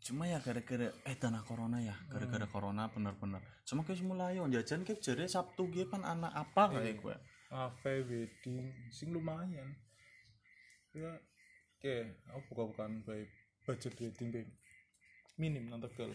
cuma 0.07 0.23
ya 0.25 0.39
gara-gara 0.39 0.87
eh 1.03 1.17
tanah 1.19 1.43
corona 1.43 1.83
ya 1.83 1.91
gara-gara 2.07 2.47
corona 2.47 2.87
bener-bener. 2.87 3.43
Cuma 3.67 3.83
kayak 3.83 4.07
mulai 4.07 4.39
on 4.39 4.55
jajan 4.55 4.87
kayak 4.87 5.03
jare 5.03 5.27
sabtu 5.27 5.67
gue 5.67 5.83
kan 5.91 6.07
anak 6.07 6.31
apa 6.31 6.71
kayak 6.71 6.95
Iya. 6.95 7.01
gue. 7.03 7.17
Ngafe 7.51 7.93
wedding 8.07 8.63
sing 8.89 9.11
lumayan. 9.11 9.75
Ya 10.95 11.11
oke 11.77 11.95
aku 12.31 12.41
buka-bukaan 12.51 13.03
baik 13.03 13.27
budget 13.67 13.95
wedding 13.99 14.29
baik 14.31 14.49
minim 15.37 15.67
nang 15.67 15.83
tegal 15.83 16.15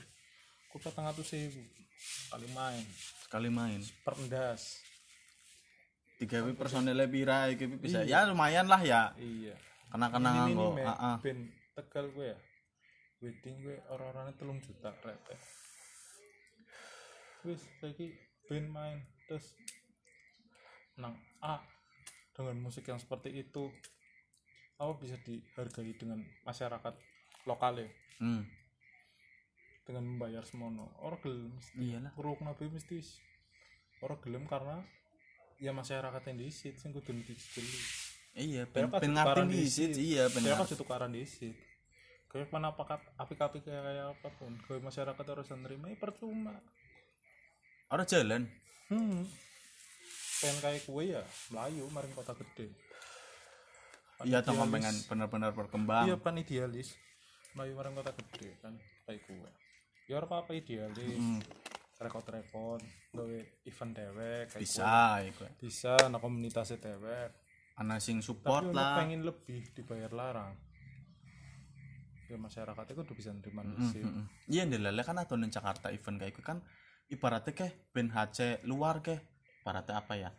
ku 0.72 0.80
petang 0.80 1.04
atus 1.06 1.28
sewu 1.28 1.60
kali 2.32 2.48
main. 2.56 2.86
Sekali 3.28 3.52
main. 3.52 3.84
Perendas 4.02 4.80
tiga 6.16 6.48
personelnya 6.56 7.10
pira 7.12 7.50
iki 7.52 7.68
bisa. 7.68 8.08
Iya. 8.08 8.24
ya 8.24 8.30
lumayan 8.32 8.72
lah 8.72 8.80
ya. 8.80 9.12
Iya. 9.20 9.60
Kena-kena 9.92 10.48
ini 10.48 10.56
nganggo 10.56 10.68
nih 10.80 10.86
heeh. 10.88 11.16
ben 11.20 11.38
tegal 11.76 12.08
gue 12.16 12.28
ya 12.32 12.38
wedding 13.22 13.56
gue 13.62 13.78
orang-orangnya 13.94 14.34
telung 14.36 14.58
juta 14.60 14.90
rete 15.06 15.38
wis 17.46 17.62
lagi 17.82 18.18
ben 18.50 18.66
main 18.70 19.02
terus 19.30 19.54
nang 20.98 21.16
A 21.42 21.62
dengan 22.34 22.58
musik 22.62 22.86
yang 22.90 22.98
seperti 22.98 23.34
itu 23.34 23.70
apa 24.82 24.98
bisa 24.98 25.18
dihargai 25.22 25.94
dengan 25.94 26.26
masyarakat 26.46 26.94
lokal 27.46 27.82
ya 27.82 27.90
hmm. 28.22 28.44
dengan 29.86 30.04
membayar 30.06 30.42
semono 30.42 30.90
orang 31.06 31.22
gelem 31.22 31.50
mesti 31.54 31.74
iyalah 31.78 32.12
kuruk 32.18 32.42
nabi 32.42 32.70
mesti 32.74 32.98
orang 34.02 34.20
gelem 34.26 34.44
karena 34.50 34.82
ya 35.62 35.70
masyarakat 35.70 36.22
yang 36.34 36.38
disit 36.42 36.82
sing 36.82 36.90
kudu 36.90 37.14
dijeli 37.14 37.78
iya 38.34 38.66
ben 38.66 38.90
ben 38.90 39.14
ngerti 39.14 40.02
iya 40.02 40.26
ben 40.34 40.42
Saya 40.42 40.58
ngerti. 40.58 40.62
pasti 40.66 40.76
tukaran 40.82 41.14
disit. 41.14 41.71
Kayak 42.32 42.48
mana 42.56 42.72
pakat 42.72 43.04
api-api 43.20 43.60
kayak 43.60 43.84
kayak 43.84 44.06
apa 44.16 44.30
pun. 44.40 44.56
Kayak 44.64 44.88
masyarakat 44.88 45.26
harus 45.28 45.52
nerima 45.52 45.92
ya 45.92 45.98
percuma. 46.00 46.56
orang 47.92 48.08
jalan 48.08 48.48
Hmm. 48.92 49.24
Pengen 50.44 50.58
kayak 50.60 50.84
kue 50.84 51.16
ya 51.16 51.24
Melayu 51.48 51.88
maring 51.96 52.12
kota 52.12 52.36
gede. 52.36 52.76
Pan 54.20 54.28
iya 54.28 54.44
toh 54.44 54.52
pengen 54.56 54.96
bener-bener 55.08 55.56
berkembang 55.56 56.12
Iya 56.12 56.20
pan 56.20 56.36
idealis. 56.36 57.00
Melayu 57.56 57.72
maring 57.80 57.96
kota 57.96 58.12
gede 58.12 58.60
kan 58.60 58.76
kayak 59.08 59.24
kue. 59.24 59.52
Ya 60.12 60.20
ora 60.20 60.28
apa-apa 60.28 60.52
idealis. 60.56 61.20
Hmm. 61.20 61.40
Rekod-rekod, 62.02 62.82
gawe 63.14 63.40
event 63.70 63.92
dewek 63.94 64.44
kayak 64.50 64.64
bisa 64.66 65.22
iku 65.24 65.46
kue. 65.46 65.50
Bisa 65.62 65.94
nah 66.12 66.20
komunitasnya 66.20 66.84
dewek. 66.84 67.32
ana 67.80 67.98
sing 68.04 68.20
Tapi 68.20 68.28
support 68.28 68.68
untuk 68.68 68.76
lah 68.76 69.00
pengen 69.00 69.24
lebih 69.24 69.72
dibayar 69.72 70.12
larang. 70.12 70.54
Ya 72.32 72.40
masyarakat 72.40 72.86
itu 72.96 73.02
udah 73.04 73.16
bisa 73.20 73.30
nerima 73.36 73.62
disit. 73.68 74.08
Mm-mm. 74.08 74.24
Iya 74.48 74.64
ndelale 74.64 75.04
kan 75.04 75.20
atau 75.20 75.36
Jakarta 75.36 75.92
event 75.92 76.16
kayak 76.16 76.32
itu 76.32 76.42
kan 76.42 76.64
ibaratnya 77.12 77.52
kayak 77.52 77.92
ben 77.92 78.08
HC 78.08 78.64
luar 78.64 79.04
ke 79.04 79.20
ibaratnya 79.62 80.00
apa 80.00 80.14
ya 80.16 80.30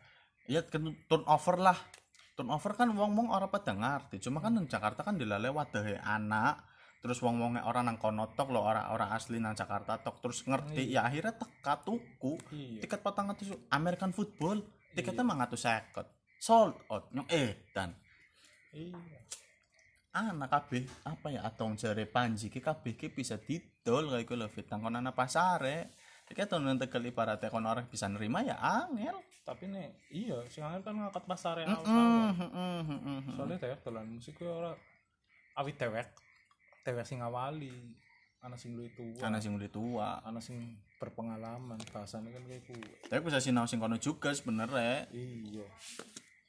iya 0.48 0.64
kan 0.64 0.88
turnover 1.06 1.60
lah 1.60 1.76
turnover 2.32 2.72
kan 2.74 2.88
wong 2.96 3.12
wong 3.12 3.28
orang 3.28 3.52
pada 3.52 3.76
ngerti 3.76 4.24
cuma 4.24 4.40
kan 4.40 4.56
nang 4.56 4.64
Jakarta 4.66 5.04
kan 5.04 5.20
dilale 5.20 5.52
wadahe 5.52 6.00
anak 6.00 6.64
terus 7.04 7.20
wong 7.20 7.38
wongnya 7.38 7.68
orang 7.68 7.92
nang 7.92 7.98
kono 8.00 8.32
tok 8.32 8.48
lo 8.50 8.64
orang 8.64 8.88
orang 8.88 9.12
asli 9.12 9.36
nang 9.36 9.52
Jakarta 9.52 10.00
tok 10.00 10.24
terus 10.24 10.42
ngerti 10.48 10.88
ya 10.90 11.04
akhirnya 11.04 11.36
teka 11.36 11.84
tuku 11.84 12.40
Iya. 12.50 12.80
tiket 12.88 13.04
patang 13.04 13.28
atus 13.28 13.52
American 13.68 14.16
football 14.16 14.64
tiketnya 14.96 15.22
mang 15.22 15.44
atus 15.44 15.68
seket 15.68 16.08
sold 16.40 16.72
out 16.88 17.12
nyong 17.12 17.28
eh 17.28 17.68
dan 17.76 17.92
Iya. 18.72 18.96
Anak 20.12 20.48
kabeh 20.52 20.84
apa 21.08 21.26
ya 21.32 21.40
atong 21.48 21.72
jare 21.80 22.04
panji 22.04 22.52
ki 22.52 22.60
kabeh 22.60 22.92
ki 23.00 23.08
bisa 23.16 23.40
didol 23.40 24.12
kayak 24.12 24.28
lho 24.28 24.48
fit 24.52 24.68
nang 24.68 24.84
kono 24.84 25.00
ana 25.00 25.16
pasare 25.16 25.96
iki 26.28 26.44
to 26.44 26.60
nang 26.60 26.76
tegal 26.76 27.00
ibaratnya 27.00 27.48
kono 27.48 27.72
orang 27.72 27.88
bisa 27.88 28.08
nerima 28.12 28.44
ya 28.44 28.60
angel 28.60 29.16
Tapi 29.42 29.66
nih, 29.66 29.90
iya, 30.14 30.38
sing 30.46 30.62
angel 30.62 30.86
kan 30.86 30.94
ngangkat 30.94 31.26
pasar 31.26 31.58
Mm, 31.66 31.82
mm, 31.82 32.30
mm, 32.38 32.82
mm, 32.86 32.98
mm. 33.02 33.34
Soalnya 33.34 33.58
dewek 33.58 33.82
dolan 33.82 34.06
musik 34.06 34.38
kuwi 34.38 34.46
ora 34.46 34.70
awit 35.58 35.74
dewek. 35.74 36.14
Dewek 36.86 37.02
sing 37.02 37.18
awali. 37.18 37.90
Ana 38.38 38.54
sing 38.54 38.74
luwih 38.74 38.90
tua. 38.94 39.22
ana 39.22 39.38
sing 39.38 39.54
udah 39.54 39.70
tua 39.70 40.10
ana 40.22 40.38
sing 40.38 40.78
berpengalaman. 40.98 41.78
Bahasane 41.90 42.30
kan 42.30 42.42
kayak 42.46 42.62
kuwi. 42.70 42.86
tapi 43.10 43.20
bisa 43.26 43.42
sinau 43.42 43.66
sing 43.66 43.82
kono 43.82 43.98
juga 43.98 44.30
sebenernya 44.30 45.10
Iya. 45.10 45.66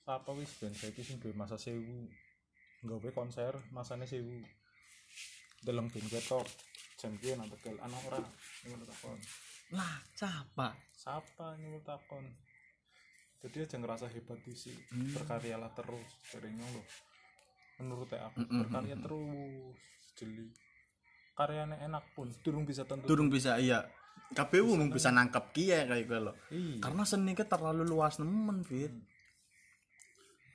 Sapa 0.05 0.29
wis 0.37 0.53
ben 0.61 0.73
saiki 0.77 1.01
sing 1.01 1.17
duwe 1.17 1.33
masa 1.33 1.57
sewu. 1.57 2.09
Nggawe 2.83 3.09
konser 3.11 3.53
masane 3.71 4.03
sewu. 4.03 4.43
Deleng 5.63 5.87
ben 5.87 6.05
ketok. 6.05 6.43
Jam 6.99 7.15
kieu 7.19 7.35
nang 7.35 7.47
Tegal 7.49 7.75
ana 7.79 7.97
ora 8.07 8.19
ngono 8.63 8.83
takon. 8.85 9.19
lah 9.73 9.97
siapa 10.13 10.75
Sapa 10.93 11.55
nyuwun 11.57 11.81
takon. 11.81 12.23
Jadi 13.43 13.57
aja 13.59 13.75
ngerasa 13.75 14.07
hebat 14.07 14.39
sih. 14.49 14.75
Hmm. 14.91 15.11
Berkaryalah 15.11 15.71
terus 15.73 16.07
seringnya 16.23 16.63
loh. 16.71 16.85
Menurut 17.81 18.07
aku 18.07 18.39
Mm, 18.39 18.47
mm, 18.47 18.59
berkarya 18.63 18.95
terus 18.95 19.75
jeli. 20.15 20.47
Karyanya 21.33 21.75
enak 21.81 22.05
pun 22.13 22.29
durung 22.45 22.63
bisa 22.63 22.85
tentu. 22.85 23.09
durung 23.09 23.27
bisa 23.27 23.57
iya 23.57 23.81
KPU 24.37 24.77
mung 24.77 24.93
bisa 24.93 25.09
nangkep 25.09 25.49
kia 25.49 25.81
kayak 25.83 26.05
gitu 26.05 26.21
loh 26.21 26.37
Iya. 26.53 26.77
karena 26.79 27.03
seni 27.03 27.33
ke 27.33 27.41
terlalu 27.41 27.81
luas 27.83 28.21
nemen 28.21 28.61
fit 28.61 28.93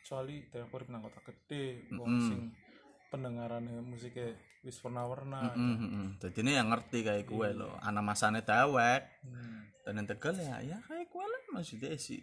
Soalnya 0.09 0.41
telepon 0.49 0.89
nang 0.89 1.05
kota 1.05 1.21
gede, 1.21 1.85
wong 1.93 2.09
Mm-mm. 2.09 2.25
sing 2.25 2.41
pendengarannya 3.09 3.85
musiknya 3.85 4.33
wis 4.61 4.81
warna-warna. 4.81 5.53
Mm, 5.53 5.77
mm, 5.77 5.89
mm. 5.89 6.09
jadi 6.19 6.39
ini 6.41 6.53
yang 6.57 6.69
ngerti 6.69 6.99
kayak 7.05 7.25
gue 7.25 7.49
loh 7.55 7.77
anak 7.81 8.05
masane 8.05 8.41
dewek 8.41 9.05
Hmm. 9.23 9.69
dan 9.85 10.01
yang 10.01 10.09
tegal 10.09 10.35
ya 10.35 10.61
ya 10.61 10.77
kayak 10.83 11.09
gue 11.09 11.25
lah 11.25 11.43
maksudnya 11.53 11.93
si 11.97 12.21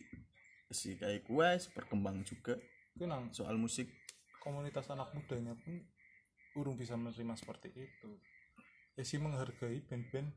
si 0.69 0.93
kayak 0.93 1.23
gue 1.23 1.47
si 1.57 1.69
berkembang 1.71 2.21
juga 2.21 2.57
Itu 2.93 3.05
nang 3.05 3.29
soal 3.31 3.55
musik 3.55 3.87
komunitas 4.39 4.89
anak 4.89 5.09
mudanya 5.13 5.53
pun 5.57 5.77
urung 6.55 6.77
bisa 6.77 6.95
menerima 6.95 7.33
seperti 7.35 7.69
itu. 7.73 8.11
Ya 8.95 9.03
sih 9.03 9.19
menghargai 9.19 9.83
band-band 9.83 10.31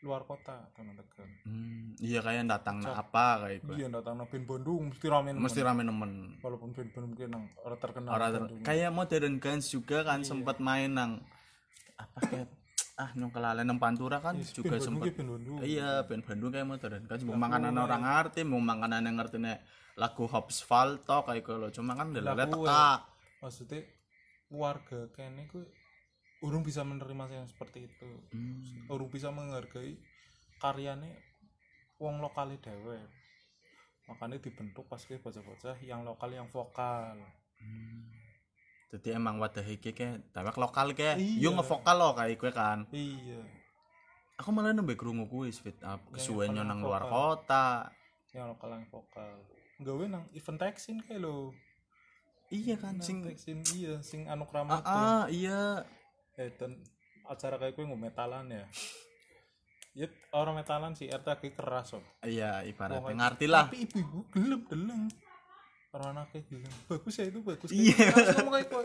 luar 0.00 0.22
kota 0.22 0.62
teman 0.72 0.94
Tegal. 0.94 1.26
hmm, 1.42 1.98
iya 1.98 2.20
kayak 2.20 2.46
datang 2.46 2.78
Cak. 2.78 2.94
apa 2.96 3.26
kayak 3.42 3.58
gue 3.60 3.74
Iya 3.76 3.88
datang 3.90 4.14
band 4.20 4.44
Bandung 4.44 4.82
mesti 4.88 5.06
rame 5.06 5.28
nemen. 5.28 5.42
mesti 5.42 5.60
rame 5.60 5.82
nemen 5.82 6.12
walaupun 6.38 6.70
band-band 6.70 7.06
mungkin 7.08 7.28
nang 7.28 7.44
orang 7.58 7.78
terkenal 7.78 8.10
orang 8.12 8.28
ter- 8.28 8.40
Bandung. 8.40 8.60
kayak 8.62 8.90
modern 8.90 9.34
guns 9.36 9.66
juga 9.66 9.98
kan 10.02 10.18
Iya. 10.20 10.28
sempat 10.28 10.56
main 10.58 10.90
nang 10.90 11.12
apa 11.96 12.18
kayak 12.22 12.48
ah 12.96 13.10
nyong 13.12 13.30
kelalen 13.30 13.62
nang 13.64 13.78
pantura 13.78 14.18
kan 14.18 14.34
Yes, 14.34 14.50
juga 14.52 14.74
Bandung 14.76 15.02
sempat 15.02 15.14
Bandung. 15.16 15.58
iya 15.60 15.88
band 16.00 16.22
Bandung 16.22 16.50
kayak 16.52 16.66
modern 16.68 17.02
guns 17.04 17.22
mau 17.22 17.32
Lagu 17.32 17.40
makanan 17.40 17.74
orang 17.76 18.02
ngerti 18.04 18.40
mau 18.44 18.60
makanan 18.60 19.02
yang 19.02 19.16
ngerti 19.18 19.36
nih 19.36 19.58
lagu 19.94 20.24
Hops 20.24 20.62
Falto 20.62 21.18
kayak 21.20 21.42
gitu 21.42 21.58
loh 21.58 21.70
cuma 21.70 21.92
kan 21.92 22.10
delale 22.12 22.38
Lagu 22.38 22.62
teka 22.62 22.86
maksudnya 23.40 23.82
warga 24.48 25.10
kene 25.10 25.44
ku 25.44 25.58
urung 26.38 26.62
bisa 26.62 26.86
menerima 26.86 27.24
yang 27.30 27.48
seperti 27.50 27.90
itu 27.90 28.10
Hmm. 28.30 28.86
urung 28.90 29.10
bisa 29.10 29.34
menghargai 29.34 29.98
karyanya 30.62 31.10
wong 31.98 32.22
lokal 32.22 32.50
dewe 32.54 32.98
makanya 34.06 34.40
dibentuk 34.40 34.88
pas 34.88 35.02
ke 35.02 35.20
bocah-bocah 35.20 35.76
yang 35.84 36.06
lokal 36.06 36.30
yang 36.32 36.48
vokal 36.48 37.18
Jadi 38.88 39.12
emang 39.12 39.36
wadah 39.36 39.66
iki 39.68 39.92
ke 39.92 40.16
dewek 40.32 40.56
lokal 40.56 40.96
ke. 40.96 41.20
Iya. 41.20 41.44
Yo 41.44 41.52
ngevokal 41.52 41.96
lo 42.00 42.16
kayak 42.16 42.40
gue 42.40 42.50
kan. 42.56 42.88
iya 42.88 43.44
Aku 44.40 44.48
malah 44.48 44.72
nembe 44.72 44.96
krungu 44.96 45.28
kuwi 45.28 45.52
fit 45.52 45.76
up 45.84 46.00
nang 46.08 46.80
luar 46.80 47.04
vokal. 47.04 47.44
kota. 47.44 47.92
yang 48.32 48.48
lokal 48.54 48.70
yang 48.76 48.86
vokal 48.88 49.32
gawe 49.80 50.04
nang 50.08 50.24
event 50.36 50.60
texin 50.60 51.00
kayak 51.04 51.20
lo 51.24 51.52
Iya 52.48 52.80
kan 52.80 52.96
sing 52.96 53.20
texin 53.24 53.60
iya 53.76 54.00
sing 54.00 54.24
anu 54.24 54.48
ah, 54.48 54.80
ah 54.84 55.24
iya. 55.28 55.84
Eh 56.38 56.50
dan 56.54 56.78
acara 57.24 57.54
kayak 57.56 57.74
gue 57.74 57.84
nggak 57.84 58.02
metalan 58.04 58.46
ya 58.48 58.64
ya 59.92 60.06
orang 60.32 60.54
metalan 60.56 60.92
sih 60.94 61.06
RTG 61.06 61.52
keras 61.52 61.90
kok 61.90 62.04
Iya 62.22 62.62
ibaratnya 62.62 63.10
ngerti 63.12 63.46
lah. 63.46 63.66
tapi 63.66 63.82
ibu-ibu 63.84 64.18
gelem 64.30 64.60
deleng 64.64 65.02
orang 65.90 66.08
anaknya 66.14 66.40
gelem 66.44 66.72
bagus 66.86 67.14
ya 67.16 67.24
itu 67.26 67.40
bagus 67.40 67.68
Iya. 67.68 68.06
Kayak 68.14 68.68
kok. 68.68 68.82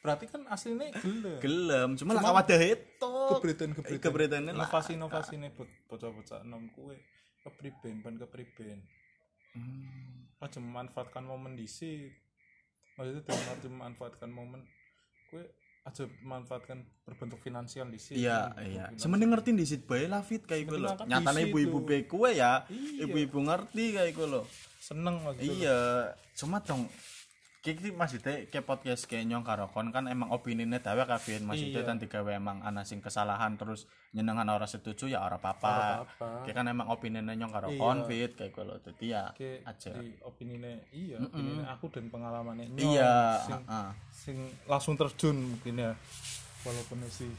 berarti 0.00 0.24
kan 0.26 0.42
aslinya 0.48 0.90
gelem 0.96 1.38
Gelem, 1.38 1.88
cuma 1.94 2.12
lah 2.12 2.42
itu. 2.42 3.14
kebritan 3.30 3.70
kebritan 3.70 4.02
Kebritan 4.02 4.42
lah. 4.42 4.52
inovasi 4.58 4.90
inovasi 4.94 5.34
nih 5.38 5.50
buat 5.52 5.70
bocah-bocah 5.86 6.42
enam 6.42 6.66
kue 6.68 6.98
kepriben 7.40 8.00
ban 8.00 8.14
kepriben 8.16 8.82
Hmm. 9.52 10.32
aja 10.40 10.58
memanfaatkan 10.58 11.22
momen 11.22 11.52
di 11.52 11.68
sini 11.68 12.08
maksudnya 12.94 13.20
dengan 13.22 13.46
arti 13.46 13.68
memanfaatkan 13.68 14.26
momen 14.26 14.64
kue 15.28 15.44
aja 15.82 16.06
memanfaatkan 16.22 16.78
berbentuk 17.02 17.42
finansial 17.42 17.90
di 17.90 17.98
sini 17.98 18.22
Iya, 18.22 18.54
iya. 18.62 18.84
Sementing 18.94 19.34
ngerti 19.34 19.50
di 19.50 19.66
sit 19.66 19.82
bae 19.82 20.06
lah 20.06 20.22
fit 20.22 20.46
kayak 20.46 20.70
gue 20.70 20.78
lo. 20.78 20.94
Sementing 20.94 21.10
angkat 21.10 21.26
Nyatane 21.26 21.40
ibu-ibu 21.50 21.78
be 21.82 21.96
kue 22.06 22.30
ya. 22.38 22.62
Iya. 22.70 23.02
Ibu-ibu 23.10 23.38
ngerti 23.50 23.84
kayak 23.98 24.12
gue 24.14 24.28
lo. 24.30 24.42
seneng 24.82 25.22
maksudnya 25.22 25.46
Iya, 25.46 25.78
cuma 26.38 26.58
dong 26.58 26.90
Kiki 27.62 27.94
maksudnya 27.94 28.42
ke 28.50 28.58
podcast 28.58 29.06
kayak 29.06 29.22
nyong 29.30 29.46
karo 29.46 29.70
kon 29.70 29.94
kan 29.94 30.10
emang 30.10 30.34
opinine 30.34 30.82
dhewe 30.82 31.06
kabeh 31.06 31.38
maksudnya 31.46 31.78
Iya. 31.78 31.86
kan 31.86 31.94
digawe 31.94 32.30
emang 32.34 32.58
ana 32.58 32.82
sing 32.82 32.98
kesalahan 32.98 33.54
terus 33.54 33.86
nyenengan 34.10 34.50
orang 34.50 34.66
setuju 34.66 35.06
ya 35.06 35.22
ora 35.22 35.38
Ora 35.38 35.54
apa-apa. 35.54 36.42
Kayak 36.42 36.56
kan 36.58 36.66
emang 36.66 36.90
opinine 36.90 37.22
nyong 37.22 37.54
karo 37.54 37.70
Iya. 37.70 37.78
kon 37.78 38.02
fit 38.10 38.34
kayak. 38.34 38.82
Dadi 38.82 39.06
ya 39.14 39.30
Oke, 39.30 39.62
aja. 39.62 39.94
di 39.94 40.10
opini 40.26 40.58
iya, 40.90 41.22
opini 41.22 41.62
aku 41.62 41.86
dan 41.86 42.10
pengalamannya 42.10 42.66
Nyong, 42.66 42.82
Iya, 42.98 43.14
sing, 43.46 43.62
heeh. 43.62 43.88
sing 44.10 44.36
langsung 44.66 44.94
terjun 44.98 45.54
mungkin 45.54 45.74
ya, 45.78 45.94
walaupun 46.66 46.98
sih 47.14 47.30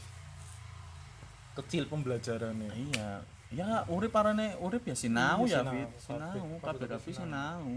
kecil 1.60 1.84
pembelajarannya. 1.92 2.72
Iya. 2.72 3.10
Ya 3.52 3.84
urip 3.92 4.16
parane 4.16 4.56
urip 4.64 4.88
ya 4.88 4.96
sinau 4.96 5.44
Iya, 5.44 5.68
ya 5.68 5.68
fit. 5.68 5.90
Sinau, 6.00 6.48
kabeh 6.64 6.88
kabeh 6.88 7.12
sinau. 7.12 7.68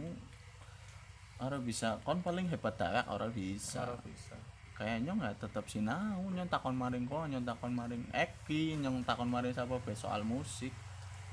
Ora 1.37 1.61
bisa. 1.61 2.01
Kon 2.01 2.25
paling 2.25 2.49
hebat 2.49 2.77
dewek 2.81 3.07
ora 3.13 3.29
bisa. 3.29 3.85
Cara 3.85 3.97
bisa. 4.01 4.37
kayaknya 4.77 5.17
nggak 5.17 5.41
tetap 5.41 5.65
sinau. 5.73 6.21
Nyong 6.33 6.53
takon 6.53 6.77
maring 6.77 7.09
kok 7.09 7.25
nyong 7.33 7.49
takon 7.49 7.73
maring 7.73 8.05
Eki 8.13 8.77
nyong 8.77 9.09
takon 9.09 9.33
maring 9.33 9.57
siapa 9.57 9.81
be 9.81 9.93
soal 9.97 10.21
musik. 10.21 10.73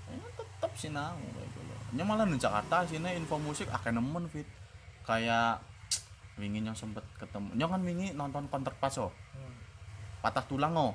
Kayaknya 0.07 0.29
tetap 0.39 0.71
sinau 0.79 1.15
kayak 1.19 1.47
gitu 1.51 1.59
nyong 1.93 2.09
malah 2.09 2.25
di 2.25 2.41
Jakarta 2.41 2.89
sini 2.89 3.13
info 3.13 3.37
musik 3.37 3.69
akeh 3.69 3.91
nemen 3.93 4.25
fit. 4.31 4.47
Kayak 5.03 5.59
wingi 6.39 6.63
nyong 6.63 6.75
sempet 6.75 7.03
ketemu. 7.19 7.51
Nyong 7.55 7.71
kan 7.71 7.81
wingi 7.83 8.07
nonton 8.15 8.47
counterparts 8.47 8.99
oh 8.99 9.11
Hmm. 9.33 9.49
patah 10.21 10.45
tulang 10.45 10.77
oh 10.77 10.93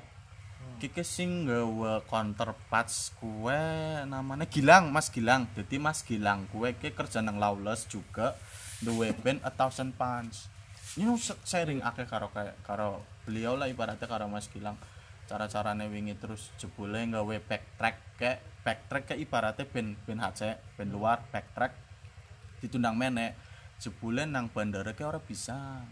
Kiki 0.79 1.03
sing 1.03 1.43
gawe 1.43 2.07
counterparts 2.07 3.11
kue 3.19 3.59
namanya 4.07 4.47
Gilang 4.47 4.95
Mas 4.95 5.11
Gilang. 5.11 5.51
Jadi 5.59 5.75
Mas 5.83 6.07
Gilang 6.07 6.47
kue 6.55 6.71
kerja 6.71 7.19
nang 7.19 7.43
Lawless 7.43 7.91
juga 7.91 8.39
duwe 8.83 9.11
band 9.15 9.43
A 9.43 9.51
Thousand 9.51 9.95
Punch. 9.95 10.47
Ini 10.99 11.15
sharing 11.47 11.83
akeh 11.83 12.07
karo 12.07 12.31
kayak 12.35 12.59
karo 12.67 13.03
beliau 13.23 13.55
lah 13.55 13.71
ibaratnya 13.71 14.07
karo 14.07 14.27
Mas 14.31 14.51
Gilang. 14.51 14.79
Cara-carane 15.29 15.87
wingi 15.93 16.17
terus 16.17 16.49
jebule 16.57 17.05
gawe 17.05 17.37
backtrack 17.45 17.97
kayak 18.17 18.39
backtrack 18.65 19.05
kayak 19.13 19.21
ibaratnya 19.29 19.65
band 19.69 19.91
band 20.09 20.21
HC 20.25 20.41
band 20.79 20.91
luar 20.91 21.19
backtrack. 21.29 21.73
Ditundang 22.65 22.97
menek 22.97 23.37
jebule 23.79 24.25
nang 24.25 24.49
bandara 24.51 24.97
kayak 24.97 25.11
orang 25.15 25.25
bisa. 25.27 25.85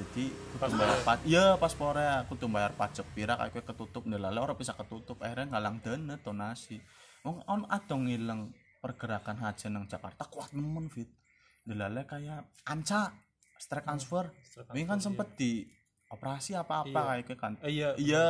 Jadi 0.00 0.32
kudu 0.32 0.80
bayar 0.80 1.00
pajak 1.02 1.26
iya 1.26 1.58
paspornya 1.58 2.24
kudu 2.30 2.46
bayar 2.48 2.72
pajak 2.72 3.04
pira 3.12 3.36
kayak 3.36 3.66
ketutup 3.68 4.06
ndelale 4.06 4.38
ora 4.38 4.54
bisa 4.56 4.72
ketutup 4.72 5.20
akhirnya 5.20 5.52
ngalang 5.52 5.82
dana 5.82 6.14
donasi. 6.16 6.80
Wong 7.20 7.44
on 7.44 7.68
adong 7.68 8.08
ngilang 8.08 8.48
pergerakan 8.80 9.36
haji 9.44 9.66
nang 9.68 9.84
Jakarta 9.84 10.24
kuat 10.24 10.56
nemen 10.56 10.88
fit 10.88 11.19
ndelale 11.64 12.02
kayak 12.04 12.40
anca 12.64 13.12
strike 13.60 13.84
transfer 13.84 14.24
Strike 14.40 14.72
ini 14.72 14.84
kan 14.84 14.98
sempet 14.98 15.36
di 15.36 15.64
operasi 16.10 16.56
apa-apa 16.56 17.20
Iya. 17.20 17.22
kayak 17.22 17.38
kan 17.38 17.52
Eh, 17.62 17.70
iya. 17.70 17.88
iya 17.94 18.24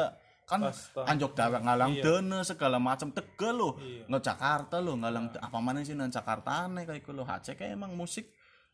kan 0.44 0.66
anjok 1.06 1.32
dawek 1.32 1.62
ngalang 1.62 1.94
Iya. 1.94 2.02
dana 2.02 2.38
segala 2.42 2.76
macam 2.82 3.14
tegel 3.14 3.54
loh 3.54 3.72
Iya. 3.78 4.04
nge 4.10 4.18
Jakarta 4.20 4.76
loh 4.82 4.98
ngalang 4.98 5.30
apa 5.32 5.58
mana 5.62 5.80
sih 5.80 5.94
nang 5.94 6.10
Jakarta 6.10 6.66
aneh 6.66 6.82
kayak 6.84 7.06
lo 7.10 7.22
haji 7.22 7.54
kayak 7.54 7.78
emang 7.78 7.94
musik 7.94 8.26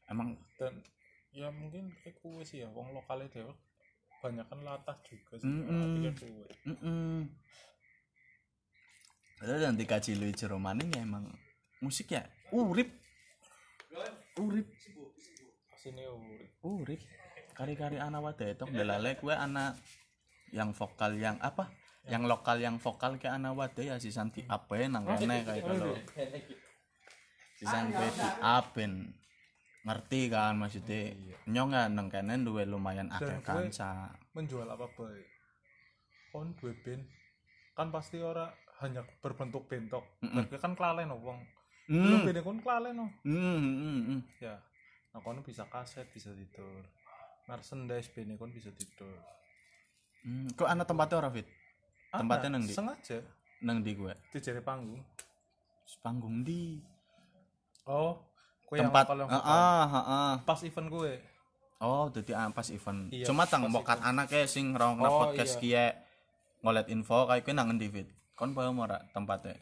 emang 0.09 0.35
Dan 0.57 0.81
ya 1.37 1.53
mungkin 1.53 1.93
kayak 2.01 2.17
kue 2.17 2.41
sih 2.41 2.65
ya, 2.65 2.69
wong 2.73 2.97
lokalnya 2.97 3.29
dewa 3.29 3.53
banyak 4.25 4.49
kan 4.49 4.59
latah 4.65 4.97
juga 5.05 5.37
sih. 5.37 5.45
Mm 5.47 6.17
kue. 6.17 6.49
Mm 6.81 7.29
Padahal 9.37 9.61
yang 9.69 9.77
dikaji 9.77 10.17
lu 10.17 10.33
jero 10.33 10.57
maning 10.57 10.89
ya 10.97 11.05
emang 11.05 11.29
musik 11.85 12.09
ya 12.09 12.25
urip. 12.51 12.89
Urip, 14.37 14.69
Sini 15.77 16.05
urip. 16.05 16.51
urip. 16.61 17.01
Kari-kari 17.57 17.97
anak 17.97 18.21
wadah 18.21 18.49
itu 18.53 18.65
delale 18.69 19.17
kue 19.17 19.33
anak 19.33 19.81
yang 20.53 20.77
vokal 20.77 21.17
yang 21.17 21.41
apa? 21.41 21.73
Yang 22.07 22.23
lokal 22.29 22.61
yang 22.61 22.77
vokal 22.77 23.17
ke 23.17 23.33
anak 23.33 23.57
wadah 23.57 23.83
ya 23.83 23.97
si 23.97 24.13
Santi 24.13 24.45
apa 24.45 24.77
ya 24.77 24.87
nang 24.93 25.09
kene 25.09 25.41
kayak 25.41 25.65
gitu. 25.65 25.91
Si 27.57 27.65
Santi 27.65 28.05
di 28.05 28.29
apen 28.45 28.93
ngerti 29.87 30.21
kan 30.29 30.59
maksudnya 30.59 31.15
nyong 31.47 31.71
ya 31.73 31.83
nang 31.87 32.11
kene 32.11 32.43
duwe 32.43 32.67
lumayan 32.67 33.07
akeh 33.09 33.39
kanca. 33.41 34.11
menjual 34.35 34.67
apa 34.67 34.91
baik 34.99 35.27
kon 36.35 36.53
dua 36.59 36.75
band 36.83 37.07
kan 37.73 37.89
pasti 37.95 38.19
ora 38.19 38.51
hanya 38.83 39.07
berbentuk 39.23 39.71
bentok 39.71 40.05
tapi 40.21 40.59
kan 40.59 40.75
kelalen 40.75 41.09
no, 41.09 41.23
wong 41.23 41.39
belum 41.87 42.19
Hmm. 42.19 42.27
band 42.27 42.41
kon 42.41 42.59
kelalen 42.59 42.93
no. 42.93 43.07
Hmm, 43.23 43.59
hmm, 43.59 44.01
hmm. 44.05 44.21
ya 44.39 44.59
nah 45.11 45.21
kon 45.21 45.39
bisa 45.41 45.65
kaset 45.65 46.05
bisa 46.11 46.31
tidur 46.31 46.83
merchandise 47.45 48.11
band 48.11 48.35
kon 48.35 48.51
bisa 48.51 48.71
tidur 48.71 49.17
Hmm, 50.21 50.51
kok 50.53 50.67
anak 50.67 50.85
tempatnya 50.85 51.17
ora 51.17 51.31
fit? 51.31 51.47
Tempatnya 52.11 52.51
nang 52.51 52.67
di? 52.67 52.75
sengaja 52.75 53.23
Nang 53.63 53.79
di 53.79 53.95
gue. 53.95 54.11
di 54.29 54.39
jari 54.41 54.59
panggung 54.59 54.99
Panggung 55.97 56.43
di 56.43 56.83
oh 57.85 58.19
kue 58.65 58.77
tempat. 58.77 59.07
yang 59.07 59.31
Ah, 59.31 59.87
ah, 59.87 59.97
ah, 59.97 60.35
pas 60.43 60.59
event 60.61 60.91
gue 60.91 61.15
Oh, 61.77 62.09
jadi 62.09 62.33
ah, 62.35 62.49
pas 62.51 62.67
event. 62.69 63.13
Iya, 63.13 63.29
Cuma 63.29 63.45
tang 63.45 63.69
bokat 63.69 64.01
anaknya 64.01 64.49
sing 64.49 64.73
rong 64.73 64.97
Oh, 64.99 65.29
podcast 65.29 65.61
iya. 65.61 65.95
kie 65.95 66.03
ngolet 66.59 66.89
info 66.89 67.29
kayak 67.29 67.45
kuwi 67.45 67.53
nang 67.53 67.69
endi 67.69 67.87
fit? 67.87 68.09
Kon 68.33 68.51
paham 68.51 68.81
ora 68.81 68.99
tempatnya? 69.13 69.61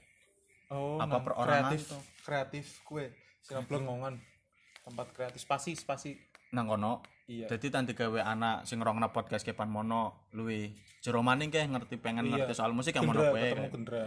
Oh 0.71 0.97
Apa 0.97 1.09
nang 1.11 1.23
perorangan 1.23 1.63
kreatif 1.67 1.81
tuh? 1.87 2.03
kreatif 2.23 2.65
kue 2.83 3.07
sing 3.41 3.61
blengongan 3.63 4.17
tempat 4.81 5.07
kreatif 5.13 5.39
spasi 5.39 5.73
spasi 5.75 6.17
Nang 6.55 6.71
kono. 6.71 7.03
iya 7.27 7.51
Jadi 7.51 7.67
tanti 7.67 7.93
gawe 7.93 8.21
anak 8.23 8.63
sing 8.63 8.79
rong 8.79 9.03
podcast 9.11 9.43
kepan 9.43 9.67
mono 9.67 10.31
luwi. 10.31 10.71
Jero 11.03 11.19
maning 11.19 11.51
kayak 11.51 11.67
ngerti 11.67 11.99
pengen 11.99 12.31
Iya. 12.31 12.47
ngerti 12.47 12.55
soal 12.55 12.71
musik 12.71 12.95
yang 12.95 13.11
mono 13.11 13.27
kowe. 13.27 13.35
ketemu. 13.35 13.67
Gendra. 13.75 14.05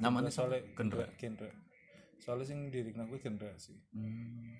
Namanya 0.00 0.32
soalnya? 0.32 0.64
Gendra. 0.72 1.04
Gendra. 1.20 1.50
Soalnya 2.16 2.48
sing 2.48 2.72
diri 2.72 2.90
aku 2.90 3.20
Gendra 3.20 3.52
sih. 3.60 3.76
Hmm. 3.92 4.56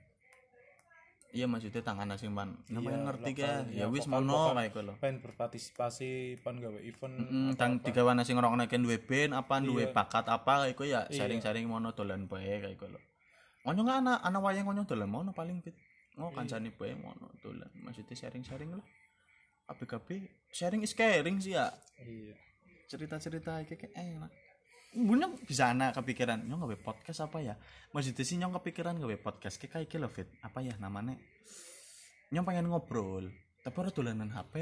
Iya 1.36 1.44
maksudnya 1.44 1.84
tangan 1.84 2.16
sing 2.16 2.32
pan. 2.32 2.56
Iya, 2.64 2.80
Namanya 2.80 2.98
ngerti 3.12 3.30
lokal, 3.30 3.36
kayak. 3.36 3.60
iya, 3.68 3.84
Ya 3.84 3.86
wis 3.92 4.04
mono 4.08 4.56
kayak 4.56 4.72
lho. 4.80 4.94
Pengen 4.96 5.16
berpartisipasi, 5.20 6.10
pan 6.40 6.56
gawe 6.56 6.80
event. 6.80 7.14
Mm, 7.20 7.50
tang 7.60 7.76
tiga 7.76 8.00
warna 8.00 8.24
sing 8.24 8.40
orang 8.40 8.56
naikin 8.56 8.80
duwe 8.80 8.96
band 8.96 9.36
apa 9.36 9.60
Iya. 9.60 9.92
bakat 9.92 10.24
apa 10.26 10.64
kayak 10.64 10.80
ya 10.80 11.00
Iya. 11.04 11.04
sharing-sharing 11.12 11.68
mono 11.68 11.92
dolan 11.92 12.24
bae 12.24 12.56
kayak 12.64 12.80
lho. 12.88 13.00
Ngono 13.68 13.80
nggak 13.84 13.98
anak 14.00 14.18
anak 14.24 14.40
wayang 14.40 14.64
ngono 14.64 14.88
dolan 14.88 15.08
mono 15.12 15.30
paling 15.36 15.60
fit. 15.60 15.76
Iya. 16.16 16.32
kancane 16.32 16.72
bae 16.72 16.96
mono 16.96 17.28
dolan. 17.44 17.68
Maksudnya 17.84 18.16
sharing-sharing 18.16 18.72
lah. 18.72 18.86
ABKB 19.68 20.08
sharing 20.48 20.80
is 20.80 20.96
caring 20.96 21.36
sih 21.36 21.52
ya. 21.52 21.68
Iya. 22.00 22.32
Cerita-cerita 22.88 23.60
kayak 23.60 23.92
enak. 23.92 24.32
Bunyong 24.96 25.44
bisa 25.44 25.70
anak 25.70 25.92
kepikiran 25.94 26.40
nyong 26.40 26.64
gawe 26.64 26.76
podcast 26.80 27.20
apa 27.20 27.38
ya? 27.38 27.54
Maksudnya 27.92 28.24
sih 28.24 28.40
nyong 28.40 28.56
kepikiran 28.56 28.96
gawe 28.96 29.16
podcast 29.20 29.60
kayak 29.60 29.86
kayak 29.86 30.00
lho 30.00 30.08
fit. 30.08 30.28
Apa 30.40 30.64
ya 30.64 30.72
namanya? 30.80 31.20
Nyong 32.32 32.42
pengen 32.42 32.66
ngobrol, 32.66 33.28
tapi 33.60 33.76
ora 33.76 33.90
dolanan 33.92 34.32
HP. 34.32 34.54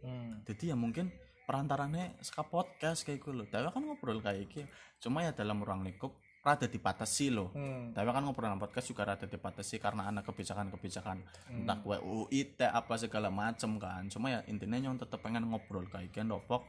Hmm. 0.00 0.40
jadi 0.48 0.72
ya 0.72 0.76
mungkin 0.80 1.12
perantaranya 1.44 2.16
saka 2.24 2.40
podcast 2.40 3.04
kayak 3.04 3.20
gue 3.20 3.36
loh 3.36 3.44
tapi 3.44 3.68
kan 3.68 3.84
ngobrol 3.84 4.16
kayak 4.24 4.48
gitu 4.48 4.64
cuma 4.96 5.20
ya 5.20 5.36
dalam 5.36 5.60
ruang 5.60 5.84
lingkup 5.84 6.16
rada 6.40 6.64
dibatasi 6.64 7.28
loh 7.28 7.52
Hmm. 7.52 7.92
tapi 7.92 8.08
kan 8.08 8.24
ngobrol 8.24 8.48
dalam 8.48 8.56
podcast 8.56 8.88
juga 8.88 9.04
rada 9.04 9.28
dibatasi 9.28 9.76
karena 9.76 10.08
ada 10.08 10.24
kebijakan-kebijakan 10.24 11.20
Hmm. 11.52 11.68
entah 11.68 11.84
UIT 11.84 12.64
apa 12.64 12.96
segala 12.96 13.28
macem 13.28 13.76
kan 13.76 14.08
cuma 14.08 14.32
ya 14.32 14.40
intinya 14.48 14.80
yang 14.80 14.96
tetep 14.96 15.20
pengen 15.20 15.44
ngobrol 15.52 15.84
kayak 15.84 16.08
gitu 16.16 16.24
dopok 16.24 16.64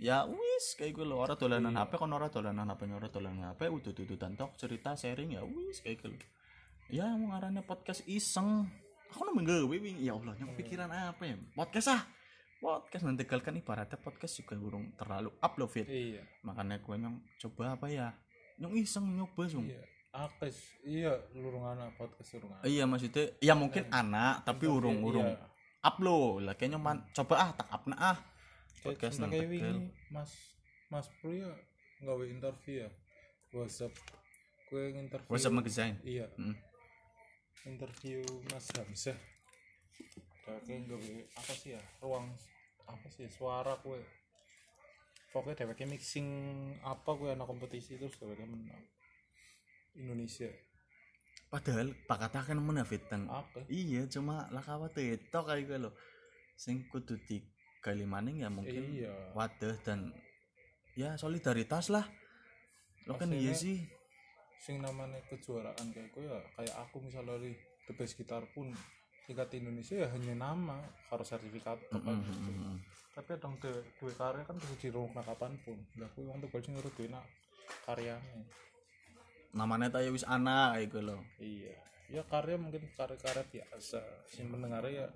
ya 0.00 0.24
wis 0.24 0.74
kayak 0.80 0.96
gue 0.96 1.04
loh. 1.04 1.20
Orang 1.22 1.36
dolanan 1.36 1.76
HP 1.76 1.92
kan 2.00 2.08
orang 2.08 2.32
dolanan 2.32 2.66
HP 2.72 2.80
orang 2.88 3.12
dolanan 3.12 3.44
HP 3.52 3.60
udah 3.68 3.92
tuh 3.92 4.04
tok 4.16 4.50
cerita 4.56 4.96
sharing 4.96 5.36
ya 5.36 5.44
wis 5.44 5.84
kayak 5.84 6.00
gitu 6.00 6.16
ya 6.90 7.06
mau 7.14 7.36
ngarane 7.36 7.62
podcast 7.62 8.02
iseng. 8.08 8.66
Aku 9.10 9.26
nemu 9.26 9.42
gawe 9.42 9.64
wing 9.66 9.98
ya 10.02 10.14
Allah 10.14 10.34
yang 10.38 10.54
pikiran 10.54 10.90
apa 10.90 11.22
ya? 11.26 11.36
Podcast 11.54 11.90
ah. 11.94 12.02
Podcast 12.60 13.02
nanti 13.08 13.24
kan 13.24 13.56
ibaratnya 13.56 13.96
podcast 13.96 14.36
juga 14.38 14.54
burung 14.54 14.92
terlalu 14.94 15.32
upload 15.40 15.70
fit. 15.72 15.86
Iya. 15.88 16.22
Makanya 16.46 16.78
gue 16.78 16.94
nyong 16.94 17.16
coba 17.40 17.74
apa 17.74 17.86
ya? 17.90 18.12
Nyong 18.60 18.74
iseng 18.78 19.06
nyoba 19.16 19.42
sung. 19.50 19.66
Iya. 19.66 19.82
Akes. 20.10 20.58
Iya 20.82 21.14
lurung 21.38 21.62
anak 21.66 21.94
podcast 21.94 22.34
lurung 22.38 22.50
anak. 22.58 22.66
Iya 22.66 22.84
maksudnya 22.86 23.24
ya 23.38 23.54
mungkin 23.54 23.86
anak 23.90 24.42
tapi 24.42 24.64
urung 24.66 24.98
urung 25.06 25.30
Iya. 25.30 25.46
upload 25.86 26.44
lah 26.50 26.54
kayaknya 26.58 26.78
man 26.82 27.06
coba 27.14 27.34
ah 27.38 27.50
tak 27.54 27.68
upna 27.70 27.96
ah 27.96 28.18
podcast 28.80 29.20
nang 29.20 29.30
kayak 29.30 29.46
Tegal 29.46 29.52
wingi 29.52 29.92
mas 30.08 30.30
mas 30.88 31.06
Pro 31.20 31.30
ya 31.30 31.52
nggawe 32.00 32.24
interview 32.26 32.88
ya. 32.88 32.90
WhatsApp. 33.50 33.92
Gue 34.70 34.94
interview 34.94 35.28
WhatsApp 35.28 35.54
magazine 35.54 35.96
iya. 36.06 36.26
Hmm. 36.38 36.56
interview 37.66 38.24
Mas 38.48 38.66
Hamzah. 38.72 39.18
Kayak 40.46 40.64
nggawe 40.64 41.14
apa 41.36 41.52
sih 41.52 41.76
ya? 41.76 41.82
Ruang 42.00 42.32
apa 42.88 43.06
sih 43.12 43.28
suara 43.30 43.76
gue 43.84 44.00
pokoknya 45.30 45.62
dheweke 45.62 45.86
mixing 45.86 46.26
apa 46.82 47.14
gue 47.14 47.30
anak 47.30 47.46
kompetisi 47.46 48.00
terus 48.00 48.16
dheweke 48.18 48.48
menang. 48.48 48.82
Indonesia. 49.94 50.50
Padahal 51.50 51.90
pakatakan 52.06 52.58
menafitan 52.62 53.26
apa 53.26 53.66
iya 53.66 54.06
cuma 54.06 54.46
lah 54.54 54.62
kawat 54.62 54.94
itu 54.98 55.26
kayak 55.26 55.66
gue 55.66 55.78
loh 55.82 55.94
sing 56.54 56.86
kudu 56.86 57.18
di 57.26 57.42
kalimaning 57.80 58.44
ya 58.44 58.48
mungkin 58.52 59.04
iya. 59.04 59.12
wadah 59.32 59.76
dan 59.84 60.12
ya 60.94 61.16
solidaritas 61.16 61.88
lah. 61.88 62.04
Lo 63.08 63.16
kan 63.16 63.32
iya 63.32 63.56
sih. 63.56 63.80
sing 64.60 64.76
namanya 64.84 65.16
kejuaraan 65.24 65.88
kayak 65.88 66.12
gue 66.12 66.28
ya 66.28 66.36
kayak 66.52 66.76
aku 66.84 67.00
misalnya 67.00 67.40
di 67.40 67.56
the 67.88 67.96
best 67.96 68.12
gitar 68.12 68.44
pun 68.52 68.68
tingkat 69.24 69.56
Indonesia 69.56 70.04
ya 70.04 70.08
hanya 70.12 70.36
nama 70.36 70.76
harus 71.08 71.32
sertifikat 71.32 71.80
Mm, 71.88 71.96
apa 71.96 72.10
mm, 72.12 72.20
gitu. 72.28 72.50
mm, 72.52 72.60
mm. 72.60 72.76
tapi 73.16 73.30
dong 73.40 73.56
de 73.56 73.72
dua 73.96 74.12
karya 74.20 74.44
kan 74.44 74.60
bisa 74.60 74.76
dirungokna 74.76 75.24
kapan 75.24 75.56
pun. 75.64 75.80
Lah 75.96 76.12
yang 76.20 76.44
tuh 76.44 76.60
sing 76.60 76.76
nurut 76.76 76.92
nak 77.08 77.24
karyanya 77.88 78.44
namanya 79.50 79.90
tayo 79.90 80.14
wis 80.14 80.26
anak 80.26 80.78
kayak 80.78 80.88
gue 80.92 81.02
loh. 81.02 81.20
Iya. 81.42 81.74
Ya 82.10 82.22
karya 82.26 82.58
mungkin 82.58 82.86
karya-karya 82.94 83.42
biasa. 83.50 84.02
Sing 84.26 84.50
mendengar 84.50 84.82
ya 84.86 85.06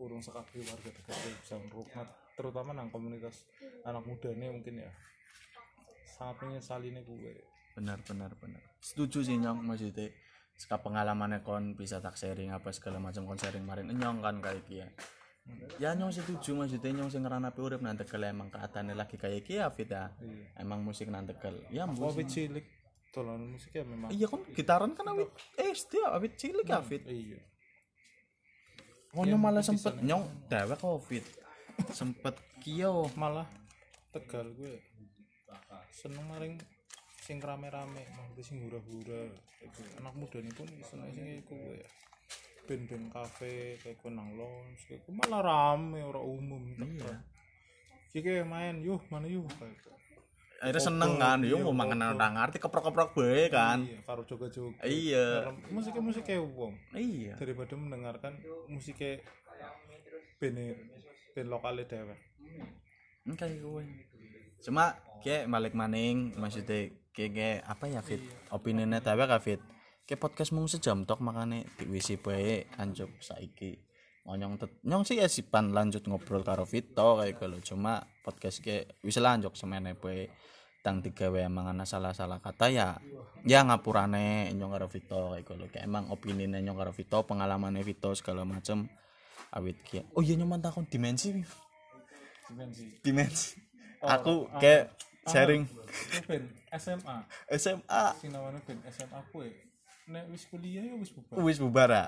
urung 0.00 0.24
sekali 0.24 0.64
warga 0.64 0.90
Tegal 0.90 1.18
bisa 1.40 1.54
ngerungokna 1.60 2.02
terutama 2.32 2.70
nang 2.72 2.88
komunitas 2.88 3.44
anak 3.84 4.04
muda 4.08 4.32
nih 4.32 4.48
mungkin 4.48 4.80
ya. 4.80 4.90
Sangat 6.08 6.36
menyesali 6.44 6.92
nih 6.92 7.02
gue 7.04 7.32
benar 7.72 7.98
benar 8.04 8.32
benar. 8.36 8.62
Setuju 8.80 9.24
sih 9.24 9.36
nyong 9.36 9.64
maksudnya. 9.64 10.12
Seka 10.52 10.78
pengalamannya 10.84 11.40
kon 11.40 11.72
bisa 11.74 11.98
tak 11.98 12.20
sharing 12.20 12.52
apa 12.52 12.70
segala 12.76 13.00
macam 13.00 13.24
kon 13.24 13.40
sharing 13.40 13.64
marin 13.64 13.88
nyong 13.88 14.20
kan 14.20 14.36
kayak 14.38 14.64
kia 14.68 14.88
ya. 15.80 15.96
Nyong 15.96 16.12
setuju 16.12 16.54
maksudnya 16.54 16.92
nyong 17.02 17.10
sing 17.10 17.24
ngerana 17.24 17.50
urip 17.56 17.80
nang 17.80 17.96
tegal 17.96 18.22
emang 18.22 18.52
keadaannya 18.52 18.94
lagi 18.94 19.16
kayak 19.16 19.42
kia 19.42 19.66
Fit 19.72 19.90
ya. 19.90 20.12
Iya. 20.20 20.62
Emang 20.62 20.84
musik 20.84 21.08
nang 21.08 21.24
tegal. 21.24 21.56
Ya 21.72 21.88
awit 21.88 22.28
cilik. 22.28 22.64
Dolanan 23.12 23.52
musiknya 23.52 23.84
memang 23.84 24.08
iya 24.08 24.24
kan 24.24 24.40
gitaran 24.56 24.96
kan 24.96 25.04
awit 25.12 25.28
SD 25.60 26.00
awit 26.00 26.32
cilik 26.40 26.64
ya 26.64 26.80
Fit. 26.80 27.04
iya 27.04 27.36
oh 29.12 29.24
nyong 29.28 29.42
malah 29.42 29.60
sempet 29.60 30.00
nyong 30.00 30.24
dewek 30.48 30.80
covid 30.80 31.24
sempet 31.92 32.36
kio 32.62 33.10
malah. 33.18 33.48
Tegal 34.12 34.52
gue. 34.54 34.78
Seneng 35.90 36.24
maring 36.28 36.56
sing 37.22 37.38
rame-rame 37.38 38.02
maksudnya 38.14 38.42
sing 38.44 38.58
gue. 38.66 39.22
anak 39.98 40.14
muda 40.18 40.42
nih 40.42 40.52
pun 40.52 40.68
seneng 40.84 41.10
sing 41.14 41.24
kayak 41.26 41.42
gue 41.48 41.74
ya. 41.80 41.88
Band-band 42.62 43.06
kafe 43.10 43.80
kayak 43.82 43.98
gue 43.98 44.10
nang 44.14 44.30
lounge 44.38 44.80
kayak 44.86 45.02
gue 45.02 45.14
malah 45.14 45.42
rame 45.42 46.00
orang 46.02 46.26
umum 46.26 46.62
iya. 46.78 47.14
Iya 48.12 48.20
kayak 48.20 48.46
main 48.46 48.76
yuh 48.84 49.00
mana 49.08 49.26
yuh? 49.26 49.46
kayak 49.56 49.72
gitu. 49.80 49.90
Akhirnya 50.62 50.82
seneng 50.86 51.18
kan 51.18 51.42
yo 51.42 51.58
mau 51.58 51.74
mangan 51.74 52.14
orang 52.14 52.38
ngerti 52.38 52.62
keprok-keprok 52.62 53.10
bae 53.18 53.50
kan. 53.50 53.82
Iya 53.82 53.98
karo 54.06 54.22
joga-joga 54.22 54.78
iya. 54.86 55.50
Musiknya 55.74 56.02
musik 56.06 56.22
kayak 56.22 56.46
wong. 56.54 56.78
Iya. 56.94 57.34
Daripada 57.34 57.74
mendengarkan 57.74 58.38
musiknya 58.70 59.18
band 60.38 60.78
band 61.34 61.48
lokalnya 61.50 61.84
dewek 61.90 62.18
Ini 63.26 63.34
kayak 63.34 63.58
gue 63.58 63.84
cuma 64.62 64.94
kayak 65.26 65.50
balik 65.50 65.74
maning 65.74 66.38
maksudnya 66.38 66.94
kayak 67.10 67.32
kayak 67.34 67.58
apa 67.66 67.84
ya 67.90 68.00
fit? 68.06 68.22
Opininya 68.54 69.02
tawa 69.02 69.26
kah 69.26 69.42
fit? 69.42 69.58
Kayak 70.06 70.22
podcast 70.22 70.54
mung 70.54 70.70
sejam 70.70 71.02
tok 71.02 71.18
makanya 71.18 71.66
di 71.74 71.90
WC 71.90 72.22
bae 72.22 72.70
anjuk 72.78 73.10
saiki 73.18 73.91
ngonyong 74.22 74.54
tet 74.58 74.72
nyong 74.86 75.02
sih 75.02 75.18
ya 75.18 75.26
sipan 75.26 75.74
lanjut 75.74 76.06
ngobrol 76.06 76.46
karo 76.46 76.62
Vito 76.62 77.18
kayak 77.18 77.42
gitu 77.42 77.74
cuma 77.74 78.06
podcast 78.22 78.62
kayak 78.62 78.98
wis 79.02 79.18
lanjut 79.18 79.54
semene 79.58 79.98
bae 79.98 80.30
tang 80.82 81.02
tiga 81.02 81.30
wae 81.30 81.46
emang 81.46 81.70
ana 81.70 81.86
salah-salah 81.86 82.38
kata 82.38 82.70
ya 82.70 82.98
ya 83.42 83.66
ngapurane 83.66 84.50
nyong 84.54 84.70
karo 84.70 84.86
Vito 84.86 85.34
kayak 85.34 85.42
gitu 85.46 85.66
kayak 85.70 85.84
emang 85.90 86.10
opini 86.14 86.46
nyong 86.46 86.78
karo 86.78 86.94
Vito 86.94 87.18
pengalamannya 87.26 87.82
Vito 87.82 88.14
segala 88.14 88.46
macem 88.46 88.86
awit 89.54 89.82
kia 89.82 90.06
oh 90.14 90.22
iya 90.22 90.38
nyong 90.38 90.62
takon 90.62 90.86
dimensi 90.86 91.42
dimensi. 92.52 92.84
Dimensi. 93.00 93.56
Oh, 94.02 94.08
aku 94.10 94.34
ah, 94.52 94.60
kayak 94.60 94.84
ah, 95.24 95.30
sharing. 95.30 95.64
band 96.28 96.46
SMA 96.74 97.16
SMA 97.54 98.04
sing 98.20 98.30
namanya 98.34 98.60
band 98.66 98.80
SMA 98.90 99.20
ya 99.22 99.52
nek 100.10 100.24
wis 100.34 100.44
kuliah 100.50 100.82
ya 100.82 100.94
wis 100.98 101.14
bubar. 101.14 101.36
Wis 101.40 101.58
bubara 101.62 102.04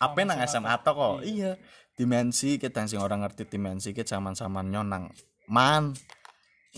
apa 0.00 0.18
nang 0.24 0.40
SMA 0.48 0.72
tok 0.80 0.94
kok? 0.96 1.16
iya. 1.26 1.58
Dimensi 1.92 2.56
kita 2.56 2.88
sing 2.88 2.96
orang 3.04 3.20
ngerti 3.20 3.44
dimensi 3.44 3.92
kita 3.92 4.16
zaman 4.16 4.32
zaman 4.32 4.72
nyonang. 4.72 5.12
Man. 5.52 5.92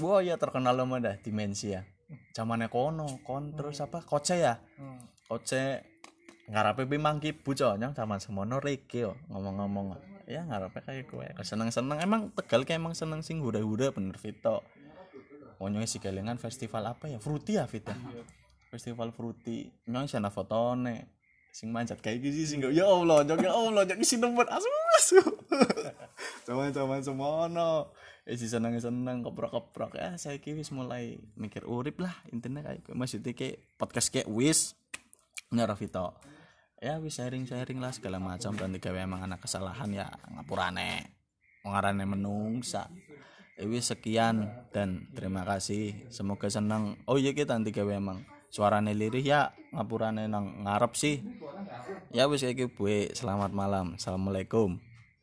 Wah 0.02 0.18
ya 0.18 0.34
terkenal 0.34 0.74
lo 0.74 0.90
dah 0.98 1.14
dimensi 1.22 1.70
ya. 1.70 1.86
Zamannya 2.34 2.66
kono 2.66 3.22
kon 3.22 3.54
terus 3.54 3.78
apa? 3.78 4.02
Koce 4.02 4.42
ya? 4.42 4.58
Hmm. 4.74 4.98
koce 5.24 5.80
ngarepe 6.44 6.84
pi 6.84 7.00
mangki 7.00 7.32
buconyong 7.32 7.96
zaman 7.96 8.20
semono 8.20 8.58
reke 8.58 9.06
ngomong-ngomong. 9.30 9.96
Ya 10.26 10.42
ngarepe 10.44 10.82
kayak 10.82 11.08
gue. 11.08 11.26
Seneng-seneng. 11.46 12.02
Emang 12.02 12.34
tegal 12.34 12.66
kayak 12.66 12.82
emang 12.82 12.98
seneng 12.98 13.22
sing 13.22 13.38
hura-hura 13.38 13.94
bener 13.94 14.18
Vito. 14.18 14.66
Pokoknya 15.56 15.86
si 15.86 16.02
kelingan 16.02 16.36
festival 16.36 16.84
apa 16.90 17.08
ya? 17.08 17.22
Fruity 17.22 17.56
ya 17.56 17.64
Vito? 17.70 17.94
Festival 18.68 19.14
Fruity. 19.14 19.70
Nyong 19.88 20.10
sana 20.10 20.28
fotone 20.28 21.23
sing 21.54 21.70
manjat 21.70 22.02
kayak 22.02 22.18
gini 22.18 22.42
sing 22.42 22.58
ya 22.74 22.82
Allah 22.82 23.22
nyong 23.22 23.38
ya 23.38 23.54
Allah 23.54 23.86
nyong 23.86 24.02
isi 24.02 24.18
nomor 24.18 24.50
asu 24.50 24.66
asu 24.98 25.22
zaman-zaman 26.44 27.00
semono. 27.00 27.92
Eh 28.24 28.40
si 28.40 28.48
seneng-seneng 28.48 29.20
keprok-keprok. 29.24 30.00
Ya 30.00 30.16
saya 30.16 30.40
wis 30.40 30.72
mulai 30.72 31.20
mikir 31.36 31.64
urip 31.68 32.00
lah 32.00 32.14
intinya 32.32 32.64
kayak 32.64 32.88
maksudnya 32.92 33.32
kayak 33.36 33.60
podcast 33.76 34.08
kayak 34.12 34.28
wis. 34.28 34.76
Vito. 35.54 36.18
Ya 36.82 36.98
wis 36.98 37.16
sharing 37.20 37.46
sharing 37.46 37.78
lah 37.78 37.94
segala 37.94 38.18
macam 38.18 38.58
dan 38.58 38.74
tiga 38.74 38.90
emang 38.96 39.22
anak 39.22 39.44
kesalahan 39.44 39.92
ya 39.92 40.08
ngapurane. 40.34 41.14
Mengarane 41.62 42.04
menungsa. 42.04 42.88
Ya 43.54 43.64
wis 43.68 43.92
sekian 43.92 44.50
dan 44.72 45.12
terima 45.14 45.44
kasih. 45.44 46.08
Semoga 46.10 46.48
senang 46.48 46.98
oh 47.06 47.20
iya 47.20 47.36
kita 47.36 47.60
tiga 47.62 47.84
emang 47.86 48.24
suarane 48.54 48.94
lirih 48.94 49.26
ya 49.26 49.50
ngapurane 49.74 50.30
nang 50.30 50.62
ngarep 50.62 50.94
sih. 50.94 51.26
Ya 52.14 52.30
wis 52.30 52.46
kayak 52.46 52.70
gue 52.78 53.10
selamat 53.10 53.50
malam. 53.50 53.98
Assalamualaikum 53.98 54.78